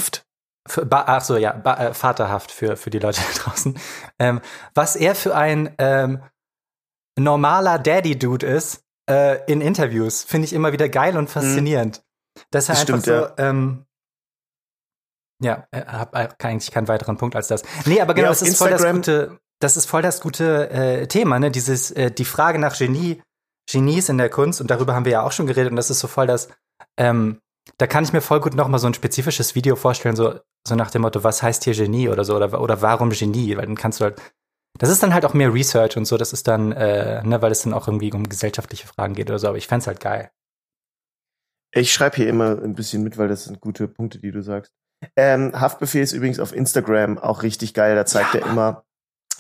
ach 0.91 1.23
so, 1.23 1.37
ja, 1.37 1.53
ba, 1.53 1.75
äh, 1.77 1.95
Vaterhaft 1.95 2.51
für, 2.51 2.77
für 2.77 2.91
die 2.91 2.99
Leute 2.99 3.21
da 3.21 3.39
draußen. 3.45 3.79
Ähm, 4.19 4.41
was 4.75 4.97
er 4.97 5.15
für 5.15 5.35
ein 5.35 5.75
ähm, 5.79 6.23
normaler 7.19 7.79
Daddy-Dude 7.79 8.47
ist 8.47 8.83
äh, 9.09 9.45
in 9.51 9.61
Interviews, 9.61 10.25
finde 10.25 10.47
ich 10.47 10.53
immer 10.53 10.73
wieder 10.73 10.89
geil 10.89 11.17
und 11.17 11.31
faszinierend. 11.31 11.99
Mhm. 11.99 12.41
Dass 12.51 12.69
er 12.69 12.75
das 12.75 12.81
einfach 12.81 12.83
stimmt, 12.83 13.05
so, 13.05 13.13
ja. 13.13 13.33
ähm, 13.39 13.86
ja, 15.43 15.67
hab 15.73 16.15
eigentlich 16.15 16.71
keinen 16.71 16.89
weiteren 16.89 17.17
Punkt 17.17 17.37
als 17.37 17.49
das. 17.49 17.63
Nee, 17.85 18.01
aber 18.01 18.15
genau, 18.15 18.27
ja, 18.27 18.31
das 18.31 18.43
ist 18.43 18.49
Instagram 18.49 18.79
voll 18.79 19.03
das 19.03 19.29
gute, 19.29 19.39
das 19.61 19.77
ist 19.77 19.87
voll 19.87 20.03
das 20.03 20.21
gute 20.21 20.71
äh, 20.71 21.07
Thema, 21.07 21.39
ne? 21.39 21.51
Dieses, 21.51 21.91
äh, 21.91 22.11
die 22.11 22.25
Frage 22.25 22.59
nach 22.59 22.77
Genie, 22.77 23.23
Genies 23.71 24.09
in 24.09 24.19
der 24.19 24.31
Kunst, 24.31 24.61
und 24.61 24.71
darüber 24.71 24.95
haben 24.95 25.05
wir 25.05 25.13
ja 25.13 25.23
auch 25.23 25.33
schon 25.33 25.47
geredet, 25.47 25.71
und 25.71 25.77
das 25.77 25.91
ist 25.91 26.01
so 26.01 26.09
voll 26.09 26.27
das, 26.27 26.49
ähm, 26.97 27.41
da 27.79 27.87
kann 27.87 28.05
ich 28.05 28.13
mir 28.13 28.21
voll 28.21 28.41
gut 28.41 28.55
noch 28.55 28.69
mal 28.69 28.79
so 28.79 28.87
ein 28.87 28.95
spezifisches 28.95 29.55
Video 29.55 29.77
vorstellen, 29.77 30.17
so, 30.17 30.39
so 30.67 30.75
nach 30.75 30.91
dem 30.91 31.03
Motto, 31.03 31.25
was 31.25 31.43
heißt 31.43 31.65
hier 31.65 31.75
Genie 31.75 32.09
oder 32.09 32.25
so, 32.25 32.37
oder, 32.37 32.61
oder 32.61 32.81
warum 32.81 33.11
Genie? 33.11 33.57
Weil 33.57 33.67
dann 33.67 33.77
kannst 33.77 34.01
du 34.01 34.05
halt, 34.05 34.21
das 34.79 34.91
ist 34.91 35.03
dann 35.03 35.13
halt 35.13 35.25
auch 35.25 35.35
mehr 35.35 35.53
Research 35.53 35.97
und 35.97 36.05
so, 36.05 36.17
das 36.17 36.33
ist 36.33 36.49
dann, 36.49 36.73
äh, 36.73 37.23
ne, 37.25 37.43
weil 37.43 37.53
es 37.53 37.63
dann 37.63 37.75
auch 37.75 37.89
irgendwie 37.89 38.13
um 38.13 38.29
gesellschaftliche 38.29 38.87
Fragen 38.87 39.15
geht 39.15 39.29
oder 39.29 39.39
so, 39.39 39.49
aber 39.49 39.59
ich 39.59 39.67
fände 39.67 39.87
halt 39.87 40.01
geil. 40.01 40.31
Ich 41.73 41.93
schreibe 41.93 42.17
hier 42.17 42.29
immer 42.29 42.63
ein 42.63 42.75
bisschen 42.75 43.03
mit, 43.03 43.19
weil 43.19 43.29
das 43.29 43.45
sind 43.45 43.61
gute 43.61 43.89
Punkte, 43.89 44.19
die 44.19 44.31
du 44.31 44.43
sagst. 44.43 44.73
Ähm, 45.17 45.53
Haftbefehl 45.59 46.03
ist 46.03 46.13
übrigens 46.13 46.41
auf 46.41 46.55
Instagram 46.55 47.19
auch 47.19 47.43
richtig 47.43 47.75
geil. 47.75 47.95
Da 47.95 48.07
zeigt 48.07 48.35
ja, 48.35 48.41
er 48.41 48.47
immer 48.47 48.85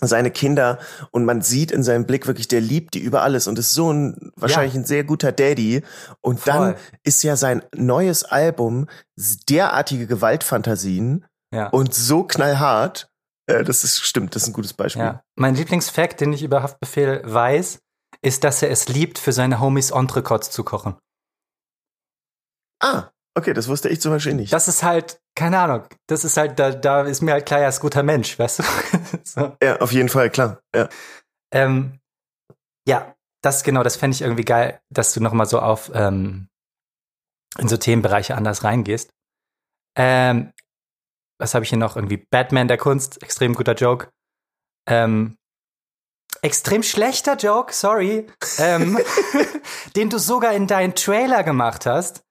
seine 0.00 0.30
Kinder 0.30 0.78
und 1.10 1.24
man 1.24 1.40
sieht 1.40 1.70
in 1.70 1.82
seinem 1.82 2.06
Blick 2.06 2.26
wirklich, 2.26 2.48
der 2.48 2.60
liebt 2.60 2.94
die 2.94 2.98
über 2.98 3.22
alles 3.22 3.46
und 3.46 3.58
ist 3.58 3.72
so 3.72 3.90
ein 3.92 4.32
wahrscheinlich 4.36 4.74
ja. 4.74 4.80
ein 4.80 4.84
sehr 4.84 5.04
guter 5.04 5.32
Daddy. 5.32 5.82
Und 6.20 6.40
Voll. 6.40 6.52
dann 6.52 6.74
ist 7.02 7.22
ja 7.22 7.36
sein 7.36 7.62
neues 7.74 8.24
Album 8.24 8.88
derartige 9.48 10.06
Gewaltfantasien 10.06 11.24
ja. 11.52 11.68
und 11.68 11.94
so 11.94 12.24
knallhart. 12.24 13.10
Äh, 13.46 13.64
das 13.64 13.84
ist 13.84 14.00
stimmt, 14.00 14.34
das 14.34 14.42
ist 14.42 14.48
ein 14.48 14.54
gutes 14.54 14.74
Beispiel. 14.74 15.02
Ja. 15.02 15.22
Mein 15.34 15.54
Lieblingsfakt, 15.54 16.20
den 16.20 16.32
ich 16.32 16.42
über 16.42 16.62
Haftbefehl 16.62 17.22
weiß, 17.24 17.78
ist, 18.22 18.44
dass 18.44 18.62
er 18.62 18.70
es 18.70 18.88
liebt, 18.88 19.18
für 19.18 19.32
seine 19.32 19.60
Homies 19.60 19.90
Entrecots 19.90 20.50
zu 20.50 20.64
kochen. 20.64 20.96
Ah, 22.80 23.10
Okay, 23.36 23.52
das 23.52 23.68
wusste 23.68 23.90
ich 23.90 24.00
zum 24.00 24.12
Beispiel 24.12 24.32
nicht. 24.32 24.52
Das 24.52 24.66
ist 24.66 24.82
halt, 24.82 25.20
keine 25.34 25.58
Ahnung, 25.58 25.82
das 26.06 26.24
ist 26.24 26.38
halt, 26.38 26.58
da, 26.58 26.70
da 26.70 27.02
ist 27.02 27.20
mir 27.20 27.32
halt 27.32 27.44
klar, 27.44 27.60
er 27.60 27.68
ist 27.68 27.80
guter 27.80 28.02
Mensch, 28.02 28.38
weißt 28.38 28.60
du? 28.60 28.62
so. 29.24 29.56
Ja, 29.62 29.76
auf 29.76 29.92
jeden 29.92 30.08
Fall, 30.08 30.30
klar. 30.30 30.60
Ja, 30.74 30.88
ähm, 31.52 32.00
ja 32.88 33.14
das 33.42 33.62
genau, 33.62 33.82
das 33.82 33.96
fände 33.96 34.14
ich 34.14 34.22
irgendwie 34.22 34.44
geil, 34.44 34.80
dass 34.90 35.12
du 35.12 35.20
nochmal 35.20 35.46
so 35.46 35.60
auf 35.60 35.90
ähm, 35.94 36.48
in 37.58 37.68
so 37.68 37.76
Themenbereiche 37.76 38.34
anders 38.34 38.64
reingehst. 38.64 39.10
Ähm, 39.96 40.52
was 41.38 41.54
habe 41.54 41.64
ich 41.64 41.68
hier 41.68 41.78
noch? 41.78 41.96
Irgendwie 41.96 42.26
Batman 42.30 42.68
der 42.68 42.78
Kunst, 42.78 43.22
extrem 43.22 43.54
guter 43.54 43.74
Joke. 43.74 44.08
Ähm, 44.88 45.36
extrem 46.42 46.82
schlechter 46.82 47.36
Joke, 47.36 47.72
sorry, 47.72 48.26
ähm, 48.58 48.98
den 49.96 50.10
du 50.10 50.18
sogar 50.18 50.54
in 50.54 50.66
deinen 50.66 50.94
Trailer 50.94 51.44
gemacht 51.44 51.86
hast. 51.86 52.25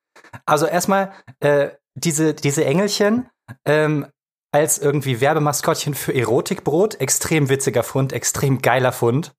Also 0.46 0.66
erstmal 0.66 1.14
äh, 1.40 1.70
diese, 1.96 2.34
diese 2.34 2.66
Engelchen 2.66 3.30
ähm, 3.66 4.08
als 4.52 4.78
irgendwie 4.78 5.20
Werbemaskottchen 5.20 5.94
für 5.96 6.14
Erotikbrot, 6.14 7.00
extrem 7.02 7.50
witziger 7.50 7.84
Fund, 7.84 8.14
extrem 8.14 8.62
geiler 8.62 8.92
Fund. 8.92 9.34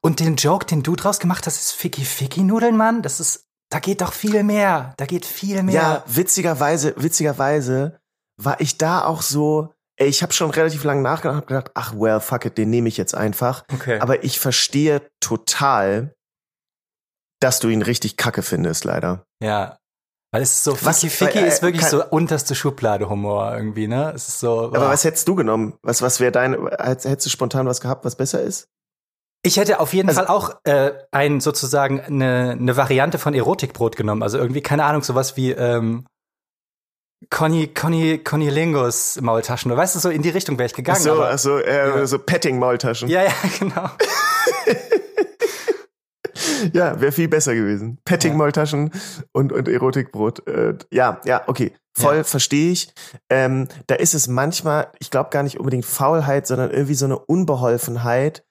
Und 0.00 0.20
den 0.20 0.36
Joke, 0.36 0.66
den 0.66 0.82
du 0.82 0.94
draus 0.96 1.18
gemacht 1.18 1.46
hast, 1.46 1.56
ist 1.56 1.72
Ficky 1.72 2.04
Ficky 2.04 2.42
Nudeln, 2.42 2.76
Mann. 2.76 3.02
Das 3.02 3.20
ist, 3.20 3.46
da 3.70 3.80
geht 3.80 4.00
doch 4.00 4.12
viel 4.12 4.42
mehr. 4.44 4.94
Da 4.98 5.06
geht 5.06 5.26
viel 5.26 5.62
mehr. 5.62 5.74
Ja, 5.74 6.04
witzigerweise, 6.06 6.94
witzigerweise 6.96 8.00
war 8.36 8.60
ich 8.60 8.78
da 8.78 9.04
auch 9.04 9.22
so, 9.22 9.72
ich 9.96 10.22
habe 10.22 10.32
schon 10.32 10.50
relativ 10.50 10.84
lange 10.84 11.02
nachgedacht 11.02 11.42
und 11.42 11.46
gedacht, 11.48 11.70
ach 11.74 11.94
well, 11.96 12.20
fuck 12.20 12.44
it, 12.44 12.58
den 12.58 12.70
nehme 12.70 12.88
ich 12.88 12.96
jetzt 12.96 13.14
einfach. 13.14 13.64
Okay. 13.72 13.98
Aber 14.00 14.24
ich 14.24 14.38
verstehe 14.38 15.02
total, 15.20 16.14
dass 17.40 17.60
du 17.60 17.68
ihn 17.68 17.82
richtig 17.82 18.16
kacke 18.16 18.42
findest, 18.42 18.84
leider. 18.84 19.26
Ja. 19.42 19.78
Weil 20.34 20.42
es 20.42 20.52
ist 20.52 20.64
so, 20.64 20.76
Was- 20.82 21.00
Ficky 21.00 21.10
Ficky 21.10 21.34
weil, 21.38 21.44
äh, 21.44 21.48
ist 21.48 21.62
wirklich 21.62 21.84
so 21.84 22.02
unterste 22.06 22.54
Schublade 22.54 23.08
Humor 23.10 23.54
irgendwie, 23.54 23.86
ne? 23.86 24.12
Es 24.14 24.28
ist 24.28 24.40
so. 24.40 24.60
Aber 24.60 24.70
boah. 24.80 24.88
was 24.88 25.04
hättest 25.04 25.28
du 25.28 25.34
genommen? 25.34 25.74
Was, 25.82 26.00
was 26.00 26.20
wäre 26.20 26.32
dein, 26.32 26.56
hättest 26.78 27.26
du 27.26 27.30
spontan 27.30 27.66
was 27.66 27.80
gehabt, 27.82 28.04
was 28.06 28.16
besser 28.16 28.40
ist? 28.40 28.66
Ich 29.44 29.58
hätte 29.58 29.78
auf 29.80 29.92
jeden 29.92 30.08
Also- 30.08 30.20
Fall 30.22 30.28
auch 30.34 30.54
äh, 30.64 30.92
ein 31.10 31.40
sozusagen 31.40 32.00
eine, 32.00 32.52
eine 32.58 32.76
Variante 32.76 33.18
von 33.18 33.34
Erotikbrot 33.34 33.94
genommen. 33.96 34.22
Also 34.22 34.38
irgendwie, 34.38 34.62
keine 34.62 34.84
Ahnung, 34.84 35.02
sowas 35.02 35.36
wie 35.36 35.50
ähm, 35.50 36.06
Conny, 37.28 37.68
Conny, 37.68 38.18
Conny 38.18 38.48
Lingos 38.48 39.20
Maultaschen. 39.20 39.76
Weißt 39.76 39.94
du, 39.96 39.98
so 40.00 40.08
in 40.08 40.22
die 40.22 40.30
Richtung 40.30 40.58
wäre 40.58 40.66
ich 40.66 40.72
Ach 40.72 40.76
gegangen. 40.76 41.02
so, 41.02 41.12
aber, 41.12 41.30
ach 41.30 41.38
so, 41.38 41.58
äh, 41.58 41.88
Ja. 42.00 42.06
so 42.06 42.18
Petting-Maultaschen. 42.18 43.08
ja, 43.08 43.24
ja, 43.24 43.32
genau. 43.58 43.90
Ja, 46.72 47.00
wäre 47.00 47.12
viel 47.12 47.28
besser 47.28 47.54
gewesen. 47.54 47.98
Petting-Maultaschen 48.04 48.90
und, 49.32 49.52
und 49.52 49.68
Erotikbrot. 49.68 50.46
Äh, 50.46 50.78
ja, 50.92 51.20
ja, 51.24 51.42
okay. 51.46 51.72
Voll 51.96 52.16
Ja. 52.18 52.24
verstehe 52.24 52.72
ich. 52.72 52.92
Ähm, 53.28 53.68
da 53.86 53.96
ist 53.96 54.14
es 54.14 54.26
manchmal, 54.28 54.88
ich 54.98 55.10
glaube 55.10 55.30
gar 55.30 55.42
nicht 55.42 55.58
unbedingt 55.58 55.84
Faulheit, 55.84 56.46
sondern 56.46 56.70
irgendwie 56.70 56.94
so 56.94 57.04
eine 57.04 57.18
Unbeholfenheit, 57.18 58.44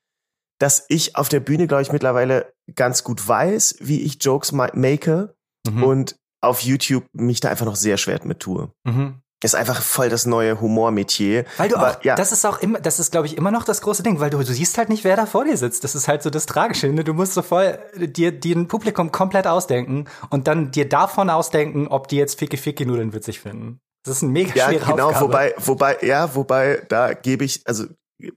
dass 0.59 0.85
ich 0.89 1.15
auf 1.15 1.27
der 1.29 1.39
Bühne, 1.39 1.67
glaube 1.67 1.81
ich, 1.81 1.91
mittlerweile 1.91 2.53
ganz 2.75 3.03
gut 3.03 3.27
weiß, 3.27 3.77
wie 3.81 4.01
ich 4.01 4.23
Jokes 4.23 4.51
ma 4.51 4.69
make 4.73 5.35
Mhm. 5.67 5.83
und 5.83 6.15
auf 6.43 6.61
YouTube 6.61 7.05
mich 7.13 7.39
da 7.39 7.49
einfach 7.49 7.67
noch 7.67 7.75
sehr 7.75 7.97
schwer 7.97 8.19
mit 8.23 8.39
tue. 8.39 8.71
Mhm. 8.83 9.20
Ist 9.43 9.55
einfach 9.55 9.81
voll 9.81 10.09
das 10.09 10.27
neue 10.27 10.61
Humormetier. 10.61 11.45
Weil 11.57 11.69
du 11.69 11.75
Aber, 11.77 11.97
auch, 11.97 12.03
ja. 12.03 12.15
das 12.15 12.31
ist 12.31 12.45
auch 12.45 12.59
immer, 12.59 12.79
das 12.79 12.99
ist, 12.99 13.11
glaube 13.11 13.25
ich, 13.25 13.37
immer 13.37 13.49
noch 13.49 13.63
das 13.63 13.81
große 13.81 14.03
Ding, 14.03 14.19
weil 14.19 14.29
du, 14.29 14.37
du 14.37 14.45
siehst 14.45 14.77
halt 14.77 14.89
nicht, 14.89 15.03
wer 15.03 15.15
da 15.15 15.25
vor 15.25 15.45
dir 15.45 15.57
sitzt. 15.57 15.83
Das 15.83 15.95
ist 15.95 16.07
halt 16.07 16.21
so 16.21 16.29
das 16.29 16.45
Tragische. 16.45 16.87
Ne? 16.89 17.03
Du 17.03 17.13
musst 17.13 17.33
so 17.33 17.41
voll 17.41 17.79
dir, 17.95 18.31
dir 18.31 18.55
ein 18.55 18.67
Publikum 18.67 19.11
komplett 19.11 19.47
ausdenken 19.47 20.05
und 20.29 20.47
dann 20.47 20.71
dir 20.71 20.87
davon 20.87 21.29
ausdenken, 21.31 21.87
ob 21.87 22.07
die 22.07 22.17
jetzt 22.17 22.37
Ficky 22.37 22.57
Ficky 22.57 22.85
Nudeln 22.85 23.13
witzig 23.13 23.39
finden. 23.39 23.79
Das 24.03 24.17
ist 24.17 24.21
ein 24.21 24.29
mega 24.31 24.53
Ja, 24.53 24.69
schwere 24.69 24.85
genau, 24.91 25.07
Aufgabe. 25.09 25.25
wobei, 25.25 25.53
wobei, 25.57 25.97
ja, 26.01 26.35
wobei, 26.35 26.83
da 26.89 27.13
gebe 27.13 27.43
ich, 27.43 27.61
also 27.65 27.85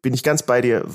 bin 0.01 0.15
ich 0.15 0.23
ganz 0.23 0.43
bei 0.43 0.61
dir, 0.61 0.87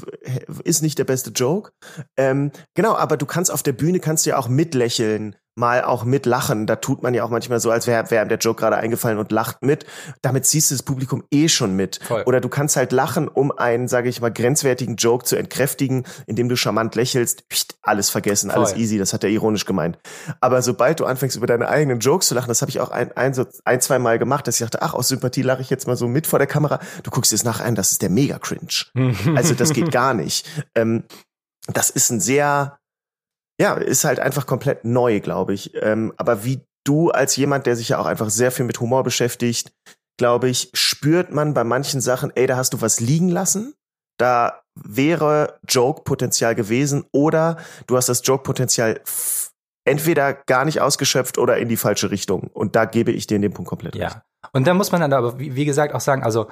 ist 0.64 0.82
nicht 0.82 0.98
der 0.98 1.04
beste 1.04 1.30
Joke. 1.30 1.72
Ähm, 2.18 2.52
genau, 2.74 2.96
aber 2.96 3.18
du 3.18 3.26
kannst 3.26 3.52
auf 3.52 3.62
der 3.64 3.74
Bühne, 3.74 4.00
kannst 4.00 4.26
du 4.26 4.32
ja 4.32 4.38
auch 4.38 4.48
mitlächeln, 4.48 5.36
mal 5.56 5.84
auch 5.84 6.04
mitlachen. 6.04 6.66
Da 6.66 6.78
tut 6.78 7.04
man 7.04 7.14
ja 7.14 7.24
auch 7.24 7.30
manchmal 7.30 7.60
so, 7.60 7.72
als 7.72 7.88
wäre 7.88 8.10
wär 8.12 8.26
der 8.26 8.38
Joke 8.38 8.62
gerade 8.62 8.78
eingefallen 8.78 9.18
und 9.18 9.32
lacht 9.32 9.62
mit. 9.62 9.86
Damit 10.22 10.46
ziehst 10.46 10.72
du 10.72 10.76
das 10.76 10.84
Publikum 10.84 11.24
eh 11.32 11.50
schon 11.50 11.76
mit. 11.76 12.00
Voll. 12.04 12.24
Oder 12.26 12.42
du 12.42 12.50
kannst 12.50 12.76
halt 12.76 12.92
lachen, 12.92 13.28
um 13.28 13.52
einen, 13.52 13.88
sage 13.88 14.10
ich 14.10 14.22
mal, 14.22 14.32
grenzwertigen 14.32 14.96
Joke 14.96 15.26
zu 15.26 15.36
entkräftigen, 15.36 16.06
indem 16.26 16.50
du 16.50 16.56
charmant 16.56 16.96
lächelst. 16.96 17.48
Pst, 17.50 17.78
alles 17.82 18.10
vergessen, 18.10 18.52
alles 18.52 18.72
Voll. 18.72 18.82
easy, 18.82 18.98
das 18.98 19.14
hat 19.14 19.24
er 19.24 19.30
ironisch 19.30 19.66
gemeint. 19.66 20.00
Aber 20.42 20.62
sobald 20.62 21.00
du 21.00 21.06
anfängst, 21.06 21.36
über 21.36 21.48
deine 21.48 21.68
eigenen 21.68 22.00
Jokes 22.00 22.28
zu 22.28 22.36
lachen, 22.36 22.48
das 22.48 22.62
habe 22.62 22.70
ich 22.70 22.80
auch 22.80 22.92
ein, 22.92 23.12
ein, 23.16 23.34
so 23.34 23.46
ein, 23.66 23.82
zwei 23.82 24.00
Mal 24.00 24.20
gemacht, 24.20 24.48
dass 24.48 24.56
ich 24.56 24.66
dachte, 24.66 24.82
ach, 24.82 24.94
aus 24.94 25.10
Sympathie 25.10 25.42
lache 25.42 25.62
ich 25.62 25.70
jetzt 25.70 25.88
mal 25.88 25.98
so 25.98 26.08
mit 26.08 26.28
vor 26.28 26.40
der 26.40 26.48
Kamera. 26.48 26.80
Du 27.04 27.12
guckst 27.12 27.34
es 27.34 27.44
nachher 27.44 27.66
an, 27.66 27.76
das 27.76 27.92
ist 27.92 28.02
der 28.02 28.10
Mega-Cringe. 28.10 28.70
Also 29.36 29.54
das 29.54 29.74
geht 29.74 29.92
gar 29.92 30.14
nicht. 30.14 30.48
Ähm, 30.76 31.04
das 31.68 31.90
ist 31.90 32.10
ein 32.10 32.20
sehr, 32.20 32.79
ja, 33.60 33.74
ist 33.74 34.06
halt 34.06 34.20
einfach 34.20 34.46
komplett 34.46 34.86
neu, 34.86 35.20
glaube 35.20 35.54
ich. 35.54 35.72
Ähm, 35.76 36.14
aber 36.18 36.46
wie 36.46 36.62
du 36.86 37.12
als 37.12 37.36
jemand, 37.36 37.66
der 37.66 37.76
sich 37.76 37.90
ja 37.90 38.00
auch 38.00 38.06
einfach 38.06 38.30
sehr 38.30 38.52
viel 38.52 38.66
mit 38.66 38.80
Humor 38.80 39.04
beschäftigt, 39.04 39.74
glaube 40.18 40.50
ich, 40.50 40.72
spürt 40.74 41.32
man 41.32 41.54
bei 41.54 41.64
manchen 41.64 42.02
Sachen, 42.02 42.32
ey, 42.36 42.48
da 42.48 42.58
hast 42.58 42.74
du 42.74 42.82
was 42.82 43.00
liegen 43.00 43.30
lassen. 43.30 43.74
Da 44.18 44.62
wäre 44.76 45.60
Joke-Potenzial 45.68 46.56
gewesen 46.56 47.06
oder 47.12 47.58
du 47.88 47.98
hast 47.98 48.10
das 48.10 48.22
Joke-Potenzial 48.24 49.02
entweder 49.86 50.34
gar 50.34 50.66
nicht 50.66 50.82
ausgeschöpft 50.82 51.38
oder 51.38 51.58
in 51.58 51.68
die 51.68 51.78
falsche 51.78 52.12
Richtung. 52.12 52.50
Und 52.54 52.76
da 52.76 52.86
gebe 52.86 53.12
ich 53.12 53.28
dir 53.28 53.36
in 53.36 53.42
dem 53.42 53.54
Punkt 53.54 53.70
komplett 53.70 53.96
recht. 53.96 54.14
Ja. 54.14 54.24
Und 54.52 54.68
da 54.68 54.74
muss 54.74 54.92
man 54.92 55.02
dann 55.02 55.14
aber, 55.14 55.40
wie, 55.40 55.56
wie 55.56 55.66
gesagt, 55.66 55.94
auch 55.94 56.02
sagen, 56.02 56.24
also 56.24 56.48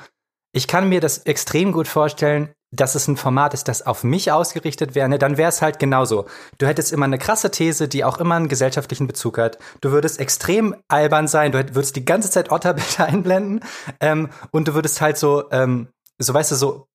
ich 0.54 0.68
kann 0.68 0.90
mir 0.90 1.02
das 1.02 1.20
extrem 1.20 1.72
gut 1.72 1.88
vorstellen, 1.88 2.50
dass 2.72 2.96
es 2.96 3.08
ein 3.08 3.18
Format 3.18 3.54
ist, 3.54 3.68
das 3.68 3.86
auf 3.86 4.04
mich 4.04 4.32
ausgerichtet 4.32 4.94
wäre, 4.94 5.08
ne, 5.08 5.18
dann 5.18 5.38
wäre 5.38 5.50
es 5.50 5.62
halt 5.62 5.80
genauso. 5.80 6.26
Du 6.58 6.68
hättest 6.68 6.92
immer 6.92 7.06
eine 7.06 7.18
krasse 7.18 7.50
These, 7.50 7.88
die 7.88 8.04
auch 8.04 8.18
immer 8.18 8.36
einen 8.36 8.50
gesellschaftlichen 8.50 9.08
Bezug 9.08 9.38
hat. 9.38 9.58
Du 9.82 9.92
würdest 9.92 10.20
extrem 10.20 10.76
albern 10.88 11.28
sein, 11.28 11.52
du 11.52 11.60
würdest 11.76 11.96
die 11.96 12.06
ganze 12.06 12.30
Zeit 12.30 12.52
Otterbilder 12.52 13.06
einblenden 13.06 13.62
ähm, 14.00 14.30
und 14.52 14.68
du 14.68 14.74
würdest 14.74 15.00
halt 15.00 15.18
so, 15.18 15.50
ähm, 15.52 15.88
so 16.18 16.34
weißt 16.34 16.52
du, 16.52 16.56
so, 16.56 16.88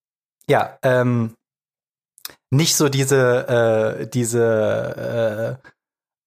ja, 0.47 0.79
ähm, 0.83 1.35
nicht 2.51 2.77
so 2.77 2.89
diese, 2.89 3.99
äh, 4.03 4.07
diese 4.09 5.59
äh, 5.63 5.69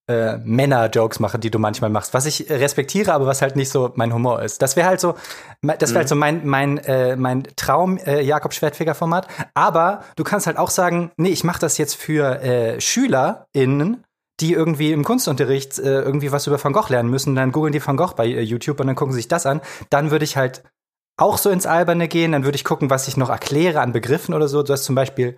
äh, 0.07 0.37
Männer-Jokes 0.37 1.19
machen, 1.19 1.41
die 1.41 1.49
du 1.49 1.59
manchmal 1.59 1.89
machst, 1.89 2.13
was 2.13 2.25
ich 2.25 2.49
respektiere, 2.49 3.13
aber 3.13 3.25
was 3.25 3.41
halt 3.41 3.55
nicht 3.55 3.69
so 3.69 3.91
mein 3.95 4.13
Humor 4.13 4.41
ist. 4.41 4.61
Das 4.61 4.75
wäre 4.75 4.87
halt 4.87 4.99
so, 4.99 5.15
das 5.61 5.89
wäre 5.91 5.99
halt 5.99 6.09
so 6.09 6.15
mein 6.15 6.45
mein 6.45 6.77
äh, 6.77 7.15
mein 7.15 7.43
Traum 7.55 7.97
äh, 7.97 8.21
Jakob 8.21 8.53
Schwertfeger 8.53 8.95
Format. 8.95 9.27
Aber 9.53 10.03
du 10.15 10.23
kannst 10.23 10.47
halt 10.47 10.57
auch 10.57 10.69
sagen, 10.69 11.11
nee, 11.17 11.29
ich 11.29 11.43
mache 11.43 11.59
das 11.59 11.77
jetzt 11.77 11.95
für 11.95 12.41
äh, 12.41 12.79
SchülerInnen, 12.79 14.03
die 14.39 14.53
irgendwie 14.53 14.91
im 14.91 15.03
Kunstunterricht 15.03 15.79
äh, 15.79 16.01
irgendwie 16.01 16.31
was 16.31 16.47
über 16.47 16.63
Van 16.63 16.73
Gogh 16.73 16.89
lernen 16.89 17.09
müssen, 17.09 17.35
dann 17.35 17.51
googeln 17.51 17.73
die 17.73 17.85
Van 17.85 17.97
Gogh 17.97 18.15
bei 18.15 18.27
äh, 18.27 18.41
YouTube 18.41 18.79
und 18.79 18.87
dann 18.87 18.95
gucken 18.95 19.13
sie 19.13 19.19
sich 19.19 19.27
das 19.27 19.45
an. 19.45 19.61
Dann 19.89 20.11
würde 20.11 20.25
ich 20.25 20.37
halt 20.37 20.63
auch 21.17 21.37
so 21.37 21.49
ins 21.49 21.65
Alberne 21.65 22.07
gehen, 22.07 22.33
dann 22.33 22.43
würde 22.43 22.57
ich 22.57 22.65
gucken, 22.65 22.89
was 22.89 23.07
ich 23.07 23.15
noch 23.15 23.29
erkläre 23.29 23.79
an 23.79 23.93
Begriffen 23.93 24.33
oder 24.33 24.47
so. 24.47 24.63
Du 24.63 24.73
hast 24.73 24.83
zum 24.83 24.95
Beispiel 24.95 25.37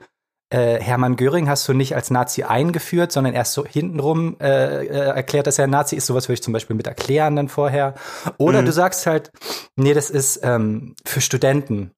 äh, 0.50 0.80
Hermann 0.80 1.16
Göring 1.18 1.50
hast 1.50 1.68
du 1.68 1.74
nicht 1.74 1.96
als 1.96 2.10
Nazi 2.10 2.44
eingeführt, 2.44 3.12
sondern 3.12 3.34
erst 3.34 3.54
so 3.54 3.66
hintenrum 3.66 4.38
äh, 4.40 4.86
äh, 4.86 4.88
erklärt, 4.88 5.48
dass 5.48 5.60
er 5.60 5.66
ein 5.66 5.72
Nazi 5.72 5.96
ist. 5.96 6.06
Sowas 6.06 6.28
würde 6.28 6.36
ich 6.36 6.44
zum 6.44 6.54
Beispiel 6.54 6.76
mit 6.76 6.88
erklären 6.88 7.36
dann 7.36 7.50
vorher. 7.50 7.96
Oder 8.38 8.62
Mhm. 8.62 8.66
du 8.68 8.72
sagst 8.72 9.06
halt, 9.08 9.32
nee, 9.76 9.94
das 9.94 10.10
ist 10.10 10.40
ähm, 10.44 10.96
für 11.06 11.20
Studenten. 11.22 11.92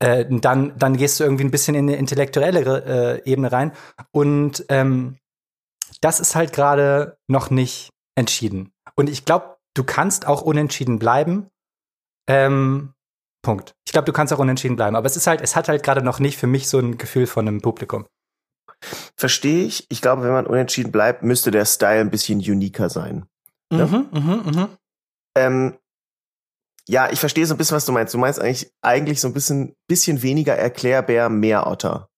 Äh, 0.00 0.26
dann, 0.28 0.76
dann 0.76 0.96
gehst 0.96 1.20
du 1.20 1.24
irgendwie 1.24 1.44
ein 1.44 1.52
bisschen 1.52 1.76
in 1.76 1.88
eine 1.88 1.96
intellektuellere 1.96 3.22
äh, 3.24 3.30
Ebene 3.30 3.52
rein. 3.52 3.72
Und 4.10 4.64
ähm, 4.68 5.18
das 6.00 6.18
ist 6.18 6.34
halt 6.34 6.52
gerade 6.52 7.16
noch 7.28 7.50
nicht 7.50 7.90
entschieden. 8.16 8.72
Und 8.96 9.08
ich 9.08 9.24
glaube, 9.24 9.56
du 9.74 9.84
kannst 9.84 10.26
auch 10.26 10.42
unentschieden 10.42 10.98
bleiben. 10.98 11.46
Ähm, 12.26 12.94
Punkt. 13.42 13.74
Ich 13.86 13.92
glaube, 13.92 14.06
du 14.06 14.12
kannst 14.12 14.32
auch 14.32 14.38
unentschieden 14.38 14.76
bleiben. 14.76 14.96
Aber 14.96 15.06
es 15.06 15.16
ist 15.16 15.26
halt, 15.26 15.40
es 15.40 15.56
hat 15.56 15.68
halt 15.68 15.82
gerade 15.82 16.02
noch 16.02 16.20
nicht 16.20 16.38
für 16.38 16.46
mich 16.46 16.68
so 16.68 16.78
ein 16.78 16.96
Gefühl 16.96 17.26
von 17.26 17.46
einem 17.46 17.60
Publikum. 17.60 18.06
Verstehe 19.16 19.64
ich. 19.64 19.86
Ich 19.90 20.00
glaube, 20.00 20.22
wenn 20.22 20.32
man 20.32 20.46
unentschieden 20.46 20.92
bleibt, 20.92 21.22
müsste 21.22 21.50
der 21.50 21.64
Style 21.64 22.00
ein 22.00 22.10
bisschen 22.10 22.38
uniker 22.38 22.88
sein. 22.88 23.26
Ja. 23.72 23.86
Mhm, 23.86 24.08
mhm, 24.12 24.42
mhm. 24.44 24.68
Ähm, 25.36 25.78
ja, 26.88 27.10
ich 27.10 27.20
verstehe 27.20 27.46
so 27.46 27.54
ein 27.54 27.58
bisschen, 27.58 27.76
was 27.76 27.86
du 27.86 27.92
meinst. 27.92 28.12
Du 28.14 28.18
meinst 28.18 28.40
eigentlich, 28.40 28.72
eigentlich 28.82 29.20
so 29.20 29.28
ein 29.28 29.34
bisschen, 29.34 29.74
bisschen 29.88 30.22
weniger 30.22 30.54
Erklärbär, 30.54 31.28
mehr 31.28 31.66
Otter. 31.66 32.08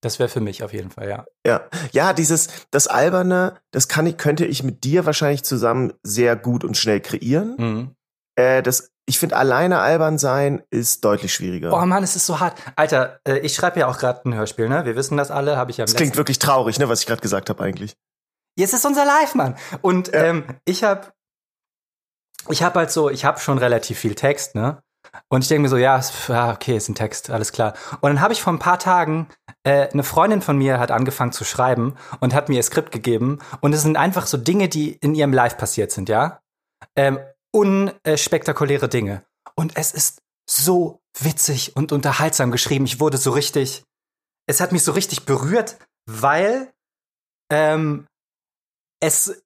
Das 0.00 0.18
wäre 0.18 0.28
für 0.28 0.40
mich 0.40 0.62
auf 0.62 0.72
jeden 0.72 0.90
Fall, 0.90 1.08
ja. 1.08 1.26
Ja, 1.44 1.68
ja, 1.92 2.12
dieses, 2.12 2.48
das 2.70 2.86
Alberne, 2.86 3.60
das 3.72 3.88
kann 3.88 4.06
ich, 4.06 4.16
könnte 4.16 4.46
ich 4.46 4.62
mit 4.62 4.84
dir 4.84 5.06
wahrscheinlich 5.06 5.42
zusammen 5.42 5.92
sehr 6.02 6.36
gut 6.36 6.64
und 6.64 6.76
schnell 6.76 7.00
kreieren. 7.00 7.56
Mhm. 7.58 7.96
Äh, 8.36 8.62
das, 8.62 8.92
ich 9.08 9.18
finde, 9.18 9.36
alleine 9.36 9.78
albern 9.80 10.18
sein 10.18 10.62
ist 10.70 11.04
deutlich 11.04 11.32
schwieriger. 11.34 11.72
Oh 11.72 11.86
Mann, 11.86 12.02
es 12.04 12.14
ist 12.14 12.26
so 12.26 12.38
hart. 12.40 12.56
Alter, 12.76 13.20
äh, 13.26 13.38
ich 13.38 13.54
schreibe 13.54 13.80
ja 13.80 13.86
auch 13.88 13.98
gerade 13.98 14.20
ein 14.28 14.34
Hörspiel, 14.34 14.68
ne? 14.68 14.84
Wir 14.84 14.94
wissen 14.96 15.16
das 15.16 15.30
alle, 15.30 15.56
habe 15.56 15.70
ich 15.70 15.78
ja 15.78 15.84
das 15.86 15.94
klingt 15.94 16.16
wirklich 16.16 16.38
traurig, 16.38 16.78
ne, 16.78 16.88
was 16.88 17.00
ich 17.00 17.06
gerade 17.06 17.20
gesagt 17.22 17.48
habe 17.50 17.62
eigentlich. 17.64 17.96
Jetzt 18.56 18.74
ist 18.74 18.84
unser 18.84 19.04
Live, 19.04 19.34
Mann. 19.34 19.56
Und 19.82 20.08
Ja. 20.08 20.24
ähm, 20.24 20.44
ich 20.64 20.84
habe 20.84 21.08
ich 22.50 22.62
habe 22.62 22.78
halt 22.78 22.90
so, 22.90 23.10
ich 23.10 23.24
habe 23.24 23.40
schon 23.40 23.58
relativ 23.58 23.98
viel 23.98 24.14
Text, 24.14 24.54
ne? 24.54 24.82
Und 25.28 25.42
ich 25.42 25.48
denke 25.48 25.62
mir 25.62 25.68
so, 25.68 25.76
ja, 25.76 25.96
es- 25.98 26.28
ja, 26.28 26.52
okay, 26.52 26.76
ist 26.76 26.88
ein 26.88 26.94
Text, 26.94 27.30
alles 27.30 27.52
klar. 27.52 27.74
Und 28.00 28.10
dann 28.10 28.20
habe 28.20 28.32
ich 28.32 28.42
vor 28.42 28.52
ein 28.52 28.58
paar 28.58 28.78
Tagen, 28.78 29.28
äh, 29.64 29.88
eine 29.90 30.02
Freundin 30.02 30.42
von 30.42 30.56
mir 30.58 30.78
hat 30.78 30.90
angefangen 30.90 31.32
zu 31.32 31.44
schreiben 31.44 31.94
und 32.20 32.34
hat 32.34 32.48
mir 32.48 32.56
ihr 32.56 32.62
Skript 32.62 32.92
gegeben. 32.92 33.38
Und 33.60 33.72
es 33.74 33.82
sind 33.82 33.96
einfach 33.96 34.26
so 34.26 34.36
Dinge, 34.36 34.68
die 34.68 34.92
in 34.92 35.14
ihrem 35.14 35.32
Live 35.32 35.56
passiert 35.56 35.92
sind, 35.92 36.08
ja? 36.08 36.40
Ähm, 36.96 37.18
unspektakuläre 37.58 38.88
Dinge. 38.88 39.24
Und 39.54 39.76
es 39.76 39.92
ist 39.92 40.20
so 40.48 41.00
witzig 41.18 41.76
und 41.76 41.92
unterhaltsam 41.92 42.50
geschrieben. 42.50 42.84
Ich 42.86 43.00
wurde 43.00 43.18
so 43.18 43.30
richtig, 43.32 43.84
es 44.46 44.60
hat 44.60 44.72
mich 44.72 44.82
so 44.82 44.92
richtig 44.92 45.24
berührt, 45.26 45.76
weil 46.06 46.72
ähm, 47.50 48.06
es 49.00 49.42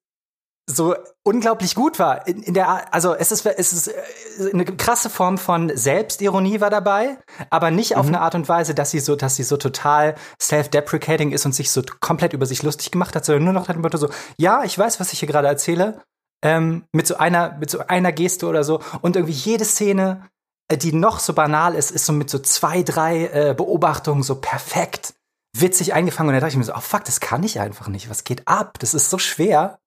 so 0.69 0.95
unglaublich 1.25 1.75
gut 1.75 1.99
war. 1.99 2.25
In, 2.25 2.41
in 2.41 2.53
der, 2.53 2.93
also 2.93 3.13
es 3.13 3.33
ist, 3.33 3.45
es 3.45 3.73
ist 3.73 3.87
äh, 3.89 4.51
eine 4.53 4.63
krasse 4.63 5.09
Form 5.09 5.37
von 5.37 5.75
Selbstironie 5.75 6.61
war 6.61 6.69
dabei, 6.69 7.17
aber 7.49 7.69
nicht 7.69 7.97
auf 7.97 8.05
Mhm. 8.05 8.15
eine 8.15 8.21
Art 8.21 8.35
und 8.35 8.47
Weise, 8.47 8.73
dass 8.73 8.91
sie 8.91 8.99
so, 8.99 9.17
dass 9.17 9.35
sie 9.35 9.43
so 9.43 9.57
total 9.57 10.15
self-deprecating 10.41 11.31
ist 11.33 11.45
und 11.45 11.53
sich 11.53 11.69
so 11.69 11.81
komplett 11.99 12.31
über 12.31 12.45
sich 12.45 12.63
lustig 12.63 12.91
gemacht 12.91 13.13
hat, 13.13 13.25
sondern 13.25 13.43
nur 13.43 13.53
noch 13.53 13.67
dem 13.67 13.81
Motto 13.81 13.97
so, 13.97 14.09
ja, 14.37 14.63
ich 14.63 14.77
weiß, 14.77 15.01
was 15.01 15.11
ich 15.11 15.19
hier 15.19 15.27
gerade 15.27 15.49
erzähle, 15.49 16.01
ähm, 16.43 16.83
mit 16.91 17.07
so 17.07 17.15
einer, 17.17 17.57
mit 17.57 17.71
so 17.71 17.79
einer 17.79 18.11
Geste 18.11 18.45
oder 18.45 18.63
so 18.63 18.81
und 19.01 19.15
irgendwie 19.15 19.33
jede 19.33 19.65
Szene 19.65 20.29
äh, 20.67 20.77
die 20.77 20.93
noch 20.93 21.19
so 21.19 21.33
banal 21.33 21.75
ist, 21.75 21.91
ist 21.91 22.05
so 22.05 22.13
mit 22.13 22.29
so 22.29 22.39
zwei, 22.39 22.83
drei 22.83 23.27
äh, 23.27 23.53
Beobachtungen 23.55 24.23
so 24.23 24.35
perfekt 24.35 25.13
witzig 25.55 25.93
eingefangen. 25.93 26.29
Und 26.29 26.35
da 26.35 26.39
dachte 26.39 26.53
ich 26.53 26.57
mir 26.57 26.63
so, 26.63 26.75
oh 26.75 26.79
fuck, 26.79 27.03
das 27.05 27.19
kann 27.19 27.43
ich 27.43 27.59
einfach 27.59 27.87
nicht. 27.87 28.09
Was 28.09 28.23
geht 28.23 28.47
ab? 28.47 28.79
Das 28.79 28.93
ist 28.93 29.09
so 29.09 29.17
schwer. 29.17 29.79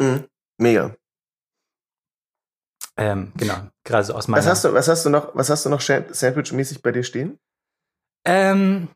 Mhm. 0.00 0.28
Mega. 0.58 0.96
Ähm, 2.96 3.32
genau, 3.36 3.56
gerade 3.84 4.04
so 4.04 4.14
aus 4.14 4.28
meiner. 4.28 4.44
Was 4.44 4.50
hast 4.50 4.64
du, 4.64 4.74
was 4.74 4.88
hast 4.88 5.04
du 5.06 5.10
noch, 5.10 5.34
was 5.34 5.48
hast 5.50 5.64
du 5.64 5.70
noch 5.70 5.80
Sandwich-mäßig 5.80 6.82
bei 6.82 6.92
dir 6.92 7.04
stehen? 7.04 7.38
Ähm, 8.26 8.88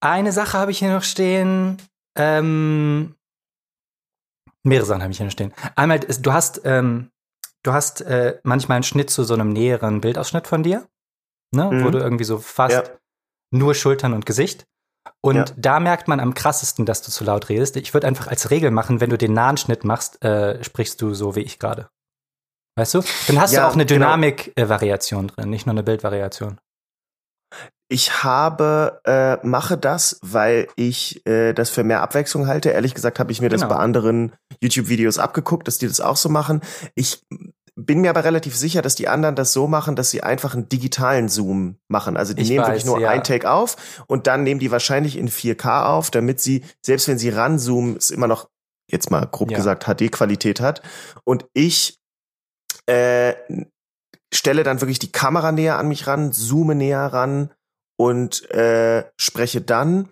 eine 0.00 0.32
Sache 0.32 0.58
habe 0.58 0.70
ich 0.70 0.78
hier 0.78 0.92
noch 0.92 1.04
stehen. 1.04 1.80
Ähm, 2.16 3.13
mehrere 4.64 4.86
Sachen 4.86 5.02
habe 5.02 5.12
ich 5.12 5.18
hier 5.18 5.30
stehen. 5.30 5.52
Einmal, 5.76 6.00
du 6.00 6.32
hast, 6.32 6.62
ähm, 6.64 7.10
du 7.62 7.72
hast 7.72 8.00
äh, 8.00 8.40
manchmal 8.42 8.76
einen 8.76 8.82
Schnitt 8.82 9.10
zu 9.10 9.24
so 9.24 9.34
einem 9.34 9.50
näheren 9.50 10.00
Bildausschnitt 10.00 10.46
von 10.46 10.62
dir, 10.62 10.88
ne, 11.54 11.70
mhm. 11.70 11.84
wo 11.84 11.90
du 11.90 11.98
irgendwie 11.98 12.24
so 12.24 12.38
fast 12.38 12.74
ja. 12.74 12.82
nur 13.50 13.74
Schultern 13.74 14.12
und 14.12 14.26
Gesicht. 14.26 14.66
Und 15.20 15.36
ja. 15.36 15.44
da 15.56 15.80
merkt 15.80 16.08
man 16.08 16.18
am 16.18 16.34
krassesten, 16.34 16.86
dass 16.86 17.02
du 17.02 17.10
zu 17.10 17.24
laut 17.24 17.48
redest. 17.48 17.76
Ich 17.76 17.92
würde 17.92 18.06
einfach 18.06 18.26
als 18.26 18.50
Regel 18.50 18.70
machen, 18.70 19.00
wenn 19.00 19.10
du 19.10 19.18
den 19.18 19.34
nahen 19.34 19.58
Schnitt 19.58 19.84
machst, 19.84 20.22
äh, 20.24 20.62
sprichst 20.64 21.00
du 21.00 21.14
so 21.14 21.36
wie 21.36 21.40
ich 21.40 21.58
gerade. 21.58 21.88
Weißt 22.76 22.94
du? 22.94 23.02
Dann 23.28 23.40
hast 23.40 23.52
ja, 23.52 23.60
du 23.60 23.68
auch 23.68 23.74
eine 23.74 23.86
genau. 23.86 24.06
Dynamik-Variation 24.06 25.28
drin, 25.28 25.50
nicht 25.50 25.66
nur 25.66 25.74
eine 25.74 25.82
Bildvariation. 25.82 26.58
Ich 27.94 28.24
habe, 28.24 29.00
äh, 29.04 29.36
mache 29.46 29.78
das, 29.78 30.18
weil 30.20 30.66
ich 30.74 31.24
äh, 31.28 31.52
das 31.52 31.70
für 31.70 31.84
mehr 31.84 32.02
Abwechslung 32.02 32.48
halte. 32.48 32.70
Ehrlich 32.70 32.92
gesagt 32.92 33.20
habe 33.20 33.30
ich 33.30 33.40
mir 33.40 33.50
genau. 33.50 33.60
das 33.60 33.68
bei 33.68 33.76
anderen 33.76 34.32
YouTube-Videos 34.60 35.20
abgeguckt, 35.20 35.68
dass 35.68 35.78
die 35.78 35.86
das 35.86 36.00
auch 36.00 36.16
so 36.16 36.28
machen. 36.28 36.60
Ich 36.96 37.22
bin 37.76 38.00
mir 38.00 38.10
aber 38.10 38.24
relativ 38.24 38.56
sicher, 38.56 38.82
dass 38.82 38.96
die 38.96 39.06
anderen 39.06 39.36
das 39.36 39.52
so 39.52 39.68
machen, 39.68 39.94
dass 39.94 40.10
sie 40.10 40.24
einfach 40.24 40.54
einen 40.54 40.68
digitalen 40.68 41.28
Zoom 41.28 41.76
machen. 41.86 42.16
Also 42.16 42.34
die 42.34 42.42
ich 42.42 42.48
nehmen 42.48 42.62
weiß, 42.62 42.68
wirklich 42.70 42.84
nur 42.84 42.98
ja. 42.98 43.10
ein 43.10 43.22
Take 43.22 43.48
auf 43.48 43.76
und 44.08 44.26
dann 44.26 44.42
nehmen 44.42 44.58
die 44.58 44.72
wahrscheinlich 44.72 45.16
in 45.16 45.28
4K 45.28 45.84
auf, 45.84 46.10
damit 46.10 46.40
sie, 46.40 46.64
selbst 46.84 47.06
wenn 47.06 47.18
sie 47.18 47.28
ranzoomen, 47.28 47.96
es 47.96 48.10
immer 48.10 48.26
noch, 48.26 48.48
jetzt 48.90 49.12
mal 49.12 49.24
grob 49.30 49.52
ja. 49.52 49.56
gesagt, 49.56 49.84
HD-Qualität 49.84 50.58
hat. 50.58 50.82
Und 51.22 51.46
ich 51.52 52.00
äh, 52.86 53.34
stelle 54.34 54.64
dann 54.64 54.80
wirklich 54.80 54.98
die 54.98 55.12
Kamera 55.12 55.52
näher 55.52 55.78
an 55.78 55.86
mich 55.86 56.08
ran, 56.08 56.32
zoome 56.32 56.74
näher 56.74 57.06
ran 57.06 57.53
und 57.96 58.48
äh, 58.50 59.04
spreche 59.16 59.60
dann. 59.60 60.08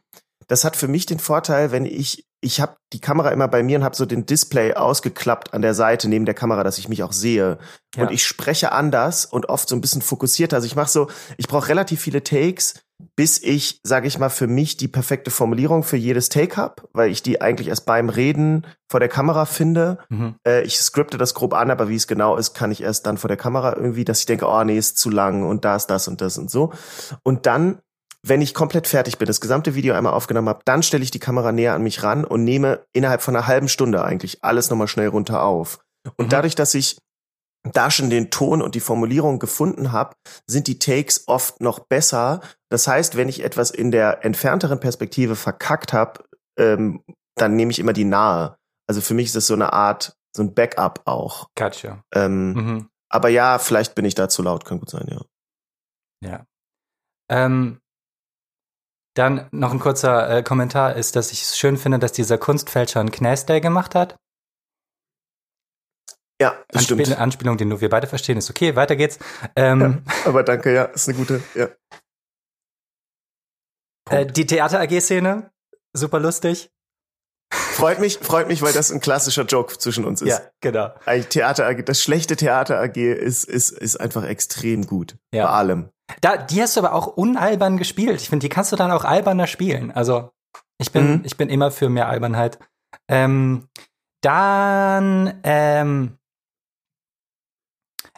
Das 0.48 0.64
hat 0.64 0.76
für 0.76 0.88
mich 0.88 1.06
den 1.06 1.18
Vorteil, 1.18 1.72
wenn 1.72 1.86
ich 1.86 2.24
ich 2.44 2.60
habe 2.60 2.76
die 2.92 3.00
Kamera 3.00 3.30
immer 3.30 3.46
bei 3.46 3.62
mir 3.62 3.78
und 3.78 3.84
habe 3.84 3.94
so 3.94 4.04
den 4.04 4.26
Display 4.26 4.74
ausgeklappt 4.74 5.54
an 5.54 5.62
der 5.62 5.74
Seite 5.74 6.08
neben 6.08 6.24
der 6.24 6.34
Kamera, 6.34 6.64
dass 6.64 6.76
ich 6.76 6.88
mich 6.88 7.04
auch 7.04 7.12
sehe. 7.12 7.58
Ja. 7.94 8.02
Und 8.02 8.12
ich 8.12 8.26
spreche 8.26 8.72
anders 8.72 9.24
und 9.24 9.48
oft 9.48 9.68
so 9.68 9.76
ein 9.76 9.80
bisschen 9.80 10.02
fokussierter. 10.02 10.56
Also 10.56 10.66
ich 10.66 10.74
mache 10.74 10.90
so, 10.90 11.08
ich 11.36 11.46
brauche 11.46 11.68
relativ 11.68 12.00
viele 12.00 12.24
Takes, 12.24 12.81
bis 13.16 13.42
ich, 13.42 13.80
sage 13.82 14.06
ich 14.06 14.18
mal, 14.18 14.28
für 14.28 14.46
mich 14.46 14.76
die 14.76 14.88
perfekte 14.88 15.30
Formulierung 15.30 15.82
für 15.82 15.96
jedes 15.96 16.28
Take 16.28 16.56
hab, 16.56 16.88
weil 16.92 17.10
ich 17.10 17.22
die 17.22 17.40
eigentlich 17.40 17.68
erst 17.68 17.86
beim 17.86 18.08
Reden 18.08 18.66
vor 18.90 19.00
der 19.00 19.08
Kamera 19.08 19.44
finde. 19.44 19.98
Mhm. 20.08 20.34
Äh, 20.46 20.62
ich 20.62 20.78
skripte 20.78 21.18
das 21.18 21.34
grob 21.34 21.54
an, 21.54 21.70
aber 21.70 21.88
wie 21.88 21.96
es 21.96 22.06
genau 22.06 22.36
ist, 22.36 22.54
kann 22.54 22.70
ich 22.70 22.82
erst 22.82 23.06
dann 23.06 23.18
vor 23.18 23.28
der 23.28 23.36
Kamera 23.36 23.74
irgendwie, 23.76 24.04
dass 24.04 24.20
ich 24.20 24.26
denke, 24.26 24.46
oh 24.46 24.64
nee, 24.64 24.78
ist 24.78 24.98
zu 24.98 25.10
lang 25.10 25.44
und 25.44 25.64
da 25.64 25.76
ist 25.76 25.86
das 25.86 26.08
und 26.08 26.20
das 26.20 26.38
und 26.38 26.50
so. 26.50 26.72
Und 27.22 27.46
dann 27.46 27.78
wenn 28.24 28.40
ich 28.40 28.54
komplett 28.54 28.86
fertig 28.86 29.18
bin, 29.18 29.26
das 29.26 29.40
gesamte 29.40 29.74
Video 29.74 29.94
einmal 29.94 30.12
aufgenommen 30.12 30.48
habe, 30.48 30.62
dann 30.64 30.84
stelle 30.84 31.02
ich 31.02 31.10
die 31.10 31.18
Kamera 31.18 31.50
näher 31.50 31.74
an 31.74 31.82
mich 31.82 32.04
ran 32.04 32.24
und 32.24 32.44
nehme 32.44 32.86
innerhalb 32.92 33.20
von 33.20 33.34
einer 33.34 33.48
halben 33.48 33.68
Stunde 33.68 34.04
eigentlich 34.04 34.44
alles 34.44 34.70
nochmal 34.70 34.86
schnell 34.86 35.08
runter 35.08 35.42
auf. 35.42 35.80
Und 36.16 36.26
mhm. 36.26 36.30
dadurch, 36.30 36.54
dass 36.54 36.74
ich 36.74 36.98
da 37.64 37.90
schon 37.90 38.10
den 38.10 38.30
Ton 38.30 38.60
und 38.60 38.74
die 38.74 38.80
Formulierung 38.80 39.38
gefunden 39.38 39.92
habe, 39.92 40.16
sind 40.46 40.66
die 40.66 40.78
Takes 40.78 41.28
oft 41.28 41.60
noch 41.60 41.80
besser. 41.80 42.40
Das 42.70 42.88
heißt, 42.88 43.16
wenn 43.16 43.28
ich 43.28 43.44
etwas 43.44 43.70
in 43.70 43.90
der 43.90 44.24
entfernteren 44.24 44.80
Perspektive 44.80 45.36
verkackt 45.36 45.92
habe, 45.92 46.24
ähm, 46.58 47.04
dann 47.36 47.54
nehme 47.54 47.70
ich 47.70 47.78
immer 47.78 47.92
die 47.92 48.04
nahe. 48.04 48.56
Also 48.88 49.00
für 49.00 49.14
mich 49.14 49.26
ist 49.26 49.36
das 49.36 49.46
so 49.46 49.54
eine 49.54 49.72
Art, 49.72 50.16
so 50.36 50.42
ein 50.42 50.54
Backup 50.54 51.02
auch. 51.04 51.48
Gotcha. 51.56 52.02
Ähm, 52.14 52.52
mhm. 52.52 52.88
Aber 53.08 53.28
ja, 53.28 53.58
vielleicht 53.58 53.94
bin 53.94 54.04
ich 54.04 54.14
da 54.14 54.28
zu 54.28 54.42
laut, 54.42 54.64
kann 54.64 54.78
gut 54.78 54.90
sein, 54.90 55.06
ja. 55.08 55.20
Ja. 56.24 56.46
Ähm, 57.30 57.78
dann 59.14 59.48
noch 59.50 59.72
ein 59.72 59.78
kurzer 59.78 60.38
äh, 60.38 60.42
Kommentar 60.42 60.96
ist, 60.96 61.16
dass 61.16 61.32
ich 61.32 61.42
es 61.42 61.58
schön 61.58 61.76
finde, 61.76 61.98
dass 61.98 62.12
dieser 62.12 62.38
Kunstfälscher 62.38 63.00
einen 63.00 63.10
Knäsday 63.10 63.60
gemacht 63.60 63.94
hat. 63.94 64.16
Ja, 66.40 66.56
das 66.68 66.80
Anspiel 66.80 67.06
stimmt. 67.06 67.20
Anspielung, 67.20 67.56
die 67.56 67.64
nur 67.64 67.80
wir 67.80 67.88
beide 67.88 68.06
verstehen, 68.06 68.38
ist 68.38 68.50
okay, 68.50 68.74
weiter 68.74 68.96
geht's. 68.96 69.18
Ähm, 69.54 69.80
ja, 69.80 70.28
aber 70.28 70.42
danke, 70.42 70.74
ja, 70.74 70.84
ist 70.84 71.08
eine 71.08 71.18
gute, 71.18 71.42
ja. 71.54 71.68
Äh, 74.10 74.26
die 74.26 74.46
Theater-AG-Szene, 74.46 75.50
super 75.92 76.18
lustig. 76.18 76.70
Freut 77.52 78.00
mich, 78.00 78.18
freut 78.22 78.48
mich, 78.48 78.62
weil 78.62 78.72
das 78.72 78.90
ein 78.90 79.00
klassischer 79.00 79.44
Joke 79.44 79.78
zwischen 79.78 80.04
uns 80.04 80.22
ist. 80.22 80.28
Ja, 80.28 80.40
genau. 80.60 80.90
Theater 81.28 81.66
AG, 81.66 81.84
das 81.84 82.02
schlechte 82.02 82.36
Theater 82.36 82.80
AG 82.80 82.96
ist, 82.96 83.44
ist, 83.44 83.70
ist 83.70 84.00
einfach 84.00 84.24
extrem 84.24 84.86
gut. 84.86 85.16
Ja. 85.32 85.46
Bei 85.46 85.52
allem. 85.52 85.90
Da, 86.20 86.36
die 86.36 86.60
hast 86.60 86.76
du 86.76 86.80
aber 86.80 86.94
auch 86.94 87.06
unalbern 87.06 87.78
gespielt. 87.78 88.20
Ich 88.20 88.28
finde, 88.28 88.44
die 88.44 88.48
kannst 88.48 88.72
du 88.72 88.76
dann 88.76 88.90
auch 88.90 89.04
alberner 89.04 89.46
spielen. 89.46 89.90
Also, 89.90 90.30
ich 90.78 90.92
bin, 90.92 91.10
mhm. 91.10 91.20
ich 91.24 91.36
bin 91.36 91.48
immer 91.48 91.70
für 91.70 91.88
mehr 91.88 92.08
Albernheit. 92.08 92.58
Ähm, 93.08 93.68
dann, 94.22 95.40
ähm, 95.42 96.18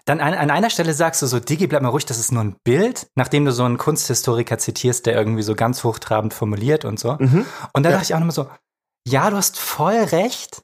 dann 0.05 0.21
an, 0.21 0.35
an, 0.35 0.51
einer 0.51 0.71
Stelle 0.71 0.93
sagst 0.93 1.23
du 1.23 1.27
so, 1.27 1.41
Digi, 1.41 1.67
bleib 1.67 1.83
mal 1.83 1.89
ruhig, 1.89 2.05
das 2.05 2.19
ist 2.19 2.33
nur 2.33 2.45
ein 2.45 2.57
Bild, 2.63 3.07
nachdem 3.15 3.45
du 3.45 3.53
so 3.53 3.65
einen 3.65 3.79
Kunsthistoriker 3.79 4.59
zitierst, 4.59 5.07
der 5.07 5.15
irgendwie 5.15 5.43
so 5.43 5.55
ganz 5.55 5.83
hochtrabend 5.83 6.35
formuliert 6.35 6.85
und 6.85 6.99
so. 6.99 7.17
Mhm. 7.19 7.47
Und 7.73 7.83
da 7.83 7.91
ja. 7.91 7.97
dachte 7.97 8.05
ich 8.05 8.15
auch 8.15 8.21
nochmal 8.21 8.35
so, 8.35 8.49
ja, 9.07 9.31
du 9.31 9.37
hast 9.37 9.59
voll 9.59 9.97
recht, 9.97 10.63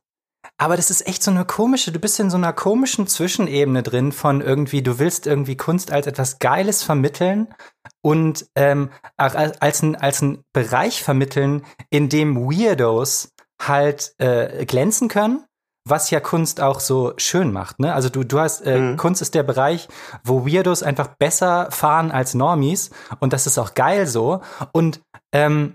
aber 0.58 0.76
das 0.76 0.90
ist 0.90 1.06
echt 1.06 1.22
so 1.22 1.30
eine 1.30 1.44
komische, 1.44 1.92
du 1.92 1.98
bist 1.98 2.20
in 2.20 2.30
so 2.30 2.36
einer 2.36 2.52
komischen 2.52 3.06
Zwischenebene 3.06 3.82
drin 3.82 4.12
von 4.12 4.40
irgendwie, 4.40 4.82
du 4.82 4.98
willst 4.98 5.26
irgendwie 5.26 5.56
Kunst 5.56 5.90
als 5.90 6.06
etwas 6.06 6.38
Geiles 6.38 6.82
vermitteln 6.82 7.48
und 8.02 8.46
ähm, 8.56 8.90
als, 9.16 9.82
ein, 9.82 9.96
als 9.96 10.22
ein 10.22 10.42
Bereich 10.52 11.02
vermitteln, 11.02 11.64
in 11.88 12.08
dem 12.08 12.36
Weirdos 12.36 13.30
halt 13.60 14.14
äh, 14.18 14.64
glänzen 14.66 15.08
können, 15.08 15.44
was 15.90 16.10
ja 16.10 16.20
Kunst 16.20 16.60
auch 16.60 16.80
so 16.80 17.12
schön 17.16 17.52
macht. 17.52 17.80
Ne? 17.80 17.92
Also 17.92 18.08
du, 18.08 18.24
du 18.24 18.38
hast, 18.38 18.62
äh, 18.62 18.78
mhm. 18.78 18.96
Kunst 18.96 19.22
ist 19.22 19.34
der 19.34 19.42
Bereich, 19.42 19.88
wo 20.24 20.46
Weirdos 20.46 20.82
einfach 20.82 21.08
besser 21.18 21.70
fahren 21.70 22.10
als 22.10 22.34
Normies 22.34 22.90
und 23.18 23.32
das 23.32 23.46
ist 23.46 23.58
auch 23.58 23.74
geil 23.74 24.06
so. 24.06 24.40
Und 24.72 25.00
ähm, 25.32 25.74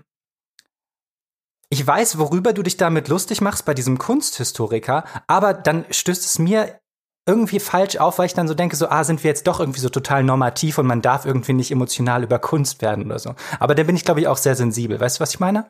ich 1.68 1.86
weiß, 1.86 2.18
worüber 2.18 2.52
du 2.52 2.62
dich 2.62 2.76
damit 2.76 3.08
lustig 3.08 3.40
machst 3.40 3.64
bei 3.64 3.74
diesem 3.74 3.98
Kunsthistoriker, 3.98 5.04
aber 5.26 5.52
dann 5.52 5.84
stößt 5.90 6.24
es 6.24 6.38
mir 6.38 6.78
irgendwie 7.28 7.58
falsch 7.58 7.96
auf, 7.96 8.18
weil 8.18 8.26
ich 8.26 8.34
dann 8.34 8.46
so 8.46 8.54
denke, 8.54 8.76
so, 8.76 8.88
ah, 8.88 9.02
sind 9.02 9.24
wir 9.24 9.28
jetzt 9.28 9.48
doch 9.48 9.58
irgendwie 9.58 9.80
so 9.80 9.88
total 9.88 10.22
normativ 10.22 10.78
und 10.78 10.86
man 10.86 11.02
darf 11.02 11.26
irgendwie 11.26 11.54
nicht 11.54 11.72
emotional 11.72 12.22
über 12.22 12.38
Kunst 12.38 12.82
werden 12.82 13.04
oder 13.04 13.18
so. 13.18 13.34
Aber 13.58 13.74
da 13.74 13.82
bin 13.82 13.96
ich, 13.96 14.04
glaube 14.04 14.20
ich, 14.20 14.28
auch 14.28 14.36
sehr 14.36 14.54
sensibel. 14.54 15.00
Weißt 15.00 15.18
du, 15.18 15.20
was 15.22 15.30
ich 15.30 15.40
meine? 15.40 15.68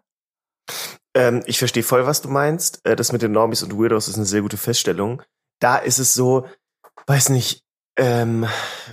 Ähm, 1.17 1.43
ich 1.47 1.59
verstehe 1.59 1.83
voll, 1.83 2.07
was 2.07 2.21
du 2.21 2.29
meinst. 2.29 2.81
Äh, 2.85 2.95
das 2.95 3.11
mit 3.11 3.23
den 3.23 3.33
Normies 3.33 3.63
und 3.63 3.73
Weirdos 3.73 4.07
ist 4.07 4.17
eine 4.17 4.27
sehr 4.27 4.43
gute 4.43 4.59
Feststellung. 4.59 5.23
Da 5.61 5.79
ist 5.79 5.99
es 5.99 6.13
so, 6.13 6.47
weiß 7.07 7.31
nicht, 7.31 7.65
ähm, 7.99 8.47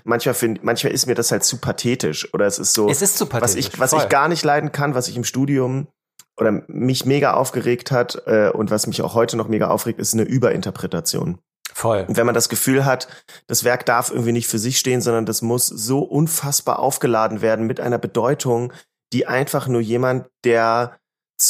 manchmal 0.05 0.33
find, 0.33 0.63
manchmal 0.63 0.93
ist 0.93 1.05
mir 1.05 1.15
das 1.15 1.31
halt 1.31 1.43
zu 1.43 1.57
pathetisch 1.57 2.33
oder 2.33 2.45
es 2.45 2.57
ist 2.57 2.73
so, 2.73 2.87
es 2.87 3.01
ist 3.01 3.17
zu 3.17 3.25
pathetisch, 3.25 3.65
was 3.65 3.73
ich, 3.73 3.79
was 3.79 3.93
ich 3.93 4.07
gar 4.07 4.29
nicht 4.29 4.45
leiden 4.45 4.71
kann, 4.71 4.95
was 4.95 5.09
ich 5.09 5.17
im 5.17 5.25
Studium 5.25 5.89
oder 6.37 6.63
mich 6.67 7.05
mega 7.05 7.33
aufgeregt 7.33 7.91
hat 7.91 8.23
äh, 8.25 8.49
und 8.49 8.71
was 8.71 8.87
mich 8.87 9.01
auch 9.01 9.13
heute 9.13 9.35
noch 9.35 9.49
mega 9.49 9.67
aufregt, 9.67 9.99
ist 9.99 10.13
eine 10.13 10.23
Überinterpretation. 10.23 11.39
Voll. 11.73 12.05
Und 12.07 12.15
wenn 12.15 12.25
man 12.25 12.35
das 12.35 12.47
Gefühl 12.47 12.85
hat, 12.85 13.09
das 13.47 13.65
Werk 13.65 13.85
darf 13.85 14.09
irgendwie 14.09 14.31
nicht 14.31 14.47
für 14.47 14.59
sich 14.59 14.79
stehen, 14.79 15.01
sondern 15.01 15.25
das 15.25 15.41
muss 15.41 15.67
so 15.67 15.99
unfassbar 15.99 16.79
aufgeladen 16.79 17.41
werden 17.41 17.67
mit 17.67 17.81
einer 17.81 17.97
Bedeutung, 17.97 18.71
die 19.11 19.27
einfach 19.27 19.67
nur 19.67 19.81
jemand, 19.81 20.29
der 20.45 20.97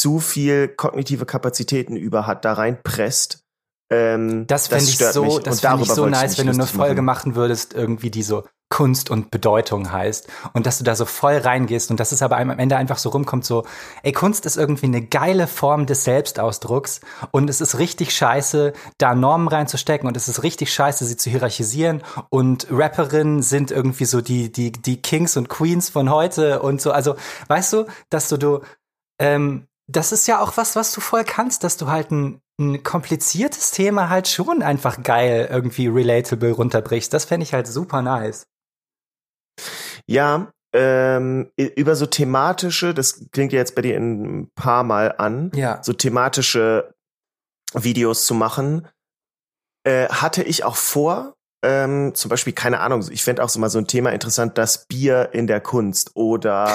zu 0.00 0.20
viel 0.20 0.68
kognitive 0.68 1.26
Kapazitäten 1.26 1.96
über 1.96 2.26
hat, 2.26 2.44
da 2.44 2.54
reinpresst. 2.54 3.44
Ähm, 3.90 4.46
das 4.46 4.68
fände 4.68 4.84
ich 4.84 4.98
so, 4.98 5.38
das 5.38 5.60
fände 5.60 5.82
ich 5.82 5.92
so 5.92 6.06
nice, 6.06 6.38
wenn 6.38 6.46
du 6.46 6.52
eine 6.52 6.66
Folge 6.66 7.02
machen. 7.02 7.30
machen 7.30 7.34
würdest, 7.36 7.74
irgendwie 7.74 8.10
die 8.10 8.22
so 8.22 8.44
Kunst 8.70 9.10
und 9.10 9.30
Bedeutung 9.30 9.92
heißt 9.92 10.26
und 10.52 10.66
dass 10.66 10.78
du 10.78 10.84
da 10.84 10.96
so 10.96 11.04
voll 11.04 11.36
reingehst 11.36 11.92
und 11.92 12.00
dass 12.00 12.10
es 12.10 12.22
aber 12.22 12.38
am 12.38 12.50
Ende 12.58 12.76
einfach 12.76 12.98
so 12.98 13.10
rumkommt, 13.10 13.44
so, 13.44 13.64
ey, 14.02 14.10
Kunst 14.10 14.46
ist 14.46 14.56
irgendwie 14.56 14.86
eine 14.86 15.02
geile 15.02 15.46
Form 15.46 15.86
des 15.86 16.02
Selbstausdrucks 16.02 17.00
und 17.30 17.48
es 17.50 17.60
ist 17.60 17.78
richtig 17.78 18.12
scheiße, 18.12 18.72
da 18.98 19.14
Normen 19.14 19.46
reinzustecken 19.46 20.08
und 20.08 20.16
es 20.16 20.28
ist 20.28 20.42
richtig 20.42 20.72
scheiße, 20.72 21.04
sie 21.04 21.16
zu 21.16 21.30
hierarchisieren 21.30 22.02
und 22.30 22.66
Rapperinnen 22.70 23.42
sind 23.42 23.70
irgendwie 23.70 24.06
so 24.06 24.20
die, 24.20 24.50
die, 24.50 24.72
die 24.72 25.00
Kings 25.00 25.36
und 25.36 25.48
Queens 25.48 25.90
von 25.90 26.10
heute 26.10 26.60
und 26.60 26.80
so, 26.80 26.90
also, 26.90 27.14
weißt 27.46 27.74
du, 27.74 27.84
dass 28.08 28.28
du, 28.28 28.38
du, 28.38 28.60
ähm, 29.20 29.68
das 29.86 30.12
ist 30.12 30.26
ja 30.26 30.40
auch 30.40 30.56
was, 30.56 30.76
was 30.76 30.92
du 30.92 31.00
voll 31.00 31.24
kannst, 31.24 31.64
dass 31.64 31.76
du 31.76 31.88
halt 31.88 32.10
ein 32.10 32.40
ein 32.58 32.82
kompliziertes 32.82 33.72
Thema 33.72 34.08
halt 34.08 34.28
schon 34.28 34.62
einfach 34.62 35.02
geil 35.02 35.48
irgendwie 35.50 35.88
relatable 35.88 36.52
runterbrichst. 36.52 37.12
Das 37.12 37.24
fände 37.24 37.44
ich 37.44 37.52
halt 37.52 37.66
super 37.66 38.00
nice. 38.02 38.46
Ja, 40.06 40.52
ähm, 40.72 41.50
über 41.56 41.96
so 41.96 42.06
thematische, 42.06 42.94
das 42.94 43.30
klingt 43.30 43.52
ja 43.52 43.58
jetzt 43.58 43.74
bei 43.74 43.82
dir 43.82 43.96
ein 43.96 44.50
paar 44.54 44.84
Mal 44.84 45.14
an, 45.18 45.50
ja. 45.54 45.82
so 45.82 45.92
thematische 45.92 46.94
Videos 47.72 48.26
zu 48.26 48.34
machen, 48.34 48.88
äh, 49.84 50.08
hatte 50.08 50.42
ich 50.42 50.64
auch 50.64 50.76
vor, 50.76 51.34
ähm, 51.64 52.14
zum 52.14 52.28
Beispiel, 52.28 52.52
keine 52.52 52.80
Ahnung, 52.80 53.04
ich 53.10 53.24
fände 53.24 53.42
auch 53.42 53.48
so 53.48 53.58
mal 53.58 53.70
so 53.70 53.78
ein 53.78 53.86
Thema 53.86 54.10
interessant, 54.10 54.58
das 54.58 54.86
Bier 54.86 55.30
in 55.32 55.46
der 55.46 55.60
Kunst 55.60 56.12
oder 56.14 56.68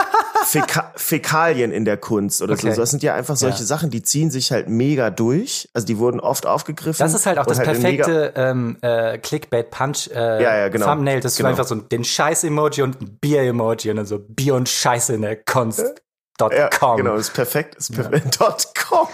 Fäka 0.46 0.92
Fäkalien 0.96 1.72
in 1.72 1.84
der 1.84 1.96
Kunst 1.96 2.40
oder 2.40 2.54
okay. 2.54 2.70
so. 2.70 2.80
Das 2.80 2.90
sind 2.90 3.02
ja 3.02 3.14
einfach 3.14 3.36
solche 3.36 3.60
ja. 3.60 3.66
Sachen, 3.66 3.90
die 3.90 4.02
ziehen 4.02 4.30
sich 4.30 4.52
halt 4.52 4.68
mega 4.68 5.10
durch. 5.10 5.68
Also 5.74 5.86
die 5.86 5.98
wurden 5.98 6.20
oft 6.20 6.46
aufgegriffen. 6.46 6.98
Das 6.98 7.14
ist 7.14 7.26
halt 7.26 7.38
auch 7.38 7.46
das 7.46 7.58
halt 7.58 7.68
perfekte 7.68 8.32
ähm, 8.36 8.78
äh, 8.80 9.18
Clickbait-Punch 9.18 10.10
äh, 10.14 10.42
ja, 10.42 10.56
ja, 10.56 10.68
genau. 10.68 10.86
Thumbnail, 10.86 11.20
dass 11.20 11.36
genau. 11.36 11.48
du 11.48 11.50
einfach 11.50 11.66
so 11.66 11.74
den 11.74 12.04
Scheiß-Emoji 12.04 12.82
und 12.82 13.00
ein 13.00 13.18
Bier-Emoji 13.20 13.90
und 13.90 13.96
dann 13.96 14.06
so 14.06 14.18
Bier 14.18 14.54
und 14.54 14.68
Scheiße 14.68 15.14
in 15.14 15.22
der 15.22 15.36
Kunst. 15.36 16.02
Ja, 16.38 16.68
genau, 16.96 17.14
ist 17.14 17.32
perfekt. 17.32 17.76
Ist 17.76 17.94
perfekt. 17.94 18.38
Ja. 18.40 18.56
.com. 18.88 19.08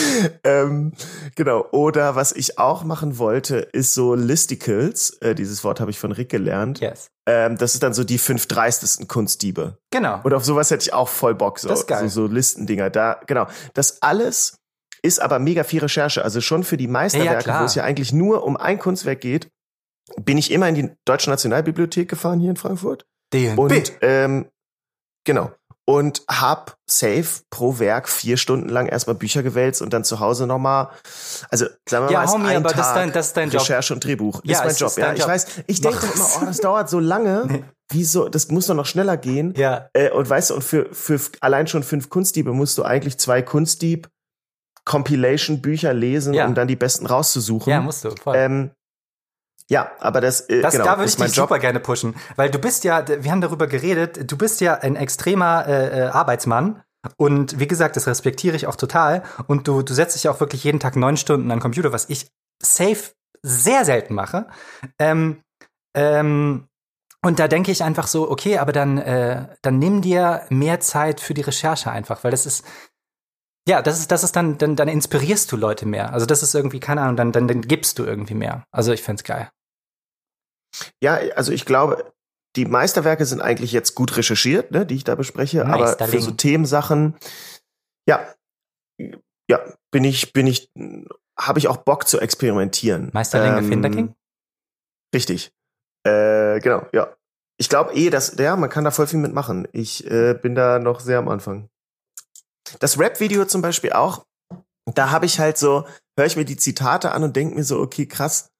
ähm, 0.44 0.92
genau. 1.34 1.66
Oder 1.72 2.14
was 2.14 2.32
ich 2.32 2.58
auch 2.58 2.84
machen 2.84 3.18
wollte, 3.18 3.56
ist 3.56 3.94
so 3.94 4.14
Listicles. 4.14 5.10
Äh, 5.20 5.34
dieses 5.34 5.64
Wort 5.64 5.80
habe 5.80 5.90
ich 5.90 5.98
von 5.98 6.12
Rick 6.12 6.30
gelernt. 6.30 6.80
Yes. 6.80 7.10
Ähm, 7.26 7.56
das 7.56 7.74
ist 7.74 7.82
dann 7.82 7.94
so 7.94 8.04
die 8.04 8.18
fünf 8.18 8.46
dreistesten 8.46 9.08
Kunstdiebe. 9.08 9.78
Genau. 9.90 10.20
Und 10.22 10.34
auf 10.34 10.44
sowas 10.44 10.70
hätte 10.70 10.82
ich 10.82 10.92
auch 10.92 11.08
voll 11.08 11.34
Bock. 11.34 11.58
So, 11.58 11.68
das 11.68 11.80
ist 11.80 11.86
geil. 11.86 12.08
so, 12.08 12.26
so 12.26 12.32
Listendinger. 12.32 12.90
Da, 12.90 13.20
genau. 13.26 13.46
Das 13.74 14.02
alles 14.02 14.56
ist 15.02 15.20
aber 15.20 15.38
mega 15.38 15.64
viel 15.64 15.80
Recherche. 15.80 16.24
Also 16.24 16.40
schon 16.40 16.64
für 16.64 16.76
die 16.76 16.88
Meisterwerke, 16.88 17.48
ja, 17.48 17.60
wo 17.60 17.64
es 17.64 17.74
ja 17.74 17.84
eigentlich 17.84 18.12
nur 18.12 18.44
um 18.44 18.56
ein 18.56 18.78
Kunstwerk 18.78 19.20
geht, 19.20 19.48
bin 20.20 20.38
ich 20.38 20.50
immer 20.50 20.68
in 20.68 20.74
die 20.74 20.90
Deutsche 21.04 21.30
Nationalbibliothek 21.30 22.08
gefahren 22.08 22.40
hier 22.40 22.50
in 22.50 22.56
Frankfurt. 22.56 23.04
DNB. 23.32 23.58
Und 23.58 23.92
ähm, 24.02 24.46
genau 25.24 25.52
und 25.84 26.22
hab 26.28 26.76
safe 26.88 27.42
pro 27.50 27.78
Werk 27.78 28.08
vier 28.08 28.36
Stunden 28.36 28.68
lang 28.68 28.86
erstmal 28.86 29.16
Bücher 29.16 29.42
gewälzt 29.42 29.82
und 29.82 29.92
dann 29.92 30.04
zu 30.04 30.20
Hause 30.20 30.46
nochmal, 30.46 30.88
also 31.50 31.66
sagen 31.88 32.06
wir 32.06 32.12
ja, 32.12 32.18
mal, 32.18 32.24
ist 32.24 32.32
Homie, 32.32 32.48
ein 32.48 32.56
aber 32.58 32.68
Tag 32.68 32.76
das 32.78 32.88
ist 32.88 32.94
dein, 32.94 33.12
das 33.12 33.26
ist 33.28 33.36
dein 33.36 33.50
Job. 33.50 33.62
Recherche 33.62 33.94
und 33.94 34.04
Drehbuch. 34.04 34.40
Ja, 34.44 34.58
ist 34.58 34.64
mein 34.64 34.76
Job, 34.76 34.88
ist 34.88 34.98
ja. 34.98 35.08
Job. 35.10 35.18
Ich 35.18 35.26
weiß, 35.26 35.46
ich 35.66 35.80
denke 35.80 36.06
immer, 36.14 36.26
oh, 36.40 36.44
das 36.44 36.58
dauert 36.58 36.88
so 36.88 37.00
lange. 37.00 37.44
Nee. 37.48 37.64
Wieso? 37.90 38.28
Das 38.28 38.48
muss 38.48 38.66
doch 38.66 38.74
noch 38.74 38.86
schneller 38.86 39.16
gehen. 39.16 39.52
Ja. 39.56 39.88
Äh, 39.92 40.10
und 40.10 40.28
weißt 40.28 40.50
du, 40.50 40.54
und 40.54 40.62
für, 40.62 40.88
für 40.92 41.20
allein 41.40 41.66
schon 41.66 41.82
fünf 41.82 42.08
Kunstdiebe 42.08 42.52
musst 42.52 42.78
du 42.78 42.84
eigentlich 42.84 43.18
zwei 43.18 43.42
Kunstdieb 43.42 44.08
Compilation-Bücher 44.84 45.92
lesen, 45.92 46.34
ja. 46.34 46.46
um 46.46 46.54
dann 46.54 46.68
die 46.68 46.76
besten 46.76 47.06
rauszusuchen. 47.06 47.70
Ja, 47.70 47.80
musst 47.80 48.04
du, 48.04 48.10
voll. 48.10 48.36
Ähm, 48.36 48.70
ja, 49.72 49.90
aber 50.00 50.20
das, 50.20 50.42
äh, 50.50 50.60
das 50.60 50.74
genau, 50.74 50.84
da 50.84 50.98
würde 50.98 51.08
ich 51.08 51.16
dich 51.16 51.34
Job. 51.34 51.48
super 51.48 51.58
gerne 51.58 51.80
pushen, 51.80 52.14
weil 52.36 52.50
du 52.50 52.58
bist 52.58 52.84
ja, 52.84 53.08
wir 53.08 53.30
haben 53.30 53.40
darüber 53.40 53.66
geredet, 53.66 54.30
du 54.30 54.36
bist 54.36 54.60
ja 54.60 54.74
ein 54.74 54.96
extremer 54.96 55.66
äh, 55.66 56.00
äh, 56.00 56.02
Arbeitsmann 56.08 56.82
und 57.16 57.58
wie 57.58 57.66
gesagt, 57.66 57.96
das 57.96 58.06
respektiere 58.06 58.54
ich 58.54 58.66
auch 58.66 58.76
total 58.76 59.22
und 59.46 59.66
du 59.66 59.80
du 59.80 59.94
setzt 59.94 60.14
dich 60.14 60.24
ja 60.24 60.30
auch 60.30 60.40
wirklich 60.40 60.62
jeden 60.62 60.78
Tag 60.78 60.94
neun 60.94 61.16
Stunden 61.16 61.50
an 61.50 61.56
den 61.56 61.62
Computer, 61.62 61.90
was 61.90 62.10
ich 62.10 62.28
safe 62.62 63.14
sehr 63.40 63.86
selten 63.86 64.12
mache. 64.12 64.46
Ähm, 64.98 65.40
ähm, 65.96 66.68
und 67.24 67.38
da 67.38 67.48
denke 67.48 67.72
ich 67.72 67.82
einfach 67.82 68.08
so, 68.08 68.30
okay, 68.30 68.58
aber 68.58 68.72
dann 68.72 68.98
äh, 68.98 69.46
dann 69.62 69.78
nimm 69.78 70.02
dir 70.02 70.42
mehr 70.50 70.80
Zeit 70.80 71.18
für 71.22 71.32
die 71.32 71.40
Recherche 71.40 71.90
einfach, 71.90 72.24
weil 72.24 72.30
das 72.30 72.44
ist 72.44 72.62
ja, 73.66 73.80
das 73.80 74.00
ist, 74.00 74.10
das 74.10 74.24
ist 74.24 74.34
dann, 74.34 74.58
dann, 74.58 74.76
dann 74.76 74.88
inspirierst 74.88 75.50
du 75.52 75.56
Leute 75.56 75.86
mehr. 75.86 76.12
Also 76.12 76.26
das 76.26 76.42
ist 76.42 76.54
irgendwie, 76.54 76.80
keine 76.80 77.02
Ahnung, 77.02 77.16
dann, 77.16 77.32
dann, 77.32 77.46
dann 77.46 77.62
gibst 77.62 77.98
du 77.98 78.04
irgendwie 78.04 78.34
mehr. 78.34 78.64
Also 78.72 78.92
ich 78.92 79.02
find's 79.02 79.22
geil. 79.22 79.50
Ja, 81.02 81.14
also 81.36 81.52
ich 81.52 81.64
glaube, 81.64 82.12
die 82.56 82.64
Meisterwerke 82.66 83.24
sind 83.24 83.40
eigentlich 83.40 83.72
jetzt 83.72 83.94
gut 83.94 84.16
recherchiert, 84.16 84.70
ne, 84.70 84.84
die 84.84 84.94
ich 84.94 85.04
da 85.04 85.14
bespreche, 85.14 85.66
aber 85.66 85.96
für 86.06 86.20
so 86.20 86.32
Themensachen, 86.32 87.16
ja, 88.06 88.26
ja, 89.50 89.60
bin 89.90 90.04
ich, 90.04 90.32
bin 90.32 90.46
ich, 90.46 90.70
habe 91.38 91.58
ich 91.58 91.68
auch 91.68 91.78
Bock 91.78 92.06
zu 92.06 92.20
experimentieren. 92.20 93.10
Meisterlinge 93.12 93.58
ähm, 93.58 93.68
Finderking? 93.68 94.14
Richtig. 95.14 95.52
Äh, 96.04 96.60
genau, 96.60 96.86
ja. 96.92 97.14
Ich 97.58 97.68
glaube 97.68 97.94
eh, 97.94 98.10
dass, 98.10 98.36
ja, 98.38 98.56
man 98.56 98.70
kann 98.70 98.84
da 98.84 98.90
voll 98.90 99.06
viel 99.06 99.20
mitmachen. 99.20 99.68
Ich 99.72 100.08
äh, 100.10 100.34
bin 100.34 100.54
da 100.54 100.78
noch 100.78 101.00
sehr 101.00 101.18
am 101.18 101.28
Anfang. 101.28 101.68
Das 102.80 102.98
Rap-Video 102.98 103.44
zum 103.44 103.62
Beispiel 103.62 103.92
auch, 103.92 104.26
da 104.86 105.10
habe 105.10 105.26
ich 105.26 105.38
halt 105.38 105.58
so, 105.58 105.86
höre 106.16 106.26
ich 106.26 106.36
mir 106.36 106.44
die 106.44 106.56
Zitate 106.56 107.12
an 107.12 107.22
und 107.22 107.36
denke 107.36 107.54
mir 107.54 107.64
so, 107.64 107.78
okay, 107.80 108.06
krass, 108.06 108.51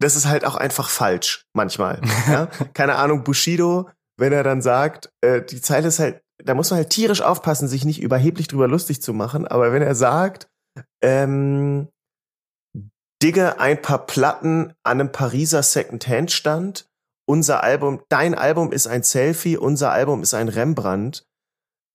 das 0.00 0.16
ist 0.16 0.26
halt 0.26 0.44
auch 0.44 0.56
einfach 0.56 0.88
falsch 0.88 1.46
manchmal. 1.54 2.00
ja? 2.28 2.46
Keine 2.74 2.96
Ahnung, 2.96 3.22
Bushido, 3.22 3.88
wenn 4.18 4.32
er 4.32 4.42
dann 4.42 4.62
sagt, 4.62 5.10
äh, 5.20 5.42
die 5.42 5.60
Zeile 5.60 5.88
ist 5.88 5.98
halt, 5.98 6.20
da 6.42 6.54
muss 6.54 6.70
man 6.70 6.78
halt 6.78 6.90
tierisch 6.90 7.20
aufpassen, 7.22 7.68
sich 7.68 7.84
nicht 7.84 8.00
überheblich 8.00 8.48
drüber 8.48 8.66
lustig 8.66 9.02
zu 9.02 9.12
machen, 9.12 9.46
aber 9.46 9.72
wenn 9.72 9.82
er 9.82 9.94
sagt, 9.94 10.48
ähm, 11.02 11.88
digge 13.22 13.60
ein 13.60 13.82
paar 13.82 14.06
Platten 14.06 14.72
an 14.82 15.00
einem 15.00 15.12
Pariser 15.12 15.62
Secondhand-Stand, 15.62 16.86
unser 17.28 17.62
Album, 17.62 18.02
dein 18.08 18.34
Album 18.34 18.72
ist 18.72 18.86
ein 18.86 19.02
Selfie, 19.02 19.58
unser 19.58 19.92
Album 19.92 20.22
ist 20.22 20.34
ein 20.34 20.48
Rembrandt, 20.48 21.24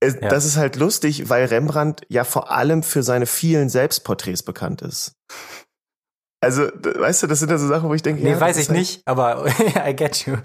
ja. 0.04 0.30
Das 0.30 0.46
ist 0.46 0.58
halt 0.58 0.76
lustig, 0.76 1.30
weil 1.30 1.46
Rembrandt 1.46 2.02
ja 2.10 2.24
vor 2.24 2.52
allem 2.52 2.84
für 2.84 3.02
seine 3.02 3.26
vielen 3.26 3.70
Selbstporträts 3.70 4.44
bekannt 4.44 4.82
ist. 4.82 5.16
Also, 6.46 6.68
weißt 6.68 7.24
du, 7.24 7.28
das 7.28 7.40
sind 7.40 7.50
ja 7.50 7.58
so 7.58 7.68
Sachen, 7.68 7.90
wo 7.90 7.96
ich 7.96 8.04
denke, 8.04 8.22
nee, 8.22 8.30
ja, 8.30 8.40
weiß 8.40 8.58
ich 8.58 8.70
halt 8.70 8.78
nicht, 8.78 9.02
aber 9.08 9.48
I 9.88 9.96
get 9.96 10.28
you. 10.28 10.38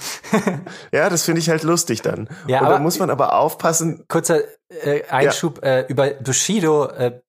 ja, 0.93 1.11
das 1.11 1.25
finde 1.25 1.43
ich 1.43 1.51
halt 1.51 1.63
lustig 1.63 2.01
dann. 2.01 2.27
Ja, 2.47 2.61
Und 2.61 2.71
da 2.71 2.79
muss 2.79 2.99
man 2.99 3.11
aber 3.11 3.35
aufpassen. 3.35 4.07
Kurzer 4.09 4.41
äh, 4.71 5.03
Einschub 5.11 5.63
ja. 5.63 5.81
äh, 5.81 5.87
über 5.89 6.09
Bushido 6.09 6.87
äh, 6.87 7.21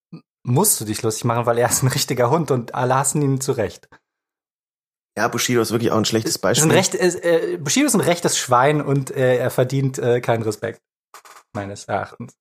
musst 0.44 0.80
du 0.80 0.86
dich 0.86 1.02
lustig 1.02 1.26
machen, 1.26 1.46
weil 1.46 1.58
er 1.58 1.68
ist 1.68 1.84
ein 1.84 1.90
richtiger 1.90 2.30
Hund 2.30 2.50
und 2.50 2.74
alle 2.74 2.96
hassen 2.96 3.22
ihn 3.22 3.42
zurecht. 3.42 3.90
Ja, 5.18 5.28
Bushido 5.28 5.60
ist 5.60 5.72
wirklich 5.72 5.92
auch 5.92 5.98
ein 5.98 6.06
schlechtes 6.06 6.38
Beispiel. 6.38 6.72
Ist 6.72 6.96
ein 6.96 7.02
recht, 7.02 7.26
äh, 7.26 7.58
Bushido 7.58 7.88
ist 7.88 7.96
ein 7.96 8.00
rechtes 8.00 8.38
Schwein 8.38 8.82
und 8.82 9.12
äh, 9.12 9.36
er 9.36 9.52
verdient 9.52 10.00
äh, 10.00 10.22
keinen 10.22 10.44
Respekt 10.44 10.82
meines 11.52 11.90
Erachtens. 11.90 12.38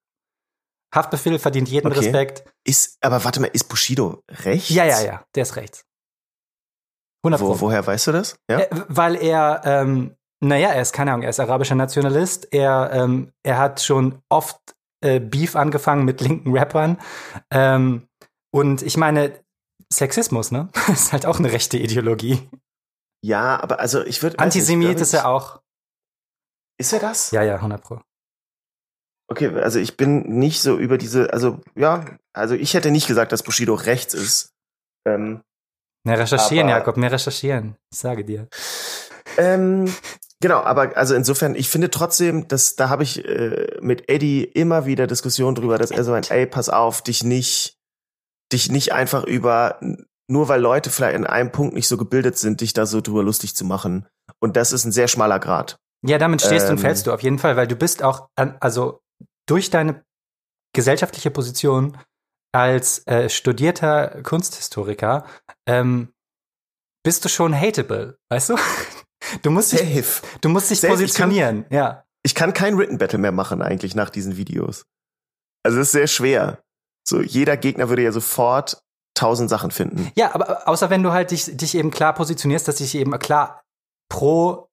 Haftbefehl 0.94 1.40
verdient 1.40 1.68
jeden 1.68 1.88
okay. 1.88 1.98
Respekt. 1.98 2.44
Ist, 2.64 2.98
aber 3.00 3.24
warte 3.24 3.40
mal, 3.40 3.50
ist 3.52 3.68
Bushido 3.68 4.22
rechts? 4.28 4.68
Ja, 4.68 4.84
ja, 4.84 5.02
ja, 5.02 5.24
der 5.34 5.42
ist 5.42 5.56
rechts. 5.56 5.84
100 7.24 7.40
Wo, 7.40 7.60
woher 7.60 7.86
weißt 7.86 8.08
du 8.08 8.12
das? 8.12 8.36
Ja? 8.50 8.60
Äh, 8.60 8.68
weil 8.88 9.16
er, 9.16 9.62
ähm, 9.64 10.16
naja, 10.42 10.70
er 10.70 10.82
ist, 10.82 10.92
keine 10.92 11.12
Ahnung, 11.12 11.22
er 11.22 11.30
ist 11.30 11.40
arabischer 11.40 11.74
Nationalist. 11.74 12.48
Er, 12.52 12.90
ähm, 12.92 13.32
er 13.42 13.58
hat 13.58 13.82
schon 13.82 14.22
oft 14.30 14.58
äh, 15.04 15.20
Beef 15.20 15.56
angefangen 15.56 16.04
mit 16.04 16.20
linken 16.20 16.56
Rappern. 16.56 16.98
Ähm, 17.50 18.08
und 18.52 18.82
ich 18.82 18.96
meine, 18.96 19.38
Sexismus, 19.92 20.50
ne? 20.50 20.68
ist 20.88 21.12
halt 21.12 21.26
auch 21.26 21.38
eine 21.38 21.52
rechte 21.52 21.76
Ideologie. 21.78 22.48
Ja, 23.22 23.60
aber 23.60 23.80
also 23.80 24.02
ich 24.02 24.22
würde. 24.22 24.38
Antisemit 24.38 25.00
ist 25.00 25.12
er 25.12 25.28
auch. 25.28 25.60
Ist 26.78 26.92
er 26.94 27.00
das? 27.00 27.30
Ja, 27.32 27.42
ja, 27.42 27.56
100 27.56 27.82
Pro. 27.82 28.00
Okay, 29.30 29.48
also 29.60 29.78
ich 29.78 29.96
bin 29.96 30.22
nicht 30.38 30.60
so 30.60 30.78
über 30.78 30.98
diese, 30.98 31.32
also 31.32 31.60
ja, 31.76 32.04
also 32.32 32.54
ich 32.54 32.74
hätte 32.74 32.90
nicht 32.90 33.06
gesagt, 33.06 33.30
dass 33.30 33.42
Bushido 33.42 33.74
rechts 33.74 34.14
ist. 34.14 34.54
Ähm, 35.06 35.42
mehr 36.04 36.18
recherchieren, 36.18 36.68
aber, 36.68 36.78
Jakob, 36.78 36.96
mehr 36.96 37.12
recherchieren. 37.12 37.76
Ich 37.92 37.98
sage 37.98 38.24
dir. 38.24 38.48
Ähm, 39.36 39.92
genau, 40.40 40.60
aber 40.60 40.96
also 40.96 41.14
insofern, 41.14 41.54
ich 41.54 41.68
finde 41.68 41.90
trotzdem, 41.90 42.48
dass 42.48 42.76
da 42.76 42.88
habe 42.88 43.02
ich 43.02 43.24
äh, 43.24 43.78
mit 43.80 44.08
Eddie 44.08 44.44
immer 44.44 44.86
wieder 44.86 45.06
Diskussionen 45.06 45.54
drüber, 45.54 45.78
dass 45.78 45.90
er 45.90 46.04
so 46.04 46.12
ein, 46.12 46.24
ey, 46.28 46.46
pass 46.46 46.68
auf, 46.68 47.02
dich 47.02 47.24
nicht, 47.24 47.78
dich 48.52 48.70
nicht 48.70 48.92
einfach 48.92 49.24
über, 49.24 49.78
nur 50.28 50.48
weil 50.48 50.60
Leute 50.60 50.90
vielleicht 50.90 51.16
in 51.16 51.26
einem 51.26 51.52
Punkt 51.52 51.74
nicht 51.74 51.88
so 51.88 51.96
gebildet 51.96 52.38
sind, 52.38 52.60
dich 52.60 52.72
da 52.72 52.86
so 52.86 53.00
drüber 53.00 53.22
lustig 53.22 53.54
zu 53.54 53.64
machen. 53.64 54.06
Und 54.40 54.56
das 54.56 54.72
ist 54.72 54.84
ein 54.84 54.92
sehr 54.92 55.08
schmaler 55.08 55.38
Grad. 55.38 55.78
Ja, 56.06 56.18
damit 56.18 56.40
stehst 56.40 56.66
ähm, 56.66 56.72
und 56.72 56.78
fällst 56.78 57.06
du 57.06 57.12
auf 57.12 57.22
jeden 57.22 57.38
Fall, 57.38 57.56
weil 57.56 57.66
du 57.66 57.76
bist 57.76 58.02
auch, 58.02 58.28
also 58.36 59.00
durch 59.46 59.70
deine 59.70 60.02
gesellschaftliche 60.72 61.30
Position 61.30 61.98
als 62.52 63.06
äh, 63.06 63.28
studierter 63.28 64.22
Kunsthistoriker 64.22 65.24
ähm, 65.66 66.12
bist 67.04 67.24
du 67.24 67.28
schon 67.28 67.54
hateable, 67.54 68.18
weißt 68.28 68.50
du? 68.50 68.56
Du 69.42 69.50
musst 69.50 69.70
dich, 69.72 69.80
Safe. 69.80 70.26
du 70.40 70.48
musst 70.48 70.70
dich 70.70 70.80
Safe. 70.80 70.94
positionieren, 70.94 71.64
ich 71.64 71.68
kann, 71.68 71.76
ja. 71.76 72.04
Ich 72.22 72.34
kann 72.34 72.54
kein 72.54 72.78
Written 72.78 72.96
Battle 72.96 73.18
mehr 73.18 73.32
machen 73.32 73.60
eigentlich 73.60 73.94
nach 73.94 74.08
diesen 74.08 74.38
Videos. 74.38 74.86
Also 75.62 75.78
es 75.78 75.88
ist 75.88 75.92
sehr 75.92 76.06
schwer. 76.06 76.62
So 77.06 77.20
jeder 77.20 77.58
Gegner 77.58 77.90
würde 77.90 78.02
ja 78.02 78.12
sofort 78.12 78.82
tausend 79.14 79.50
Sachen 79.50 79.70
finden. 79.70 80.10
Ja, 80.16 80.34
aber 80.34 80.66
außer 80.66 80.88
wenn 80.88 81.02
du 81.02 81.12
halt 81.12 81.32
dich, 81.32 81.54
dich 81.56 81.74
eben 81.76 81.90
klar 81.90 82.14
positionierst, 82.14 82.66
dass 82.66 82.76
dich 82.76 82.94
eben 82.94 83.16
klar 83.18 83.60
pro 84.08 84.70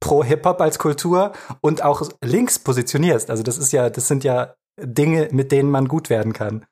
pro 0.00 0.24
Hip-Hop 0.24 0.60
als 0.60 0.78
Kultur 0.78 1.32
und 1.60 1.82
auch 1.82 2.08
links 2.22 2.58
positionierst. 2.58 3.30
Also 3.30 3.42
das 3.42 3.58
ist 3.58 3.72
ja, 3.72 3.90
das 3.90 4.08
sind 4.08 4.24
ja 4.24 4.54
Dinge, 4.80 5.28
mit 5.32 5.52
denen 5.52 5.70
man 5.70 5.88
gut 5.88 6.08
werden 6.08 6.32
kann. 6.32 6.66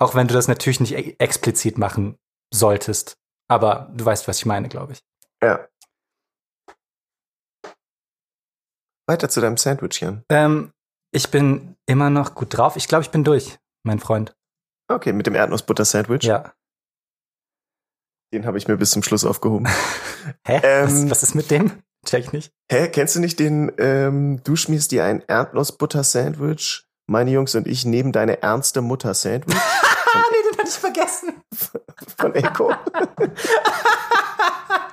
Auch 0.00 0.14
wenn 0.14 0.26
du 0.26 0.34
das 0.34 0.48
natürlich 0.48 0.80
nicht 0.80 0.94
e 0.94 1.14
explizit 1.18 1.76
machen 1.76 2.16
solltest. 2.52 3.18
Aber 3.48 3.90
du 3.94 4.04
weißt, 4.04 4.26
was 4.28 4.38
ich 4.38 4.46
meine, 4.46 4.68
glaube 4.68 4.94
ich. 4.94 5.00
Ja. 5.42 5.68
Weiter 9.06 9.28
zu 9.28 9.40
deinem 9.40 9.56
Sandwich, 9.56 10.00
Jan. 10.00 10.24
Ähm, 10.30 10.72
ich 11.12 11.30
bin 11.30 11.76
immer 11.86 12.10
noch 12.10 12.34
gut 12.34 12.56
drauf. 12.56 12.76
Ich 12.76 12.88
glaube, 12.88 13.02
ich 13.02 13.10
bin 13.10 13.24
durch, 13.24 13.58
mein 13.82 13.98
Freund. 13.98 14.34
Okay, 14.88 15.12
mit 15.12 15.26
dem 15.26 15.34
Erdnussbutter-Sandwich. 15.34 16.24
Ja. 16.24 16.54
Den 18.32 18.46
habe 18.46 18.56
ich 18.56 18.68
mir 18.68 18.76
bis 18.76 18.92
zum 18.92 19.02
Schluss 19.02 19.24
aufgehoben. 19.24 19.66
Hä? 20.46 20.60
Ähm, 20.62 20.86
was, 20.86 21.10
was, 21.10 21.22
ist 21.24 21.34
mit 21.34 21.50
dem? 21.50 21.82
Check 22.06 22.26
ich 22.26 22.32
nicht. 22.32 22.52
Hä? 22.70 22.88
Kennst 22.88 23.16
du 23.16 23.20
nicht 23.20 23.38
den, 23.38 23.72
ähm, 23.78 24.42
du 24.44 24.56
schmierst 24.56 24.92
dir 24.92 25.04
ein 25.04 25.22
Erdnussbutter-Sandwich, 25.26 26.86
meine 27.06 27.32
Jungs 27.32 27.54
und 27.54 27.66
ich 27.66 27.84
nehmen 27.84 28.12
deine 28.12 28.40
ernste 28.42 28.80
Mutter-Sandwich? 28.80 29.56
hatte 30.60 30.68
ich 30.68 30.78
vergessen. 30.78 31.42
Von 32.16 32.34
Echo. 32.34 32.68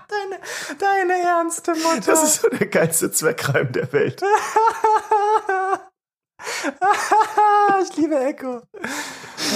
deine, 0.08 0.40
deine 0.80 1.22
ernste 1.24 1.76
Mutter. 1.76 2.12
Das 2.12 2.24
ist 2.24 2.42
so 2.42 2.50
der 2.50 2.68
geilste 2.68 3.12
Zweckreim 3.12 3.72
der 3.72 3.92
Welt. 3.94 4.22
ich 7.84 7.96
liebe 7.98 8.20
Echo. 8.20 8.62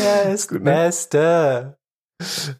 Er 0.04 0.34
ist 0.34 0.50
Gut, 0.50 0.64
ne? 0.64 0.72
Beste. 0.72 1.78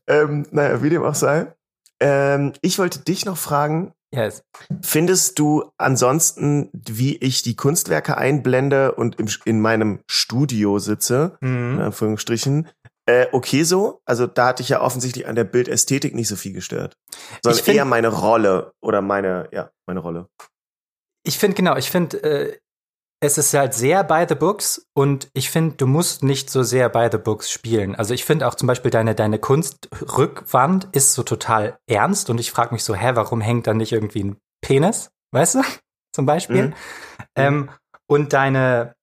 Ähm, 0.08 0.48
naja, 0.52 0.82
wie 0.82 0.90
dem 0.90 1.04
auch 1.04 1.16
sei. 1.16 1.54
Ähm, 2.00 2.54
ich 2.62 2.80
wollte 2.80 3.00
dich 3.00 3.26
noch 3.26 3.38
fragen. 3.38 3.94
Yes. 4.14 4.44
Findest 4.82 5.40
du 5.40 5.72
ansonsten, 5.78 6.70
wie 6.74 7.16
ich 7.18 7.44
die 7.44 7.56
Kunstwerke 7.56 8.18
einblende 8.18 8.94
und 8.94 9.18
im, 9.20 9.30
in 9.46 9.62
meinem 9.62 10.00
Studio 10.06 10.80
sitze, 10.80 11.38
mhm. 11.40 11.76
in 11.76 11.82
Anführungsstrichen, 11.82 12.68
äh, 13.08 13.28
okay 13.32 13.64
so? 13.64 14.02
Also 14.06 14.28
da 14.28 14.48
hatte 14.48 14.64
ich 14.64 14.70
ja 14.70 14.82
offensichtlich 14.82 15.28
an 15.28 15.36
der 15.36 15.44
Bildästhetik 15.44 16.14
nicht 16.14 16.28
so 16.28 16.36
viel 16.36 16.54
gestört, 16.54 16.98
sondern 17.42 17.64
find, 17.64 17.78
eher 17.78 17.86
meine 17.86 18.10
Rolle 18.10 18.74
oder 18.82 19.02
meine, 19.02 19.50
ja, 19.52 19.72
meine 19.88 20.00
Rolle. 20.00 20.28
Ich 21.24 21.38
finde 21.38 21.56
genau, 21.56 21.76
ich 21.78 21.92
finde, 21.92 22.24
äh, 22.24 22.58
es 23.24 23.38
ist 23.38 23.54
halt 23.54 23.76
sehr 23.76 24.04
by 24.04 24.26
the 24.28 24.36
books 24.36 24.88
und 24.96 25.30
ich 25.34 25.52
finde, 25.52 25.76
du 25.76 25.86
musst 25.86 26.24
nicht 26.24 26.50
so 26.50 26.64
sehr 26.64 26.90
by 26.90 27.08
the 27.12 27.20
books 27.20 27.52
spielen. 27.52 27.96
Also 27.96 28.16
ich 28.16 28.26
finde 28.26 28.48
auch 28.48 28.56
zum 28.56 28.68
Beispiel 28.68 28.90
deine, 28.90 29.14
deine 29.14 29.38
Kunstrückwand 29.38 30.88
ist 30.92 31.14
so 31.14 31.22
total 31.22 31.78
ernst 31.88 32.32
und 32.32 32.40
ich 32.40 32.52
frage 32.52 32.74
mich 32.74 32.84
so, 32.84 32.96
hä, 32.96 33.12
warum 33.14 33.40
hängt 33.40 33.68
da 33.68 33.76
nicht 33.76 33.92
irgendwie 33.92 34.24
ein 34.24 34.38
Penis? 34.62 35.12
Weißt 35.32 35.56
du? 35.56 35.62
zum 36.14 36.26
Beispiel. 36.26 36.68
Mhm. 36.68 36.74
Ähm, 37.36 37.70
und 38.08 38.34
deine, 38.34 38.96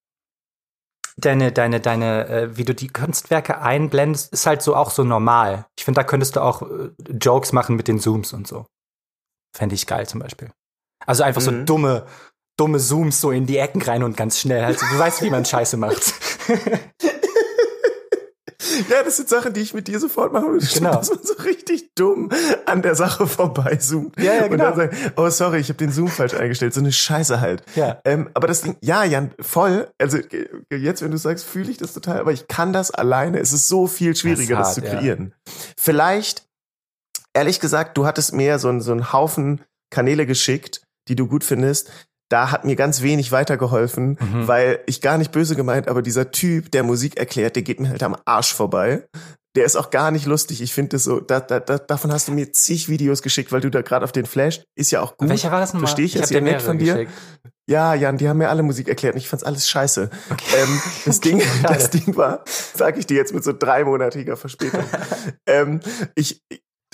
deine, 1.19 1.53
deine, 1.53 1.81
deine, 1.81 2.29
äh, 2.29 2.57
wie 2.57 2.65
du 2.65 2.75
die 2.75 2.89
Kunstwerke 2.89 3.61
einblendest, 3.61 4.33
ist 4.33 4.47
halt 4.47 4.63
so 4.63 4.75
auch 4.75 4.91
so 4.91 5.05
normal. 5.05 5.67
Ich 5.77 5.85
finde, 5.85 6.01
da 6.01 6.05
könntest 6.05 6.37
du 6.37 6.41
auch 6.41 6.63
äh, 6.63 6.91
Jokes 7.21 7.53
machen 7.53 7.77
mit 7.77 7.89
den 7.89 8.01
Zooms 8.01 8.33
und 8.33 8.47
so. 8.47 8.67
Fände 9.57 9.75
ich 9.75 9.87
geil 9.87 10.07
zum 10.07 10.21
Beispiel. 10.21 10.51
Also 11.07 11.25
einfach 11.25 11.41
mhm. 11.43 11.45
so 11.45 11.65
dumme, 11.65 12.07
dumme 12.57 12.79
Zooms 12.79 13.21
so 13.21 13.31
in 13.31 13.47
die 13.47 13.59
Ecken 13.59 13.83
rein 13.83 14.03
und 14.03 14.17
ganz 14.17 14.39
schnell. 14.39 14.65
Also 14.65 14.87
du 14.87 14.99
weißt, 14.99 15.23
wie 15.23 15.31
man 15.31 15.45
Scheiße 15.45 15.77
macht. 15.77 16.15
Ja, 18.89 19.03
das 19.03 19.17
sind 19.17 19.29
Sachen, 19.29 19.53
die 19.53 19.61
ich 19.61 19.75
mit 19.75 19.89
dir 19.89 20.01
sofort 20.01 20.33
mache. 20.33 20.47
Genau. 20.75 20.93
Dass 20.93 21.11
man 21.11 21.21
so 21.23 21.35
richtig 21.43 21.95
dumm 21.95 22.31
an 22.67 22.83
der 22.83 22.95
Sache 22.95 23.27
vorbeizoomt. 23.27 24.19
Ja, 24.19 24.35
ja, 24.35 24.49
genau. 24.49 24.73
Und 24.73 24.79
dann 24.79 24.91
sagt, 24.91 25.13
oh 25.17 25.29
sorry, 25.31 25.59
ich 25.59 25.69
habe 25.69 25.79
den 25.79 25.93
Zoom 25.93 26.09
falsch 26.09 26.35
eingestellt. 26.35 26.75
So 26.75 26.81
eine 26.81 26.93
Scheiße 26.93 27.41
halt. 27.41 27.63
Ja. 27.75 28.01
Ähm, 28.05 28.31
aber 28.35 28.47
das 28.47 28.63
Ding, 28.63 28.77
ja, 28.81 29.05
Jan, 29.05 29.33
voll. 29.41 29.89
Also 29.99 30.19
jetzt, 30.71 31.03
wenn 31.03 31.11
du 31.11 31.19
sagst, 31.19 31.45
fühle 31.45 31.71
ich 31.71 31.79
das 31.79 31.95
total, 31.95 32.19
aber 32.21 32.33
ich 32.33 32.49
kann 32.49 32.73
das 32.73 32.91
alleine. 32.91 33.39
Es 33.39 33.53
ist 33.53 33.69
so 33.69 33.87
viel 33.87 34.15
schwieriger, 34.15 34.57
das, 34.59 34.69
hart, 34.69 34.79
das 34.79 34.85
zu 34.85 34.97
kreieren. 34.97 35.35
Ja. 35.35 35.53
Vielleicht, 35.77 36.47
ehrlich 37.35 37.61
gesagt, 37.61 37.97
du 37.97 38.07
hattest 38.07 38.33
mir 38.33 38.59
so, 38.59 38.79
so 38.81 38.93
einen 38.93 39.13
Haufen 39.13 39.63
Kanäle 39.91 40.27
geschickt, 40.27 40.83
die 41.09 41.17
du 41.17 41.27
gut 41.27 41.45
findest 41.45 41.91
da 42.29 42.51
hat 42.51 42.65
mir 42.65 42.77
ganz 42.77 43.03
wenig 43.03 43.33
weitergeholfen, 43.33 44.19
mhm. 44.21 44.49
weil 44.49 44.81
ich 44.87 45.01
gar 45.01 45.19
nicht 45.19 45.33
böse 45.33 45.57
gemeint, 45.57 45.89
aber 45.89 46.03
dieser 46.03 46.31
Typ, 46.31 46.71
der 46.71 46.83
Musik 46.83 47.17
erklärt, 47.17 47.57
der 47.57 47.63
geht 47.63 47.81
mir 47.81 47.89
halt 47.89 48.03
am 48.03 48.17
Arsch 48.25 48.55
vorbei. 48.55 49.07
Der 49.57 49.65
ist 49.65 49.77
auch 49.77 49.91
gar 49.91 50.11
nicht 50.11 50.27
lustig. 50.27 50.61
Ich 50.61 50.73
finde 50.73 50.91
das 50.91 51.05
so, 51.05 51.21
da, 51.21 51.41
da, 51.41 51.59
da, 51.59 51.79
davon 51.79 52.13
hast 52.13 52.29
du 52.29 52.33
mir 52.33 52.53
zig 52.53 52.89
Videos 52.89 53.23
geschickt, 53.23 53.51
weil 53.51 53.61
du 53.61 53.71
da 53.71 53.83
gerade 53.83 54.05
auf 54.05 54.13
den 54.13 54.27
Flash, 54.27 54.63
ist 54.77 54.91
ja 54.91 55.01
auch 55.01 55.17
gut. 55.17 55.29
Welcher 55.29 55.51
war 55.51 55.61
das 55.61 55.73
nochmal? 55.73 55.89
Verstehe 55.89 56.05
ich, 56.05 56.15
ich 56.15 56.21
jetzt 56.21 56.31
ja 56.31 56.41
nett 56.41 56.63
von 56.63 56.79
dir. 56.79 56.95
Geschickt. 56.95 57.13
Ja, 57.69 57.95
Jan, 57.95 58.17
die 58.17 58.29
haben 58.29 58.39
mir 58.39 58.49
alle 58.49 58.63
Musik 58.63 58.89
erklärt 58.89 59.15
und 59.15 59.21
ich 59.21 59.29
fand's 59.29 59.45
alles 59.45 59.69
scheiße. 59.69 60.11
Okay. 60.31 60.57
Ähm, 60.57 60.81
das, 61.05 61.21
Ding, 61.23 61.43
das 61.63 61.91
Ding 61.91 62.17
war, 62.17 62.45
sag 62.47 62.99
ich 62.99 63.07
dir 63.07 63.17
jetzt 63.17 63.35
mit 63.35 63.45
so 63.45 63.53
dreimonatiger 63.53 64.37
Verspätung. 64.37 64.85
ähm, 65.47 65.81
ich, 66.15 66.43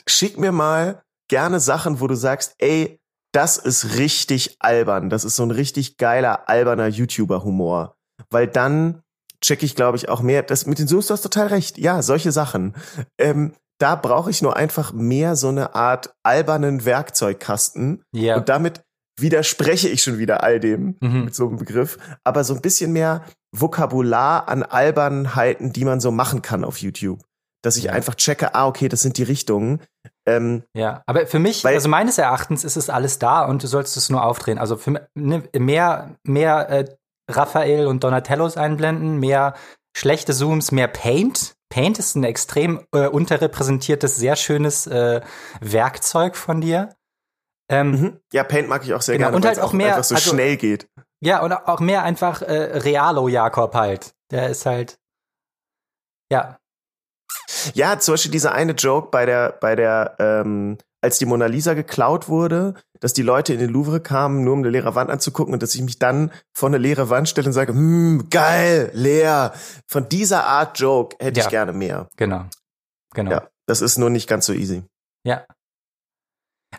schick 0.06 0.38
mir 0.38 0.52
mal 0.52 1.02
gerne 1.28 1.60
Sachen, 1.60 2.00
wo 2.00 2.06
du 2.06 2.14
sagst, 2.14 2.54
ey, 2.58 3.00
das 3.34 3.56
ist 3.56 3.98
richtig 3.98 4.56
albern. 4.60 5.10
Das 5.10 5.24
ist 5.24 5.36
so 5.36 5.42
ein 5.42 5.50
richtig 5.50 5.96
geiler, 5.96 6.48
alberner 6.48 6.86
YouTuber-Humor. 6.86 7.96
Weil 8.30 8.46
dann 8.46 9.02
check 9.40 9.62
ich, 9.62 9.74
glaube 9.74 9.96
ich, 9.96 10.08
auch 10.08 10.22
mehr. 10.22 10.42
Das 10.42 10.66
mit 10.66 10.78
den 10.78 10.86
Zooms, 10.86 11.08
du 11.08 11.14
hast 11.14 11.22
total 11.22 11.48
recht. 11.48 11.76
Ja, 11.76 12.02
solche 12.02 12.32
Sachen. 12.32 12.74
Ähm, 13.18 13.54
da 13.78 13.96
brauche 13.96 14.30
ich 14.30 14.40
nur 14.40 14.56
einfach 14.56 14.92
mehr 14.92 15.34
so 15.34 15.48
eine 15.48 15.74
Art 15.74 16.14
albernen 16.22 16.84
Werkzeugkasten. 16.84 18.02
Ja. 18.12 18.36
Und 18.36 18.48
damit 18.48 18.82
widerspreche 19.18 19.88
ich 19.88 20.02
schon 20.02 20.18
wieder 20.18 20.44
all 20.44 20.60
dem 20.60 20.96
mhm. 21.00 21.24
mit 21.24 21.34
so 21.34 21.48
einem 21.48 21.56
Begriff. 21.56 21.98
Aber 22.22 22.44
so 22.44 22.54
ein 22.54 22.62
bisschen 22.62 22.92
mehr 22.92 23.24
Vokabular 23.50 24.48
an 24.48 24.62
Albernheiten, 24.62 25.72
die 25.72 25.84
man 25.84 26.00
so 26.00 26.12
machen 26.12 26.40
kann 26.40 26.64
auf 26.64 26.78
YouTube 26.78 27.20
dass 27.64 27.76
ich 27.76 27.84
ja. 27.84 27.92
einfach 27.92 28.14
checke, 28.14 28.54
ah, 28.54 28.66
okay, 28.66 28.88
das 28.88 29.00
sind 29.00 29.16
die 29.16 29.22
Richtungen. 29.22 29.80
Ähm, 30.26 30.64
ja, 30.74 31.02
aber 31.06 31.26
für 31.26 31.38
mich, 31.38 31.64
weil, 31.64 31.74
also 31.74 31.88
meines 31.88 32.18
Erachtens 32.18 32.64
ist 32.64 32.76
es 32.76 32.88
alles 32.88 33.18
da 33.18 33.44
und 33.44 33.62
du 33.62 33.66
sollst 33.66 33.96
es 33.96 34.08
nur 34.08 34.24
aufdrehen. 34.24 34.58
Also 34.58 34.76
für, 34.76 35.08
ne, 35.14 35.42
mehr, 35.56 36.16
mehr 36.24 36.70
äh, 36.70 36.84
Raphael 37.30 37.86
und 37.86 38.04
Donatellos 38.04 38.56
einblenden, 38.56 39.18
mehr 39.18 39.54
schlechte 39.96 40.32
Zooms, 40.32 40.72
mehr 40.72 40.88
Paint. 40.88 41.54
Paint 41.68 41.98
ist 41.98 42.14
ein 42.14 42.24
extrem 42.24 42.86
äh, 42.94 43.06
unterrepräsentiertes, 43.06 44.16
sehr 44.16 44.36
schönes 44.36 44.86
äh, 44.86 45.20
Werkzeug 45.60 46.36
von 46.36 46.60
dir. 46.60 46.94
Ähm, 47.70 47.90
mhm. 47.90 48.20
Ja, 48.32 48.44
Paint 48.44 48.68
mag 48.68 48.84
ich 48.84 48.94
auch 48.94 49.02
sehr 49.02 49.16
genau, 49.16 49.28
gerne, 49.28 49.36
und 49.36 49.46
halt 49.46 49.60
auch 49.60 49.72
mehr 49.72 49.88
einfach 49.88 50.04
so 50.04 50.14
also, 50.14 50.30
schnell 50.30 50.56
geht. 50.56 50.88
Ja, 51.20 51.42
und 51.42 51.52
auch 51.52 51.80
mehr 51.80 52.02
einfach 52.02 52.42
äh, 52.42 52.78
Realo 52.78 53.28
Jakob 53.28 53.74
halt. 53.74 54.14
Der 54.30 54.48
ist 54.48 54.66
halt 54.66 54.98
ja, 56.30 56.58
ja, 57.74 57.98
zum 57.98 58.14
Beispiel 58.14 58.32
dieser 58.32 58.52
eine 58.52 58.72
Joke 58.72 59.08
bei 59.10 59.26
der, 59.26 59.52
bei 59.60 59.76
der, 59.76 60.16
ähm, 60.18 60.78
als 61.00 61.18
die 61.18 61.26
Mona 61.26 61.46
Lisa 61.46 61.74
geklaut 61.74 62.28
wurde, 62.28 62.74
dass 63.00 63.12
die 63.12 63.22
Leute 63.22 63.52
in 63.52 63.60
den 63.60 63.70
Louvre 63.70 64.00
kamen, 64.00 64.44
nur 64.44 64.54
um 64.54 64.60
eine 64.60 64.70
leere 64.70 64.94
Wand 64.94 65.10
anzugucken 65.10 65.52
und 65.52 65.62
dass 65.62 65.74
ich 65.74 65.82
mich 65.82 65.98
dann 65.98 66.32
vor 66.54 66.68
eine 66.68 66.78
leere 66.78 67.10
Wand 67.10 67.28
stelle 67.28 67.46
und 67.46 67.52
sage, 67.52 67.72
hm, 67.72 68.28
geil, 68.30 68.90
leer. 68.94 69.52
Von 69.86 70.08
dieser 70.08 70.46
Art 70.46 70.78
Joke 70.78 71.16
hätte 71.20 71.40
ja, 71.40 71.46
ich 71.46 71.50
gerne 71.50 71.72
mehr. 71.72 72.08
Genau. 72.16 72.46
Genau. 73.14 73.30
Ja, 73.30 73.48
das 73.66 73.82
ist 73.82 73.98
nur 73.98 74.10
nicht 74.10 74.28
ganz 74.28 74.46
so 74.46 74.52
easy. 74.52 74.82
Ja. 75.26 75.46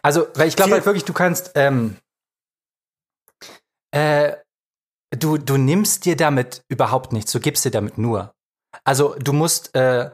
Also, 0.02 0.28
weil 0.36 0.48
ich 0.48 0.56
glaube 0.56 0.74
halt 0.74 0.86
wirklich, 0.86 1.06
du 1.06 1.14
kannst, 1.14 1.52
ähm, 1.56 1.98
äh, 3.92 4.36
du, 5.12 5.38
du 5.38 5.58
nimmst 5.58 6.06
dir 6.06 6.16
damit 6.16 6.64
überhaupt 6.68 7.14
nichts, 7.14 7.32
du 7.32 7.40
gibst 7.40 7.66
dir 7.66 7.72
damit 7.72 7.98
nur. 7.98 8.34
Also, 8.84 9.16
du 9.16 9.32
musst, 9.32 9.74
äh, 9.76 10.12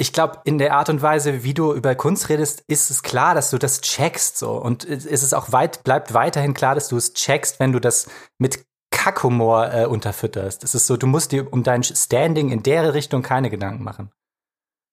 ich 0.00 0.12
glaube, 0.12 0.40
in 0.44 0.58
der 0.58 0.74
Art 0.74 0.88
und 0.88 1.02
Weise, 1.02 1.42
wie 1.42 1.54
du 1.54 1.74
über 1.74 1.96
Kunst 1.96 2.28
redest, 2.28 2.62
ist 2.68 2.88
es 2.88 3.02
klar, 3.02 3.34
dass 3.34 3.50
du 3.50 3.58
das 3.58 3.80
checkst 3.80 4.38
so. 4.38 4.52
Und 4.52 4.84
es 4.84 5.04
ist 5.04 5.34
auch 5.34 5.50
weit, 5.50 5.82
bleibt 5.82 6.14
weiterhin 6.14 6.54
klar, 6.54 6.76
dass 6.76 6.88
du 6.88 6.96
es 6.96 7.14
checkst, 7.14 7.58
wenn 7.58 7.72
du 7.72 7.80
das 7.80 8.08
mit 8.38 8.64
Kackhumor 8.92 9.74
äh, 9.74 9.86
unterfütterst. 9.86 10.62
Es 10.62 10.76
ist 10.76 10.86
so, 10.86 10.96
du 10.96 11.08
musst 11.08 11.32
dir 11.32 11.52
um 11.52 11.64
dein 11.64 11.82
Standing 11.82 12.50
in 12.50 12.62
der 12.62 12.94
Richtung 12.94 13.22
keine 13.22 13.50
Gedanken 13.50 13.82
machen. 13.82 14.12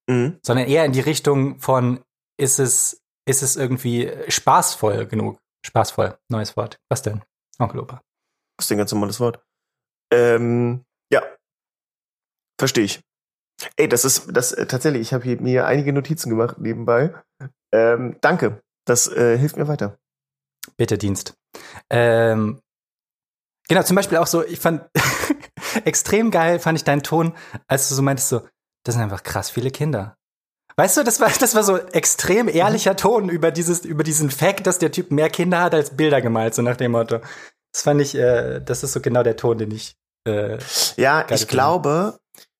Mhm. 0.08 0.40
Sondern 0.42 0.66
eher 0.66 0.84
in 0.84 0.92
die 0.92 1.00
Richtung 1.00 1.60
von, 1.60 2.00
ist 2.36 2.58
es, 2.58 3.00
ist 3.28 3.42
es 3.42 3.54
irgendwie 3.54 4.12
spaßvoll 4.28 5.06
genug? 5.06 5.38
Spaßvoll, 5.64 6.18
neues 6.28 6.56
Wort. 6.56 6.78
Was 6.88 7.02
denn? 7.02 7.22
Onkel 7.60 7.80
Opa. 7.80 8.02
Das 8.56 8.66
ist 8.66 8.72
ein 8.72 8.78
ganz 8.78 8.92
normales 8.92 9.20
Wort. 9.20 9.40
Ähm, 10.12 10.84
ja. 11.12 11.22
Verstehe 12.58 12.84
ich. 12.84 13.05
Ey, 13.76 13.88
das 13.88 14.04
ist 14.04 14.28
das 14.32 14.52
äh, 14.52 14.66
tatsächlich. 14.66 15.02
Ich 15.02 15.12
habe 15.12 15.36
mir 15.36 15.66
einige 15.66 15.92
Notizen 15.92 16.30
gemacht 16.30 16.58
nebenbei. 16.58 17.14
Ähm, 17.72 18.16
danke, 18.20 18.60
das 18.86 19.08
äh, 19.08 19.38
hilft 19.38 19.56
mir 19.56 19.68
weiter. 19.68 19.98
Bitte 20.76 20.98
Dienst. 20.98 21.34
Ähm, 21.90 22.60
genau, 23.68 23.82
zum 23.82 23.96
Beispiel 23.96 24.18
auch 24.18 24.26
so. 24.26 24.44
Ich 24.44 24.60
fand 24.60 24.82
extrem 25.84 26.30
geil, 26.30 26.58
fand 26.58 26.78
ich 26.78 26.84
deinen 26.84 27.02
Ton, 27.02 27.34
als 27.66 27.88
du 27.88 27.94
so 27.94 28.02
meintest 28.02 28.28
so, 28.28 28.46
das 28.84 28.94
sind 28.94 29.02
einfach 29.02 29.22
krass 29.22 29.50
viele 29.50 29.70
Kinder. 29.70 30.16
Weißt 30.76 30.98
du, 30.98 31.04
das 31.04 31.20
war, 31.20 31.30
das 31.30 31.54
war 31.54 31.62
so 31.62 31.78
extrem 31.78 32.48
ehrlicher 32.48 32.92
mhm. 32.92 32.96
Ton 32.98 33.28
über 33.30 33.50
dieses, 33.50 33.84
über 33.84 34.04
diesen 34.04 34.30
Fact, 34.30 34.66
dass 34.66 34.78
der 34.78 34.92
Typ 34.92 35.10
mehr 35.10 35.30
Kinder 35.30 35.62
hat 35.62 35.74
als 35.74 35.96
Bilder 35.96 36.20
gemalt, 36.20 36.54
so 36.54 36.62
nach 36.62 36.76
dem 36.76 36.92
Motto. 36.92 37.20
Das 37.72 37.82
fand 37.82 38.00
ich, 38.00 38.14
äh, 38.14 38.60
das 38.60 38.82
ist 38.82 38.92
so 38.92 39.00
genau 39.00 39.22
der 39.22 39.36
Ton, 39.36 39.58
den 39.58 39.70
ich. 39.70 39.96
Äh, 40.28 40.58
ja, 40.96 41.24
ich 41.30 41.48
glaube, 41.48 42.18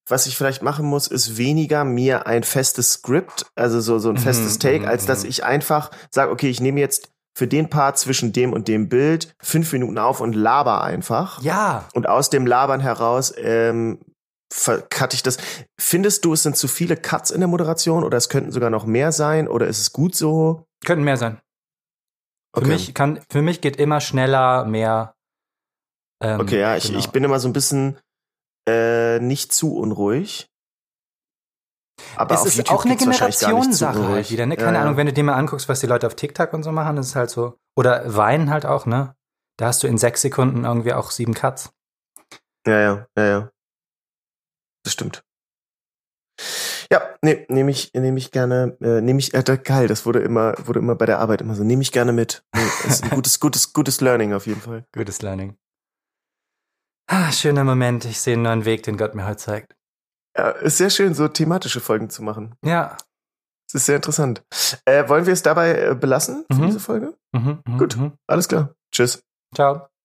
was 0.09 0.27
ich 0.27 0.37
vielleicht 0.37 0.63
machen 0.63 0.87
muss, 0.87 1.09
ist 1.09 1.37
weniger 1.37 1.85
mir 1.85 2.27
ein 2.27 2.45
festes 2.45 2.93
Skript, 2.95 3.47
also 3.55 3.81
so, 3.81 3.99
so 3.99 4.11
ein 4.11 4.17
festes 4.17 4.55
Mhm, 4.55 4.61
Take, 4.61 4.81
mhm, 4.81 4.89
als 4.89 5.07
dass 5.07 5.25
mhm. 5.25 5.31
ich 5.31 5.45
einfach 5.45 5.91
sage, 6.11 6.31
okay, 6.31 6.49
ich 6.49 6.61
nehme 6.61 6.81
jetzt 6.81 7.11
für 7.37 7.47
den 7.47 7.69
Part 7.69 7.99
zwischen 7.99 8.33
dem 8.33 8.53
und 8.53 8.67
dem 8.69 8.89
Bild 8.89 9.35
fünf 9.43 9.73
Minuten 9.73 9.99
auf 9.99 10.21
und 10.21 10.35
laber 10.35 10.83
einfach. 10.83 11.43
Ja. 11.43 11.89
Und 11.93 12.09
aus 12.09 12.31
dem 12.31 12.47
Labern 12.47 12.81
heraus 12.81 13.35
ähm, 13.37 13.99
cutte 14.91 15.15
ich 15.17 15.23
das. 15.23 15.37
Findest 15.79 16.25
du, 16.25 16.33
es 16.33 16.45
sind 16.45 16.57
zu 16.57 16.67
viele 16.69 16.97
Cuts 16.97 17.31
in 17.31 17.41
der 17.41 17.49
Moderation 17.49 18.05
oder 18.05 18.17
es 18.17 18.29
könnten 18.29 18.53
sogar 18.53 18.71
noch 18.71 18.87
mehr 18.87 19.13
sein 19.13 19.49
oder 19.49 19.67
ist 19.67 19.81
es 19.81 19.93
gut 19.93 20.15
so? 20.15 20.65
Könnten 20.85 21.05
mehr 21.05 21.17
sein. 21.19 21.41
Für 22.55 22.63
Okay. 22.63 22.69
mich 22.71 22.95
kann, 22.95 23.21
für 23.29 23.43
mich 23.43 23.61
geht 23.61 23.77
immer 23.77 24.01
schneller, 24.01 24.65
mehr. 24.65 25.15
Ähm, 26.23 26.41
Okay, 26.41 26.61
ja, 26.61 26.77
ich, 26.77 26.87
genau. 26.87 26.99
ich 27.01 27.11
bin 27.11 27.23
immer 27.23 27.39
so 27.39 27.49
ein 27.49 27.53
bisschen 27.53 27.99
äh, 28.69 29.19
nicht 29.21 29.53
zu 29.53 29.77
unruhig. 29.77 30.51
Aber 32.17 32.35
es 32.35 32.45
ist 32.45 32.57
YouTube 32.57 32.79
auch 32.79 32.85
eine 32.85 32.97
Generationssache 32.97 34.09
halt 34.09 34.31
wieder, 34.31 34.47
ne? 34.47 34.57
Keine 34.57 34.77
ja. 34.77 34.83
Ahnung, 34.83 34.97
wenn 34.97 35.07
du 35.07 35.13
dir 35.13 35.25
mal 35.25 35.35
anguckst, 35.35 35.69
was 35.69 35.81
die 35.81 35.87
Leute 35.87 36.07
auf 36.07 36.15
TikTok 36.15 36.53
und 36.53 36.63
so 36.63 36.73
machen, 36.73 36.97
ist 36.99 37.17
halt 37.17 37.31
so. 37.31 37.59
Oder 37.77 38.17
Weinen 38.17 38.51
halt 38.51 38.67
auch, 38.67 38.87
ne? 38.87 39.15
Da 39.59 39.67
hast 39.67 39.83
du 39.83 39.87
in 39.87 39.99
sechs 39.99 40.23
Sekunden 40.23 40.65
irgendwie 40.65 40.93
auch 40.93 41.11
sieben 41.11 41.35
Cuts. 41.35 41.73
Ja, 42.67 42.81
ja, 42.81 43.07
ja, 43.17 43.25
ja. 43.25 43.51
Das 44.85 44.93
stimmt. 44.93 45.23
Ja, 46.93 47.03
nee, 47.23 47.47
nehme 47.49 47.71
ich, 47.71 47.93
nehme 47.95 48.19
ich 48.19 48.31
gerne, 48.31 48.77
äh, 48.81 49.01
nehme 49.01 49.19
ich, 49.19 49.35
äh, 49.35 49.43
geil, 49.63 49.89
das 49.89 50.07
wurde 50.07 50.21
immer, 50.21 50.55
wurde 50.65 50.79
immer 50.79 50.95
bei 50.95 51.07
der 51.07 51.19
Arbeit 51.19 51.41
immer 51.41 51.55
so, 51.55 51.65
nehme 51.65 51.83
ich 51.83 51.93
gerne 51.93 52.13
mit. 52.13 52.45
Nee, 52.55 52.63
ist 52.87 53.05
ein 53.05 53.11
gutes, 53.11 53.41
gutes, 53.41 53.73
gutes 53.73 54.01
Learning 54.01 54.33
auf 54.33 54.47
jeden 54.47 54.61
Fall. 54.61 54.85
Gutes 54.95 55.23
Learning. 55.23 55.57
Ah, 57.09 57.31
schöner 57.33 57.65
Moment. 57.65 58.05
Ich 58.05 58.21
sehe 58.21 58.35
einen 58.35 58.43
neuen 58.43 58.65
Weg, 58.65 58.83
den 58.83 58.97
Gott 58.97 59.15
mir 59.15 59.27
heute 59.27 59.37
zeigt. 59.39 59.77
Ja, 60.37 60.51
ist 60.51 60.79
sehr 60.79 60.91
schön, 60.91 61.15
so 61.15 61.29
thematische 61.29 61.81
Folgen 61.81 62.11
zu 62.11 62.23
machen. 62.23 62.55
Ja. 62.65 62.97
Das 63.69 63.81
ist 63.83 63.87
sehr 63.87 63.97
interessant. 63.97 64.45
Äh, 64.85 65.09
wollen 65.09 65.27
wir 65.27 65.33
es 65.33 65.43
dabei 65.43 65.79
äh, 65.91 65.95
belassen 65.95 66.45
für 66.51 66.59
Mhm. 66.59 66.67
diese 66.67 66.81
Folge? 66.81 67.17
Mhm, 67.33 67.63
mhm, 67.67 67.79
Gut. 67.79 67.97
mhm. 67.97 68.13
Alles 68.27 68.49
klar. 68.49 68.75
Tschüss. 68.93 69.23
Ciao. 69.55 69.89